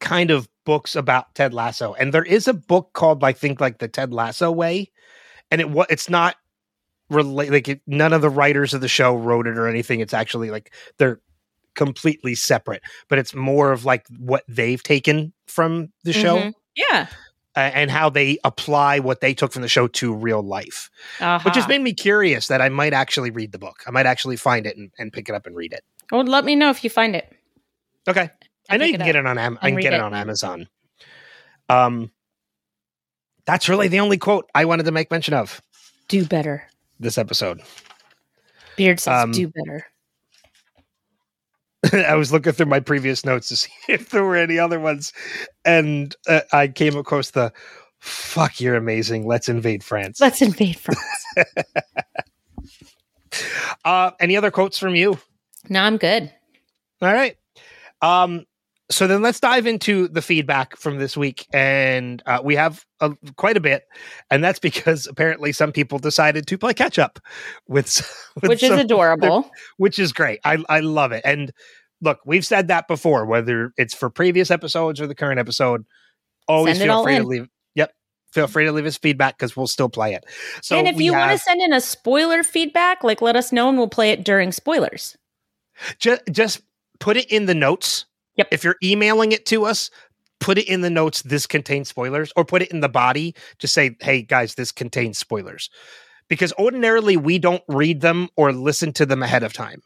[0.00, 1.94] kind of books about Ted Lasso.
[1.94, 4.90] And there is a book called I think like the Ted Lasso way.
[5.50, 6.36] And it it's not
[7.10, 10.00] relate like it, none of the writers of the show wrote it or anything.
[10.00, 11.20] It's actually like they're
[11.74, 16.52] completely separate, but it's more of like what they've taken from the show Mhm.
[16.76, 17.06] Yeah.
[17.56, 20.90] uh, and how they apply what they took from the show to real life
[21.20, 21.42] Uh-huh.
[21.44, 23.82] which has made me curious that I might actually read the book.
[23.86, 25.82] I might actually find it and, and pick it up and read it.
[26.12, 27.32] Well, let me know if you find it.
[28.06, 28.30] Okay,
[28.70, 29.96] I know you can it get it on Am- I can get it.
[29.96, 30.00] it.
[30.02, 30.68] on Amazon.
[31.68, 32.10] Um,
[33.44, 35.60] that's really the only quote I wanted to make mention of
[36.08, 36.68] Do better.
[37.00, 37.60] this episode.
[38.76, 39.86] Beard says Um, do better.
[41.92, 45.12] I was looking through my previous notes to see if there were any other ones,
[45.64, 47.52] and uh, I came across the
[48.00, 49.26] "fuck, you're amazing.
[49.26, 51.46] Let's invade France." Let's invade France.
[53.84, 55.18] uh, any other quotes from you?
[55.68, 56.32] no, I'm good.
[57.00, 57.36] All right.
[58.02, 58.44] Um,
[58.90, 62.84] so then let's dive into the feedback from this week, and uh, we have
[63.36, 63.84] quite a bit,
[64.30, 67.18] and that's because apparently some people decided to play catch up
[67.66, 67.96] with,
[68.36, 69.50] with Which is adorable.
[69.76, 70.40] which is great.
[70.44, 71.22] I I love it.
[71.24, 71.52] And
[72.00, 75.84] look, we've said that before, whether it's for previous episodes or the current episode.
[76.46, 77.48] Always feel free to leave.
[77.74, 77.92] Yep,
[78.32, 80.24] feel free to leave us feedback because we'll still play it.
[80.62, 83.68] So and if you want to send in a spoiler feedback, like let us know
[83.68, 85.16] and we'll play it during spoilers.
[85.98, 86.62] just just
[87.00, 88.06] put it in the notes.
[88.38, 88.48] Yep.
[88.52, 89.90] If you're emailing it to us,
[90.40, 91.22] put it in the notes.
[91.22, 93.34] This contains spoilers, or put it in the body.
[93.58, 95.68] Just say, "Hey guys, this contains spoilers,"
[96.28, 99.82] because ordinarily we don't read them or listen to them ahead of time.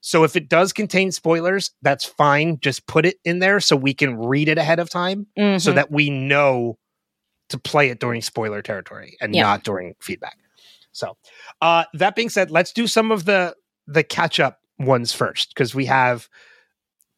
[0.00, 2.58] So if it does contain spoilers, that's fine.
[2.60, 5.74] Just put it in there so we can read it ahead of time, so Mhm.
[5.74, 6.78] that we know
[7.48, 9.42] to play it during spoiler territory and Yeah.
[9.42, 10.38] not during feedback.
[10.92, 11.16] So,
[11.60, 13.54] uh, that being said, let's do some of the
[13.88, 16.28] the catch up ones first because we have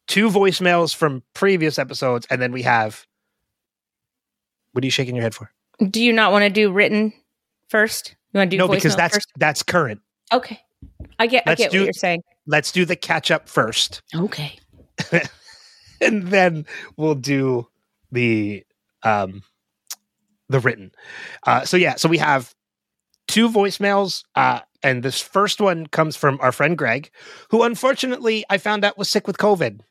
[0.09, 3.05] two voicemails from previous episodes, and then we have.
[4.73, 5.49] What are you shaking your head for?
[5.89, 7.13] do you not want to do written
[7.69, 8.15] first?
[8.33, 9.31] You want to do no, because that's first?
[9.37, 10.01] that's current.
[10.33, 10.59] okay.
[11.17, 11.45] I get.
[11.47, 12.21] Let's I get do- what you're saying.
[12.45, 14.57] Let's do the catch up first, Okay.
[16.01, 16.65] and then
[16.97, 17.67] we'll do
[18.11, 18.63] the
[19.03, 19.43] um
[20.49, 20.91] the written.
[21.45, 22.53] Uh, so yeah, so we have
[23.27, 27.11] two voicemails, uh, and this first one comes from our friend Greg,
[27.51, 29.81] who unfortunately I found out was sick with COVID,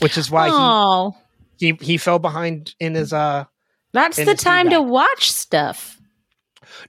[0.00, 1.14] which is why oh,
[1.58, 3.44] he, he he fell behind in his uh
[3.92, 5.98] that's the time to watch stuff.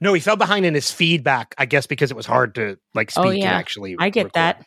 [0.00, 3.10] no he fell behind in his feedback I guess because it was hard to like
[3.10, 4.32] speak Oh, and actually I get record.
[4.34, 4.64] that.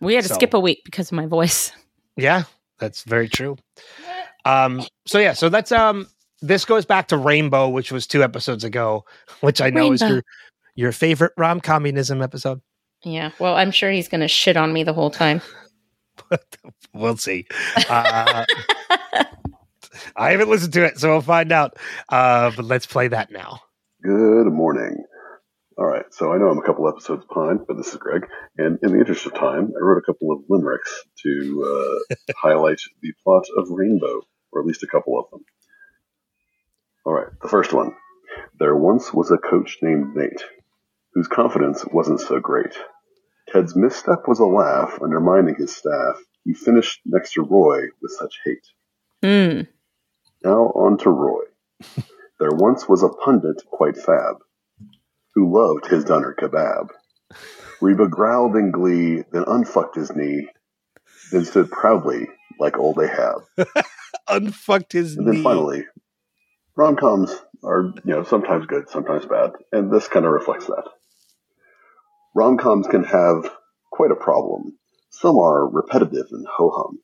[0.00, 1.72] We had to So- skip a week because of my voice.
[2.16, 2.44] Yeah,
[2.78, 3.56] that's very true.
[4.44, 6.06] Um, so yeah, so that's um,
[6.40, 9.04] this goes back to Rainbow, which was two episodes ago,
[9.40, 10.22] which I know is your
[10.74, 12.60] your favorite rom communism episode.
[13.04, 13.30] Yeah.
[13.38, 15.40] Well, I'm sure he's going to shit on me the whole time.
[16.28, 16.56] But
[16.94, 17.46] we'll see.
[17.88, 18.44] Uh,
[20.16, 21.76] I haven't listened to it, so we'll find out.
[22.08, 23.60] Uh, but let's play that now.
[24.02, 25.04] Good morning.
[25.78, 28.26] All right, so I know I'm a couple episodes behind, but this is Greg,
[28.56, 32.80] and in the interest of time, I wrote a couple of limericks to uh, highlight
[33.02, 34.22] the plot of Rainbow,
[34.52, 35.44] or at least a couple of them.
[37.04, 37.92] All right, the first one.
[38.58, 40.44] There once was a coach named Nate,
[41.12, 42.74] whose confidence wasn't so great.
[43.48, 46.16] Ted's misstep was a laugh, undermining his staff.
[46.44, 48.66] He finished next to Roy with such hate.
[49.22, 49.60] Hmm.
[50.44, 51.44] Now on to Roy.
[52.38, 54.36] There once was a pundit quite fab,
[55.34, 56.88] who loved his doner kebab.
[57.80, 60.46] Reba growled in glee, then unfucked his knee,
[61.32, 62.28] then stood proudly
[62.60, 63.40] like old Ahab.
[64.28, 65.42] Unfucked his And then knee.
[65.42, 65.84] finally,
[66.76, 70.84] rom-coms are, you know, sometimes good, sometimes bad, and this kind of reflects that.
[72.36, 73.50] Rom-coms can have
[73.90, 74.78] quite a problem.
[75.08, 76.98] Some are repetitive and ho-hum,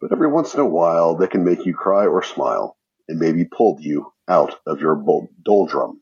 [0.00, 2.78] but every once in a while they can make you cry or smile.
[3.06, 4.96] and maybe pull you out of your
[5.44, 6.00] doldrum.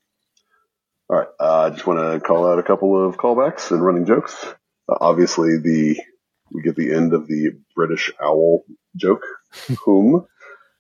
[1.09, 4.07] All right, uh, I just want to call out a couple of callbacks and running
[4.07, 4.37] jokes.
[4.89, 6.01] Uh, obviously, the
[6.53, 8.63] we get the end of the British owl
[8.95, 9.25] joke,
[9.85, 10.27] whom.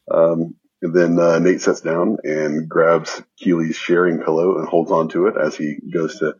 [0.08, 5.08] Um, and then uh, Nate sits down and grabs Keeley's sharing pillow and holds on
[5.08, 6.34] to it as he goes to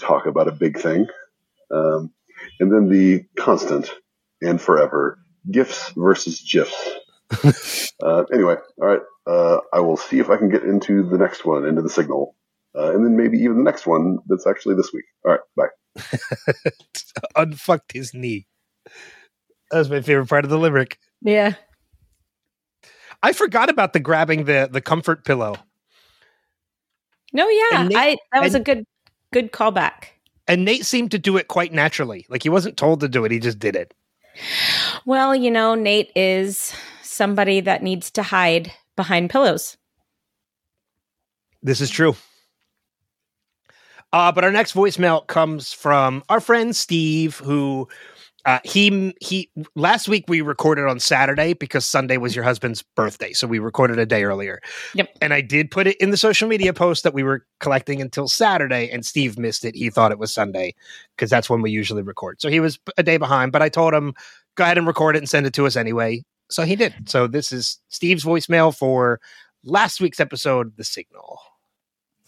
[0.00, 1.06] talk about a big thing.
[1.70, 2.12] Um,
[2.58, 3.92] and then the constant
[4.42, 5.18] and forever
[5.50, 6.90] gifs versus gifs.
[8.02, 9.00] uh, anyway, all right.
[9.26, 12.34] Uh, I will see if I can get into the next one, into the signal,
[12.76, 15.04] uh, and then maybe even the next one that's actually this week.
[15.24, 16.70] All right, bye.
[17.36, 18.46] Unfucked his knee.
[19.70, 20.98] That was my favorite part of the limerick.
[21.22, 21.54] Yeah.
[23.22, 25.56] I forgot about the grabbing the the comfort pillow.
[27.32, 27.80] No, yeah.
[27.80, 28.84] And Nate- I that was and- a good
[29.32, 30.04] good callback.
[30.48, 32.26] And Nate seemed to do it quite naturally.
[32.28, 33.94] Like he wasn't told to do it, he just did it.
[35.06, 39.76] Well, you know, Nate is somebody that needs to hide behind pillows.
[41.62, 42.16] This is true.
[44.12, 47.88] Uh, but our next voicemail comes from our friend Steve, who
[48.46, 53.32] uh, he he last week we recorded on Saturday because Sunday was your husband's birthday,
[53.32, 54.60] so we recorded a day earlier.
[54.94, 55.10] Yep.
[55.20, 58.28] And I did put it in the social media post that we were collecting until
[58.28, 59.74] Saturday, and Steve missed it.
[59.74, 60.74] He thought it was Sunday
[61.16, 62.40] because that's when we usually record.
[62.40, 63.52] So he was a day behind.
[63.52, 64.14] But I told him
[64.54, 66.22] go ahead and record it and send it to us anyway.
[66.50, 66.94] So he did.
[67.08, 69.20] So this is Steve's voicemail for
[69.64, 71.40] last week's episode, The Signal.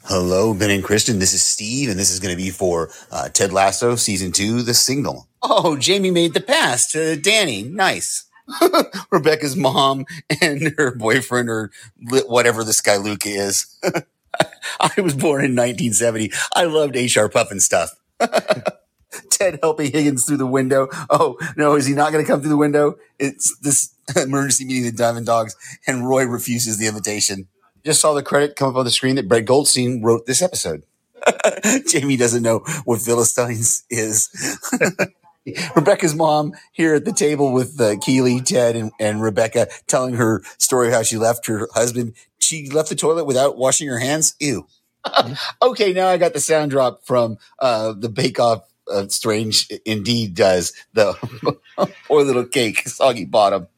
[0.06, 1.20] Hello, Ben and Kristin.
[1.20, 4.62] This is Steve, and this is going to be for uh, Ted Lasso season two,
[4.62, 5.28] The Signal.
[5.42, 7.62] Oh, Jamie made the pass to Danny.
[7.62, 8.24] Nice.
[9.12, 10.04] Rebecca's mom
[10.42, 11.70] and her boyfriend, or
[12.26, 13.78] whatever this guy Luca is.
[14.80, 16.32] I was born in 1970.
[16.56, 17.90] I loved HR Pufnstuf.
[19.30, 20.88] Ted helping Higgins through the window.
[21.10, 22.96] Oh, no, is he not going to come through the window?
[23.20, 25.54] It's this emergency meeting of the Diamond Dogs,
[25.86, 27.46] and Roy refuses the invitation
[27.84, 30.82] just saw the credit come up on the screen that Brett Goldstein wrote this episode.
[31.88, 34.28] Jamie doesn't know what Philistines is.
[35.76, 40.42] Rebecca's mom here at the table with uh, Keeley, Ted, and, and Rebecca telling her
[40.58, 42.14] story of how she left her husband.
[42.38, 44.34] She left the toilet without washing her hands.
[44.38, 44.66] Ew.
[45.62, 48.68] okay, now I got the sound drop from uh, the Bake Off.
[48.90, 51.14] Uh, strange indeed does the
[52.08, 53.68] poor little cake, soggy bottom.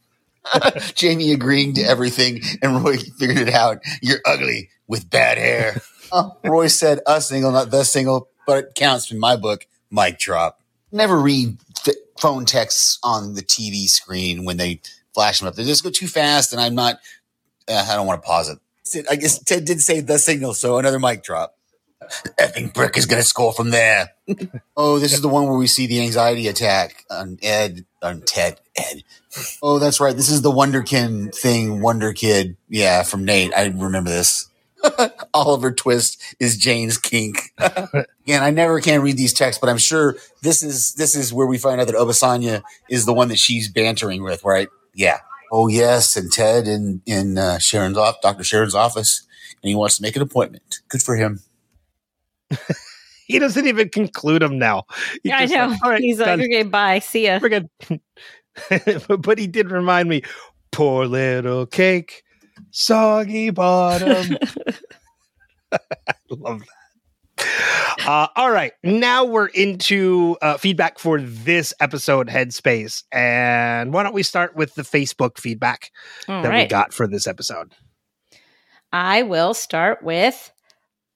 [0.95, 3.79] Jamie agreeing to everything, and Roy figured it out.
[4.03, 5.81] You're ugly with bad hair.
[6.13, 9.67] Oh, Roy said a single, not the single, but it counts in my book.
[9.91, 10.61] Mic drop.
[10.93, 14.81] Never read th- phone texts on the TV screen when they
[15.13, 15.57] flash them up.
[15.57, 17.01] They just go too fast, and I'm not.
[17.67, 19.07] Uh, I don't want to pause it.
[19.11, 21.57] I guess Ted did say the signal, so another mic drop.
[22.39, 24.11] Effing brick is going to score from there.
[24.77, 28.61] oh, this is the one where we see the anxiety attack on Ed, on Ted,
[28.77, 29.03] Ed.
[29.63, 30.17] Oh, that's right.
[30.17, 32.57] This is the Wonderkin thing, Wonder Kid.
[32.69, 33.53] Yeah, from Nate.
[33.57, 34.49] I remember this.
[35.35, 37.53] Oliver Twist is Jane's kink.
[37.59, 41.47] Again, I never can read these texts, but I'm sure this is this is where
[41.47, 44.69] we find out that Obisanya is the one that she's bantering with, right?
[44.95, 45.21] Yeah.
[45.51, 49.27] Oh yes, and Ted in in uh, Sharon's off, Doctor Sharon's office,
[49.63, 50.81] and he wants to make an appointment.
[50.89, 51.41] Good for him.
[53.27, 54.85] He doesn't even conclude them now.
[55.23, 55.67] He's Yeah, I know.
[55.69, 56.43] like, All right, He's like, done.
[56.43, 56.99] okay, bye.
[56.99, 57.39] See ya.
[57.41, 57.71] We're good.
[59.23, 60.23] but, he did remind me,
[60.73, 62.23] poor little cake,
[62.71, 64.37] soggy bottom.
[65.73, 65.79] I
[66.31, 66.63] love
[67.39, 67.97] that.
[68.07, 74.15] Uh, all right, now we're into uh, feedback for this episode, Headspace, and why don't
[74.15, 75.91] we start with the Facebook feedback
[76.29, 77.73] All that we got for this episode?
[78.93, 80.53] I will start with.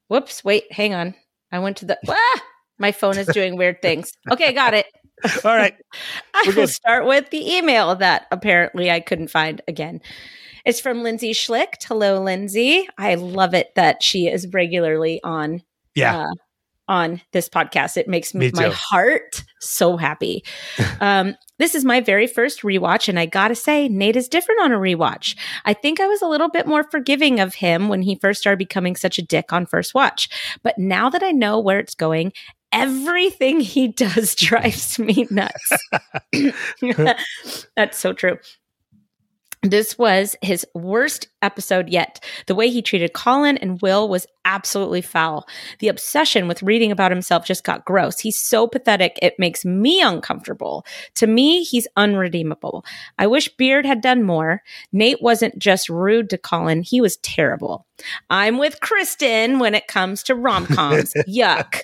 [0.08, 0.44] Whoops!
[0.44, 1.14] Wait, hang on.
[1.52, 1.98] I went to the.
[2.08, 2.42] Ah!
[2.80, 4.12] My phone is doing weird things.
[4.30, 4.86] Okay, got it.
[5.44, 5.74] All right,
[6.34, 10.00] I will start with the email that apparently I couldn't find again.
[10.64, 11.84] It's from Lindsay Schlicht.
[11.86, 12.86] Hello, Lindsay.
[12.98, 15.62] I love it that she is regularly on
[15.94, 16.34] yeah, uh,
[16.86, 17.96] on this podcast.
[17.96, 20.44] It makes Me me, my heart so happy.
[21.00, 24.72] um, this is my very first rewatch, and I gotta say, Nate is different on
[24.72, 25.36] a rewatch.
[25.64, 28.58] I think I was a little bit more forgiving of him when he first started
[28.58, 30.28] becoming such a dick on first watch.
[30.62, 32.32] But now that I know where it's going,
[32.72, 35.72] everything he does drives me nuts.
[37.76, 38.38] That's so true.
[39.62, 42.24] This was his worst episode yet.
[42.46, 45.46] The way he treated Colin and Will was absolutely foul.
[45.78, 48.18] The obsession with reading about himself just got gross.
[48.18, 50.86] He's so pathetic, it makes me uncomfortable.
[51.16, 52.84] To me, he's unredeemable.
[53.18, 54.62] I wish Beard had done more.
[54.90, 57.86] Nate wasn't just rude to Colin, he was terrible.
[58.30, 61.12] I'm with Kristin when it comes to rom coms.
[61.28, 61.82] Yuck.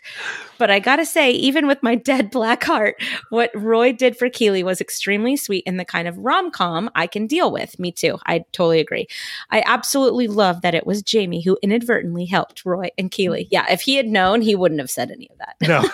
[0.59, 2.97] But I gotta say, even with my dead black heart,
[3.31, 7.07] what Roy did for Keeley was extremely sweet and the kind of rom com I
[7.07, 7.79] can deal with.
[7.79, 8.19] Me too.
[8.27, 9.09] I totally agree.
[9.51, 13.49] I absolutely love that it was Jamie who inadvertently helped Roy and Keeley.
[13.51, 15.57] Yeah, if he had known, he wouldn't have said any of that.
[15.67, 15.85] No.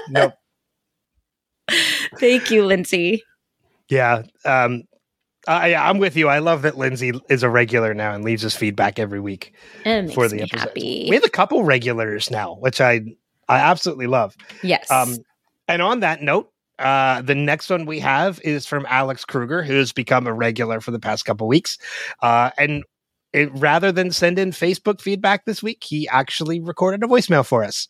[0.08, 0.34] nope.
[2.18, 3.22] Thank you, Lindsay.
[3.88, 4.22] Yeah.
[4.44, 4.84] Um,
[5.46, 6.28] I, I'm with you.
[6.28, 9.54] I love that Lindsay is a regular now and leaves us feedback every week
[9.84, 10.58] for the episode.
[10.58, 11.06] happy.
[11.08, 13.00] We have a couple regulars now, which I
[13.48, 14.36] I absolutely love.
[14.62, 14.90] yes.
[14.90, 15.16] Um,
[15.66, 19.92] and on that note, uh, the next one we have is from Alex Kruger, who's
[19.92, 21.78] become a regular for the past couple weeks.
[22.20, 22.84] Uh, and
[23.32, 27.64] it, rather than send in Facebook feedback this week, he actually recorded a voicemail for
[27.64, 27.88] us.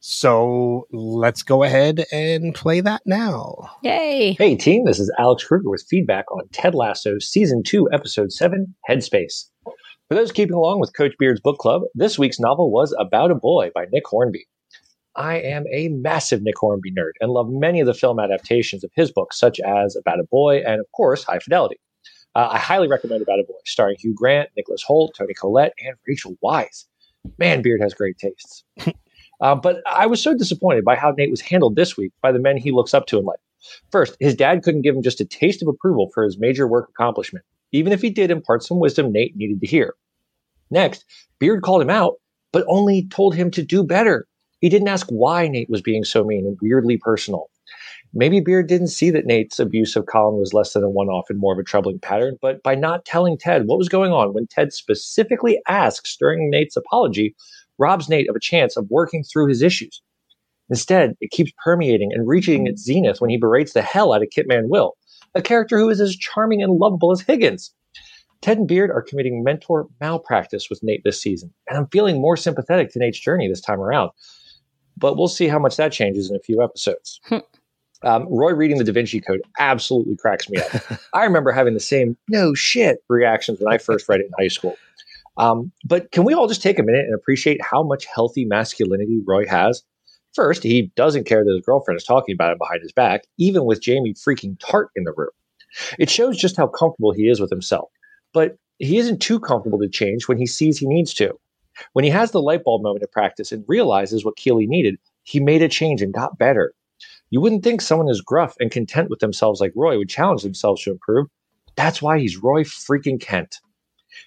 [0.00, 3.70] So let's go ahead and play that now.
[3.82, 4.36] Yay.
[4.38, 8.74] Hey team, this is Alex Kruger with feedback on Ted Lasso Season 2, Episode 7,
[8.88, 9.46] Headspace.
[9.64, 13.34] For those keeping along with Coach Beard's book club, this week's novel was About a
[13.34, 14.46] Boy by Nick Hornby.
[15.16, 18.92] I am a massive Nick Hornby nerd and love many of the film adaptations of
[18.94, 21.80] his books, such as About a Boy and, of course, High Fidelity.
[22.38, 25.96] Uh, I highly recommend About a Boy, starring Hugh Grant, Nicholas Hoult, Toni Collette, and
[26.06, 26.84] Rachel Weisz.
[27.36, 28.64] Man, Beard has great tastes.
[29.40, 32.40] Uh, but I was so disappointed by how Nate was handled this week by the
[32.40, 33.38] men he looks up to in life.
[33.92, 36.88] First, his dad couldn't give him just a taste of approval for his major work
[36.88, 39.94] accomplishment, even if he did impart some wisdom Nate needed to hear.
[40.72, 41.04] Next,
[41.38, 42.14] Beard called him out,
[42.50, 44.26] but only told him to do better.
[44.60, 47.48] He didn't ask why Nate was being so mean and weirdly personal.
[48.14, 51.28] Maybe Beard didn't see that Nate's abuse of Colin was less than a one off
[51.28, 54.32] and more of a troubling pattern, but by not telling Ted what was going on
[54.32, 57.34] when Ted specifically asks during Nate's apology,
[57.76, 60.02] robs Nate of a chance of working through his issues.
[60.70, 62.68] Instead, it keeps permeating and reaching mm-hmm.
[62.68, 64.94] its zenith when he berates the hell out of Kitman Will,
[65.34, 67.72] a character who is as charming and lovable as Higgins.
[68.40, 72.36] Ted and Beard are committing mentor malpractice with Nate this season, and I'm feeling more
[72.36, 74.10] sympathetic to Nate's journey this time around.
[74.96, 77.20] But we'll see how much that changes in a few episodes.
[77.24, 77.38] Hmm.
[78.02, 81.00] Um, Roy reading the Da Vinci Code absolutely cracks me up.
[81.14, 84.48] I remember having the same no shit reactions when I first read it in high
[84.48, 84.76] school.
[85.36, 89.20] Um, but can we all just take a minute and appreciate how much healthy masculinity
[89.26, 89.82] Roy has?
[90.34, 93.64] First, he doesn't care that his girlfriend is talking about him behind his back, even
[93.64, 95.30] with Jamie freaking Tartt in the room.
[95.98, 97.90] It shows just how comfortable he is with himself.
[98.32, 101.38] But he isn't too comfortable to change when he sees he needs to.
[101.92, 105.40] When he has the light bulb moment of practice and realizes what Keeley needed, he
[105.40, 106.74] made a change and got better.
[107.30, 110.82] You wouldn't think someone as gruff and content with themselves like Roy would challenge themselves
[110.84, 111.26] to improve.
[111.76, 113.60] That's why he's Roy freaking Kent.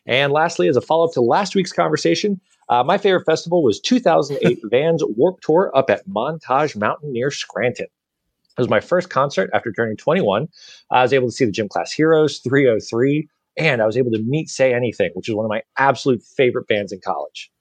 [0.05, 3.79] And lastly, as a follow up to last week's conversation, uh, my favorite festival was
[3.81, 7.87] 2008 Vans Warp Tour up at Montage Mountain near Scranton.
[7.87, 10.47] It was my first concert after turning 21.
[10.91, 14.21] I was able to see the Gym Class Heroes 3OH!3, and I was able to
[14.21, 17.51] meet Say Anything, which is one of my absolute favorite bands in college.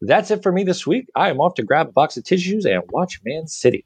[0.00, 1.06] That's it for me this week.
[1.14, 3.84] I am off to grab a box of tissues and watch Man City.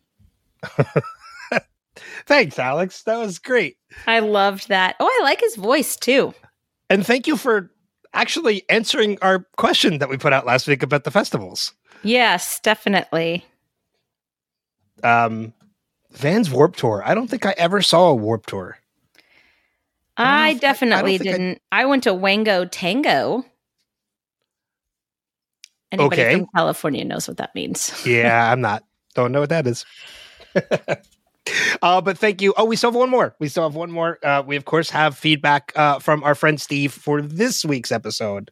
[2.26, 3.02] Thanks, Alex.
[3.04, 3.76] That was great.
[4.06, 4.96] I loved that.
[5.00, 6.34] Oh, I like his voice too.
[6.90, 7.70] And thank you for
[8.14, 11.72] actually answering our question that we put out last week about the festivals.
[12.02, 13.44] Yes, definitely.
[15.02, 15.52] Um,
[16.12, 17.02] Vans Warp Tour.
[17.04, 18.78] I don't think I ever saw a Warp Tour.
[20.16, 21.62] I I know if I- I don't definitely I- didn't.
[21.72, 23.44] I, went to Wango Tango.
[25.92, 26.34] Anybody Okay.
[26.38, 27.92] from California knows what that means.
[28.06, 28.82] Yeah, I'm not.
[29.14, 29.84] Don't know what that is.
[31.82, 32.54] uh, but thank you.
[32.56, 33.34] Oh, we still have one more.
[33.38, 34.18] We still have one more.
[34.24, 38.50] Uh, we of course have feedback uh, from our friend Steve for this week's episode,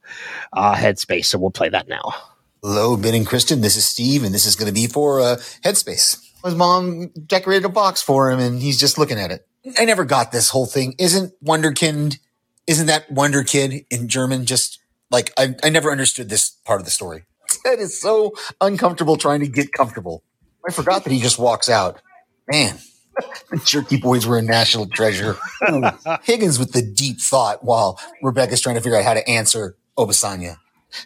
[0.53, 1.27] uh, Headspace.
[1.27, 2.15] So we'll play that now.
[2.63, 3.61] Hello, Ben and Kristin.
[3.61, 6.19] This is Steve, and this is going to be for uh, Headspace.
[6.45, 9.47] His mom decorated a box for him, and he's just looking at it.
[9.79, 10.95] I never got this whole thing.
[10.99, 12.19] Isn't Wunderkind,
[12.67, 14.79] isn't that Wonder Kid in German just
[15.11, 17.25] like, I, I never understood this part of the story.
[17.65, 20.23] Ted is so uncomfortable trying to get comfortable.
[20.67, 22.01] I forgot that he just walks out.
[22.51, 22.79] Man,
[23.51, 25.37] the jerky boys were a national treasure.
[26.23, 30.57] Higgins with the deep thought while Rebecca's trying to figure out how to answer Obisanya.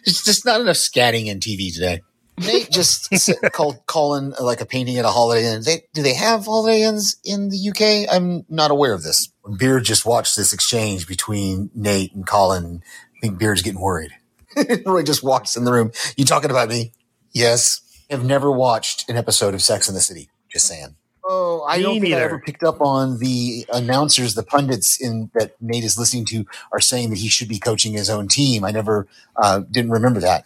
[0.05, 2.01] There's just not enough scatting in TV today.
[2.37, 3.09] Nate just
[3.51, 5.61] called calling uh, like a painting at a Holiday Inn.
[5.63, 8.13] They, do they have Holiday Inns in the UK?
[8.13, 9.31] I'm not aware of this.
[9.57, 12.81] Beard just watched this exchange between Nate and Colin,
[13.17, 14.11] I think Beard's getting worried.
[14.85, 15.91] Roy just walks in the room.
[16.15, 16.93] You talking about me?
[17.33, 17.81] Yes.
[18.11, 20.29] I've never watched an episode of Sex in the City.
[20.49, 20.95] Just saying.
[21.23, 25.29] Oh, I Me don't think I ever picked up on the announcers, the pundits in
[25.35, 28.63] that Nate is listening to are saying that he should be coaching his own team.
[28.63, 30.45] I never uh, didn't remember that.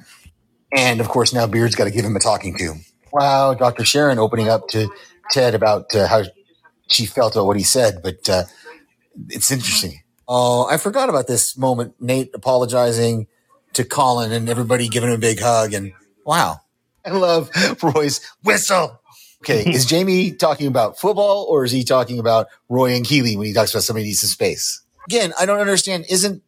[0.74, 2.76] And of course, now Beard's got to give him a talking to.
[3.14, 3.86] Wow, Dr.
[3.86, 4.90] Sharon opening up to
[5.32, 6.24] Ted about uh, how
[6.90, 8.44] she felt about what he said, but uh,
[9.30, 10.02] it's interesting.
[10.28, 11.96] Oh, I forgot about this moment.
[12.00, 13.28] Nate apologizing
[13.74, 15.74] to Colin and everybody giving him a big hug.
[15.74, 15.94] And
[16.26, 16.62] wow,
[17.06, 17.50] I love
[17.82, 19.00] Roy's whistle.
[19.42, 23.48] Okay, is Jamie talking about football or is he talking about Roy and Keeley when
[23.48, 24.82] he talks about somebody needs some space?
[25.08, 26.06] Again, I don't understand.
[26.10, 26.42] Isn't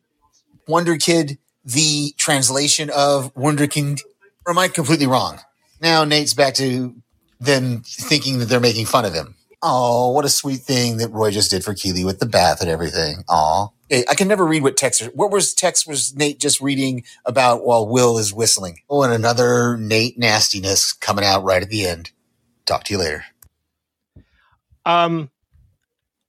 [0.68, 4.02] Wonder Kid the translation of Wunderkind?
[4.46, 5.40] Or am I completely wrong?
[5.82, 6.96] Now Nate's back to
[7.40, 9.36] them thinking that they're making fun of him.
[9.68, 12.70] Oh, what a sweet thing that Roy just did for Keeley with the bath and
[12.70, 13.24] everything.
[13.28, 13.70] Aw.
[13.90, 15.02] Hey, I can never read what text.
[15.16, 18.82] What was text was Nate just reading about while Will is whistling?
[18.92, 22.12] Oh, and another Nate nastiness coming out right at the end.
[22.68, 23.26] Talk to you later.
[24.86, 25.32] Um,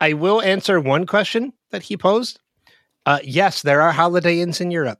[0.00, 2.40] I will answer one question that he posed.
[3.04, 4.98] Uh, yes, there are holiday inns in Europe.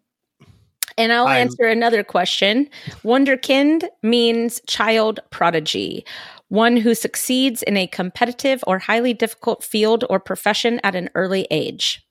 [0.99, 2.69] And I'll I'm- answer another question.
[3.03, 6.05] Wunderkind means child prodigy,
[6.49, 11.47] one who succeeds in a competitive or highly difficult field or profession at an early
[11.51, 12.03] age.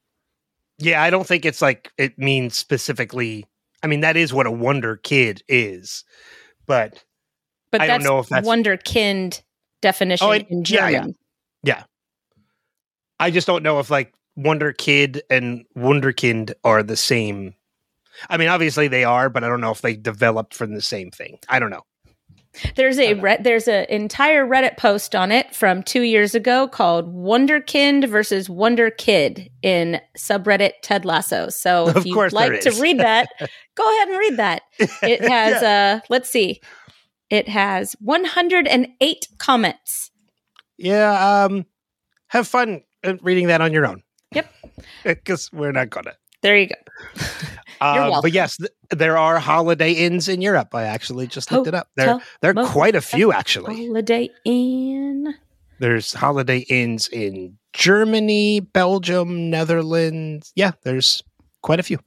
[0.77, 3.45] Yeah, I don't think it's like it means specifically.
[3.83, 6.03] I mean, that is what a wonder kid is,
[6.65, 7.03] but
[7.71, 9.41] But I don't that's know if that's- Wunderkind
[9.81, 10.99] definition Oh, I- in yeah, yeah.
[10.99, 11.15] German.
[13.19, 17.53] I just don't know if like Wonder Kid and Wunderkind are the same.
[18.29, 21.11] I mean, obviously they are, but I don't know if they developed from the same
[21.11, 21.37] thing.
[21.47, 21.83] I don't know.
[22.75, 27.13] There's a re- there's an entire Reddit post on it from two years ago called
[27.13, 31.49] Wunderkind versus Wonder Kid in subreddit Ted Lasso.
[31.49, 33.27] So if you'd like to read that,
[33.75, 34.61] go ahead and read that.
[34.79, 36.61] It has uh let's see.
[37.29, 40.11] It has 108 comments.
[40.77, 41.43] yeah.
[41.45, 41.65] Um,
[42.27, 44.03] have fun uh, reading that on your own.
[44.33, 44.53] Yep.
[45.03, 46.13] because we're not gonna.
[46.41, 46.75] There you go.
[47.81, 48.21] Um, welcome.
[48.21, 50.73] but yes, th- there are holiday inns in Europe.
[50.73, 51.89] I actually just looked oh, it up.
[51.95, 53.87] There, there are motel, quite a few actually.
[53.87, 55.33] Holiday Inn.
[55.79, 60.51] There's holiday inns in Germany, Belgium, Netherlands.
[60.55, 61.21] Yeah, there's
[61.61, 61.99] quite a few.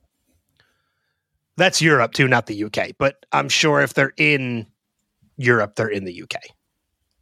[1.57, 2.93] That's Europe too, not the UK.
[2.99, 4.67] But I'm sure if they're in
[5.37, 6.37] Europe, they're in the UK.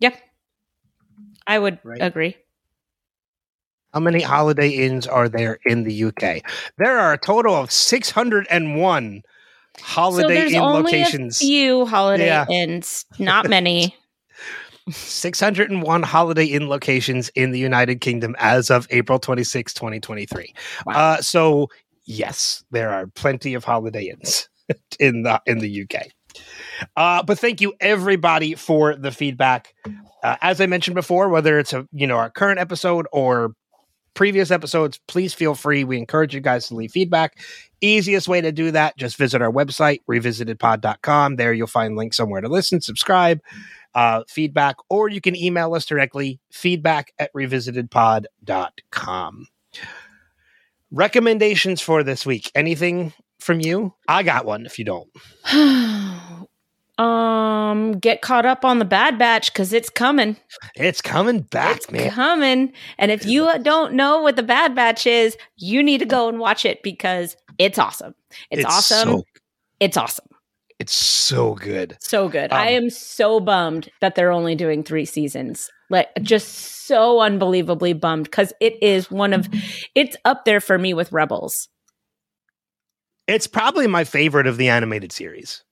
[0.01, 0.21] Yep.
[1.47, 2.03] I would Right.
[2.03, 2.37] agree.
[3.97, 6.43] How many holiday inns are there in the UK?
[6.77, 9.23] There are a total of 601
[9.79, 11.37] so holiday there's inn only locations.
[11.37, 12.45] a few holiday Yeah.
[12.51, 13.97] inns, not many.
[14.91, 20.53] 601 holiday inn locations in the United Kingdom as of April 26, 2023.
[20.85, 20.93] Wow.
[20.95, 21.69] Uh, so
[22.05, 24.47] yes, there are plenty of holiday inns
[25.01, 26.09] in the in the UK.
[26.99, 29.73] Uh, but thank you everybody for the feedback.
[30.23, 33.55] Uh, as I mentioned before, whether it's a you know our current episode or
[34.17, 35.85] previous episodes, please feel free.
[35.85, 37.39] We encourage you guys to leave feedback.
[37.81, 41.37] Easiest way to do that, just visit our website, revisitedpod.com.
[41.37, 43.41] There you'll find links somewhere to listen, subscribe,
[43.95, 49.47] uh, feedback, or you can email us directly, feedback at revisitedpod.com.
[50.91, 52.51] Recommendations for this week.
[52.55, 53.93] Anything from you?
[54.09, 55.09] I got one if you don't.
[56.99, 60.37] Um, get caught up on the Bad Batch because it's coming.
[60.75, 62.11] It's coming back, it's man.
[62.11, 62.73] coming.
[62.99, 66.39] And if you don't know what the Bad Batch is, you need to go and
[66.39, 68.15] watch it because it's awesome.
[68.51, 69.09] It's, awesome.
[69.09, 69.25] So,
[69.81, 70.27] it's awesome.
[70.79, 71.97] it's so good.
[72.01, 72.53] So good.
[72.53, 75.71] Um, I am so bummed that they're only doing three seasons.
[75.89, 76.49] Like just
[76.87, 79.49] so unbelievably bummed because it is one of
[79.95, 81.69] it's up there for me with Rebels.
[83.29, 85.63] It's probably my favorite of the animated series.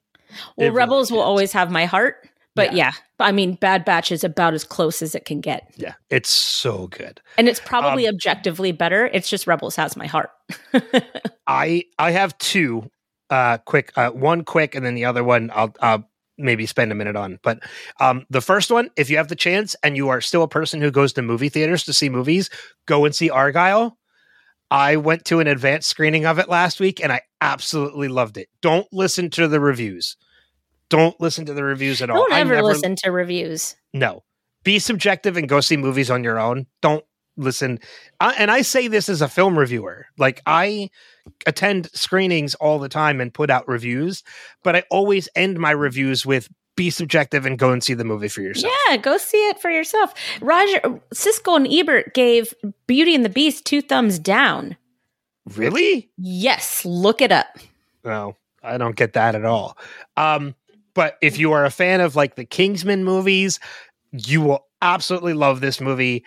[0.57, 2.87] Well, It really Rebels will always have my heart, but Yeah.
[2.87, 2.93] yeah.
[3.27, 6.89] I mean, Bad Batch is about as close as it can get, Yeah, it's so
[6.89, 7.21] good.
[7.39, 9.07] and it's probably Um, objectively better.
[9.13, 10.31] It's just Rebels has my heart.
[11.47, 12.91] I I have two
[13.31, 16.95] uh quick uh one quick and then the other one I'll I'll maybe spend a
[16.95, 17.39] minute on.
[17.43, 17.61] But
[18.01, 20.81] um the first one, if you have the chance and you are still a person
[20.81, 22.51] who goes to movie theaters to see movies,
[22.87, 23.93] go and see Argylle.
[24.71, 28.49] I went to an advanced screening of it last week and I absolutely loved it.
[28.61, 30.17] Don't listen to the reviews.
[30.91, 32.17] Don't listen to the reviews at all.
[32.17, 33.77] Don't I ever never- listen to reviews.
[33.93, 34.23] No.
[34.65, 36.67] Be subjective and go see movies on your own.
[36.81, 37.05] Don't
[37.37, 37.79] listen.
[38.21, 40.07] I, and I say this as a film reviewer.
[40.17, 40.91] Like I
[41.47, 44.23] attend screenings all the time and put out reviews,
[44.63, 48.29] but I always end my reviews with be subjective and go and see the movie
[48.29, 48.73] for yourself.
[48.89, 50.13] Yeah, go see it for yourself.
[50.41, 50.81] Roger
[51.15, 52.53] Siskel and Ebert gave
[52.87, 54.77] Beauty and the Beast two thumbs down.
[55.57, 56.11] Really?
[56.17, 57.59] Yes, look it up.
[58.05, 59.77] No, I don't get that at all.
[60.17, 60.55] Um,
[60.95, 63.61] but if you are a fan of like the Kingsman movies,
[64.13, 66.25] you will absolutely love this movie.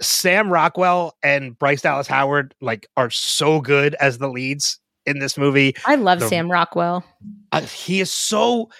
[0.00, 5.36] Sam Rockwell and Bryce Dallas Howard like are so good as the leads in this
[5.38, 5.74] movie.
[5.86, 7.04] I love The- Sam Rockwell.
[7.52, 8.70] Uh, he is so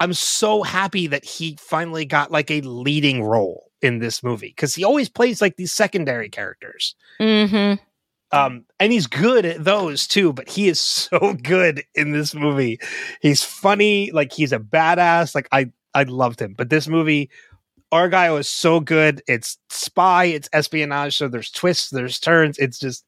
[0.00, 4.74] I'm so happy that he finally got like a leading role in this movie because
[4.74, 6.94] he always plays like these secondary characters.
[7.20, 7.82] Mm-hmm.
[8.32, 12.78] Um, and he's good at those too, but he is so good in this movie.
[13.20, 15.34] He's funny, like he's a badass.
[15.34, 16.54] Like I I loved him.
[16.56, 17.30] But this movie,
[17.92, 19.22] Argylle is so good.
[19.26, 22.58] It's spy, it's espionage, so there's twists, there's turns.
[22.58, 23.04] It's just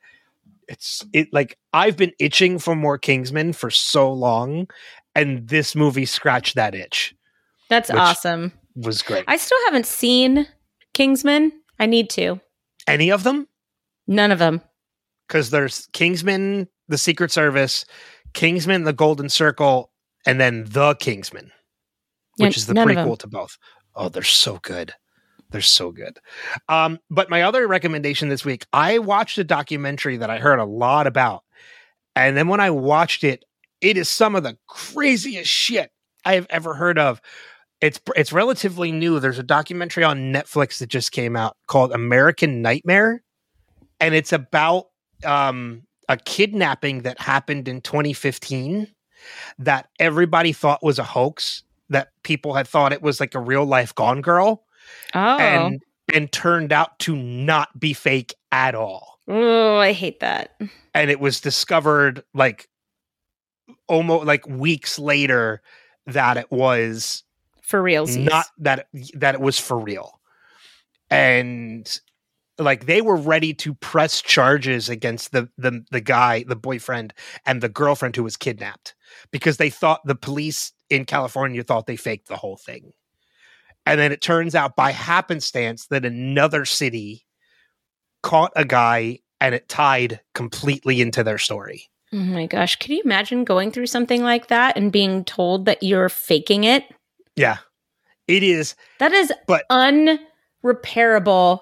[0.68, 4.68] it's it like I've been itching for more Kingsman for so long,
[5.14, 7.14] and this movie scratched that itch.
[7.68, 8.52] That's awesome.
[8.74, 9.24] Was great.
[9.28, 10.46] I still haven't seen
[10.94, 11.52] Kingsman.
[11.78, 12.40] I need to.
[12.86, 13.48] Any of them?
[14.06, 14.62] None of them.
[15.32, 17.86] Because there's Kingsman, the Secret Service,
[18.34, 19.90] Kingsman, the Golden Circle,
[20.26, 21.50] and then the Kingsman,
[22.36, 23.08] Yeah, which is the none of 'em.
[23.08, 23.56] prequel to both.
[23.94, 24.92] Oh, they're so good.
[25.50, 26.18] They're so good.
[26.68, 30.66] Um, but my other recommendation this week, I watched a documentary that I heard a
[30.66, 31.44] lot about.
[32.14, 33.42] And then when I watched it,
[33.80, 35.92] it is some of the craziest shit
[36.26, 37.22] I have ever heard of.
[37.80, 39.18] It's it's relatively new.
[39.18, 43.22] There's a documentary on Netflix that just came out called American Nightmare,
[43.98, 44.88] and it's about
[45.24, 48.88] um, a kidnapping that happened in 2015
[49.58, 51.62] that everybody thought was a hoax.
[51.88, 54.64] That people had thought it was like a real life Gone Girl,
[55.14, 55.38] Oh.
[55.38, 55.82] and
[56.12, 59.20] and turned out to not be fake at all.
[59.28, 60.58] oh, I hate that.
[60.94, 62.68] And it was discovered like
[63.88, 65.60] almost like weeks later
[66.06, 67.22] that it was
[67.62, 68.06] For real.
[68.06, 70.18] not that that it was for real
[71.10, 72.00] and
[72.58, 77.14] like they were ready to press charges against the the the guy the boyfriend
[77.46, 78.94] and the girlfriend who was kidnapped
[79.30, 82.92] because they thought the police in California thought they faked the whole thing
[83.86, 87.24] and then it turns out by happenstance that another city
[88.22, 92.76] caught a guy and it tied completely into their story Oh my gosh.
[92.76, 96.84] Can you imagine going through something like that and being told that you're faking it?
[97.36, 97.56] yeah
[98.28, 99.64] it is That is But-
[100.62, 101.60] unrepairable,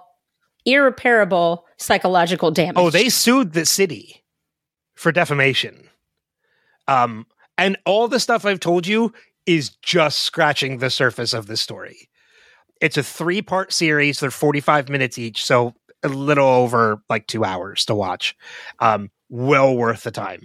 [0.64, 2.76] irreparable psychological damage.
[2.76, 4.24] Oh, they sued the city
[4.94, 5.88] for defamation.
[6.88, 7.26] Um,
[7.56, 9.12] and all the stuff I've told you
[9.46, 12.08] is just scratching the surface of the story.
[12.80, 14.20] It's a three part series.
[14.20, 15.44] They're 45 minutes each.
[15.44, 18.36] So a little over like two hours to watch.
[18.78, 20.42] Um, well worth the time.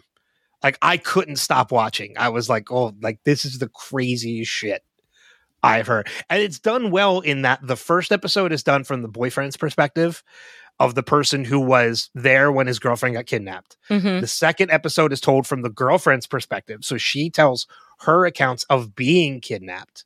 [0.63, 2.15] Like I couldn't stop watching.
[2.17, 4.83] I was like, oh, like this is the craziest shit
[5.65, 6.07] I've heard.
[6.29, 10.23] And it's done well in that the first episode is done from the boyfriend's perspective
[10.79, 13.77] of the person who was there when his girlfriend got kidnapped.
[13.89, 14.21] Mhm.
[14.21, 16.83] The second episode is told from the girlfriend's perspective.
[16.83, 17.65] So she tells
[18.01, 20.03] her accounts of being kidnapped.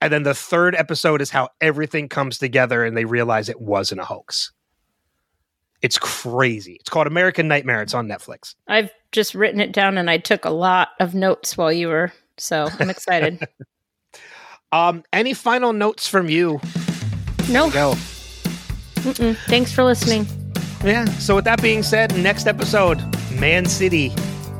[0.00, 4.00] And then the third episode is how everything comes together and they realize it wasn't
[4.00, 4.52] a hoax.
[5.80, 6.76] It's crazy.
[6.80, 7.82] It's called American Nightmare.
[7.82, 8.54] It's on Netflix.
[8.68, 12.12] I've just written it down and I took a lot of notes while you were.
[12.38, 13.44] So I'm excited.
[14.72, 16.60] Um, any final notes from you?
[17.50, 17.94] no, Go.
[19.02, 19.36] mm-mm.
[19.46, 20.26] thanks for listening.
[20.84, 21.04] Yeah.
[21.18, 22.98] So with that being said, next episode,
[23.38, 24.12] Man City.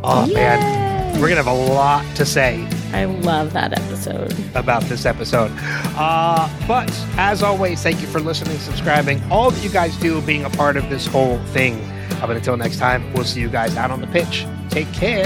[0.04, 4.34] Oh man, we're gonna have a lot to say I love that episode.
[4.54, 5.50] about this episode.
[5.96, 10.44] Uh, but as always, thank you for listening, subscribing, all that you guys do, being
[10.44, 11.78] a part of this whole thing.
[12.20, 14.46] But until next time, we'll see you guys out on the pitch.
[14.68, 15.24] Take care.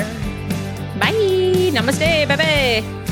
[1.01, 1.13] Bye.
[1.73, 2.29] Namaste.
[2.29, 3.06] Bye bye.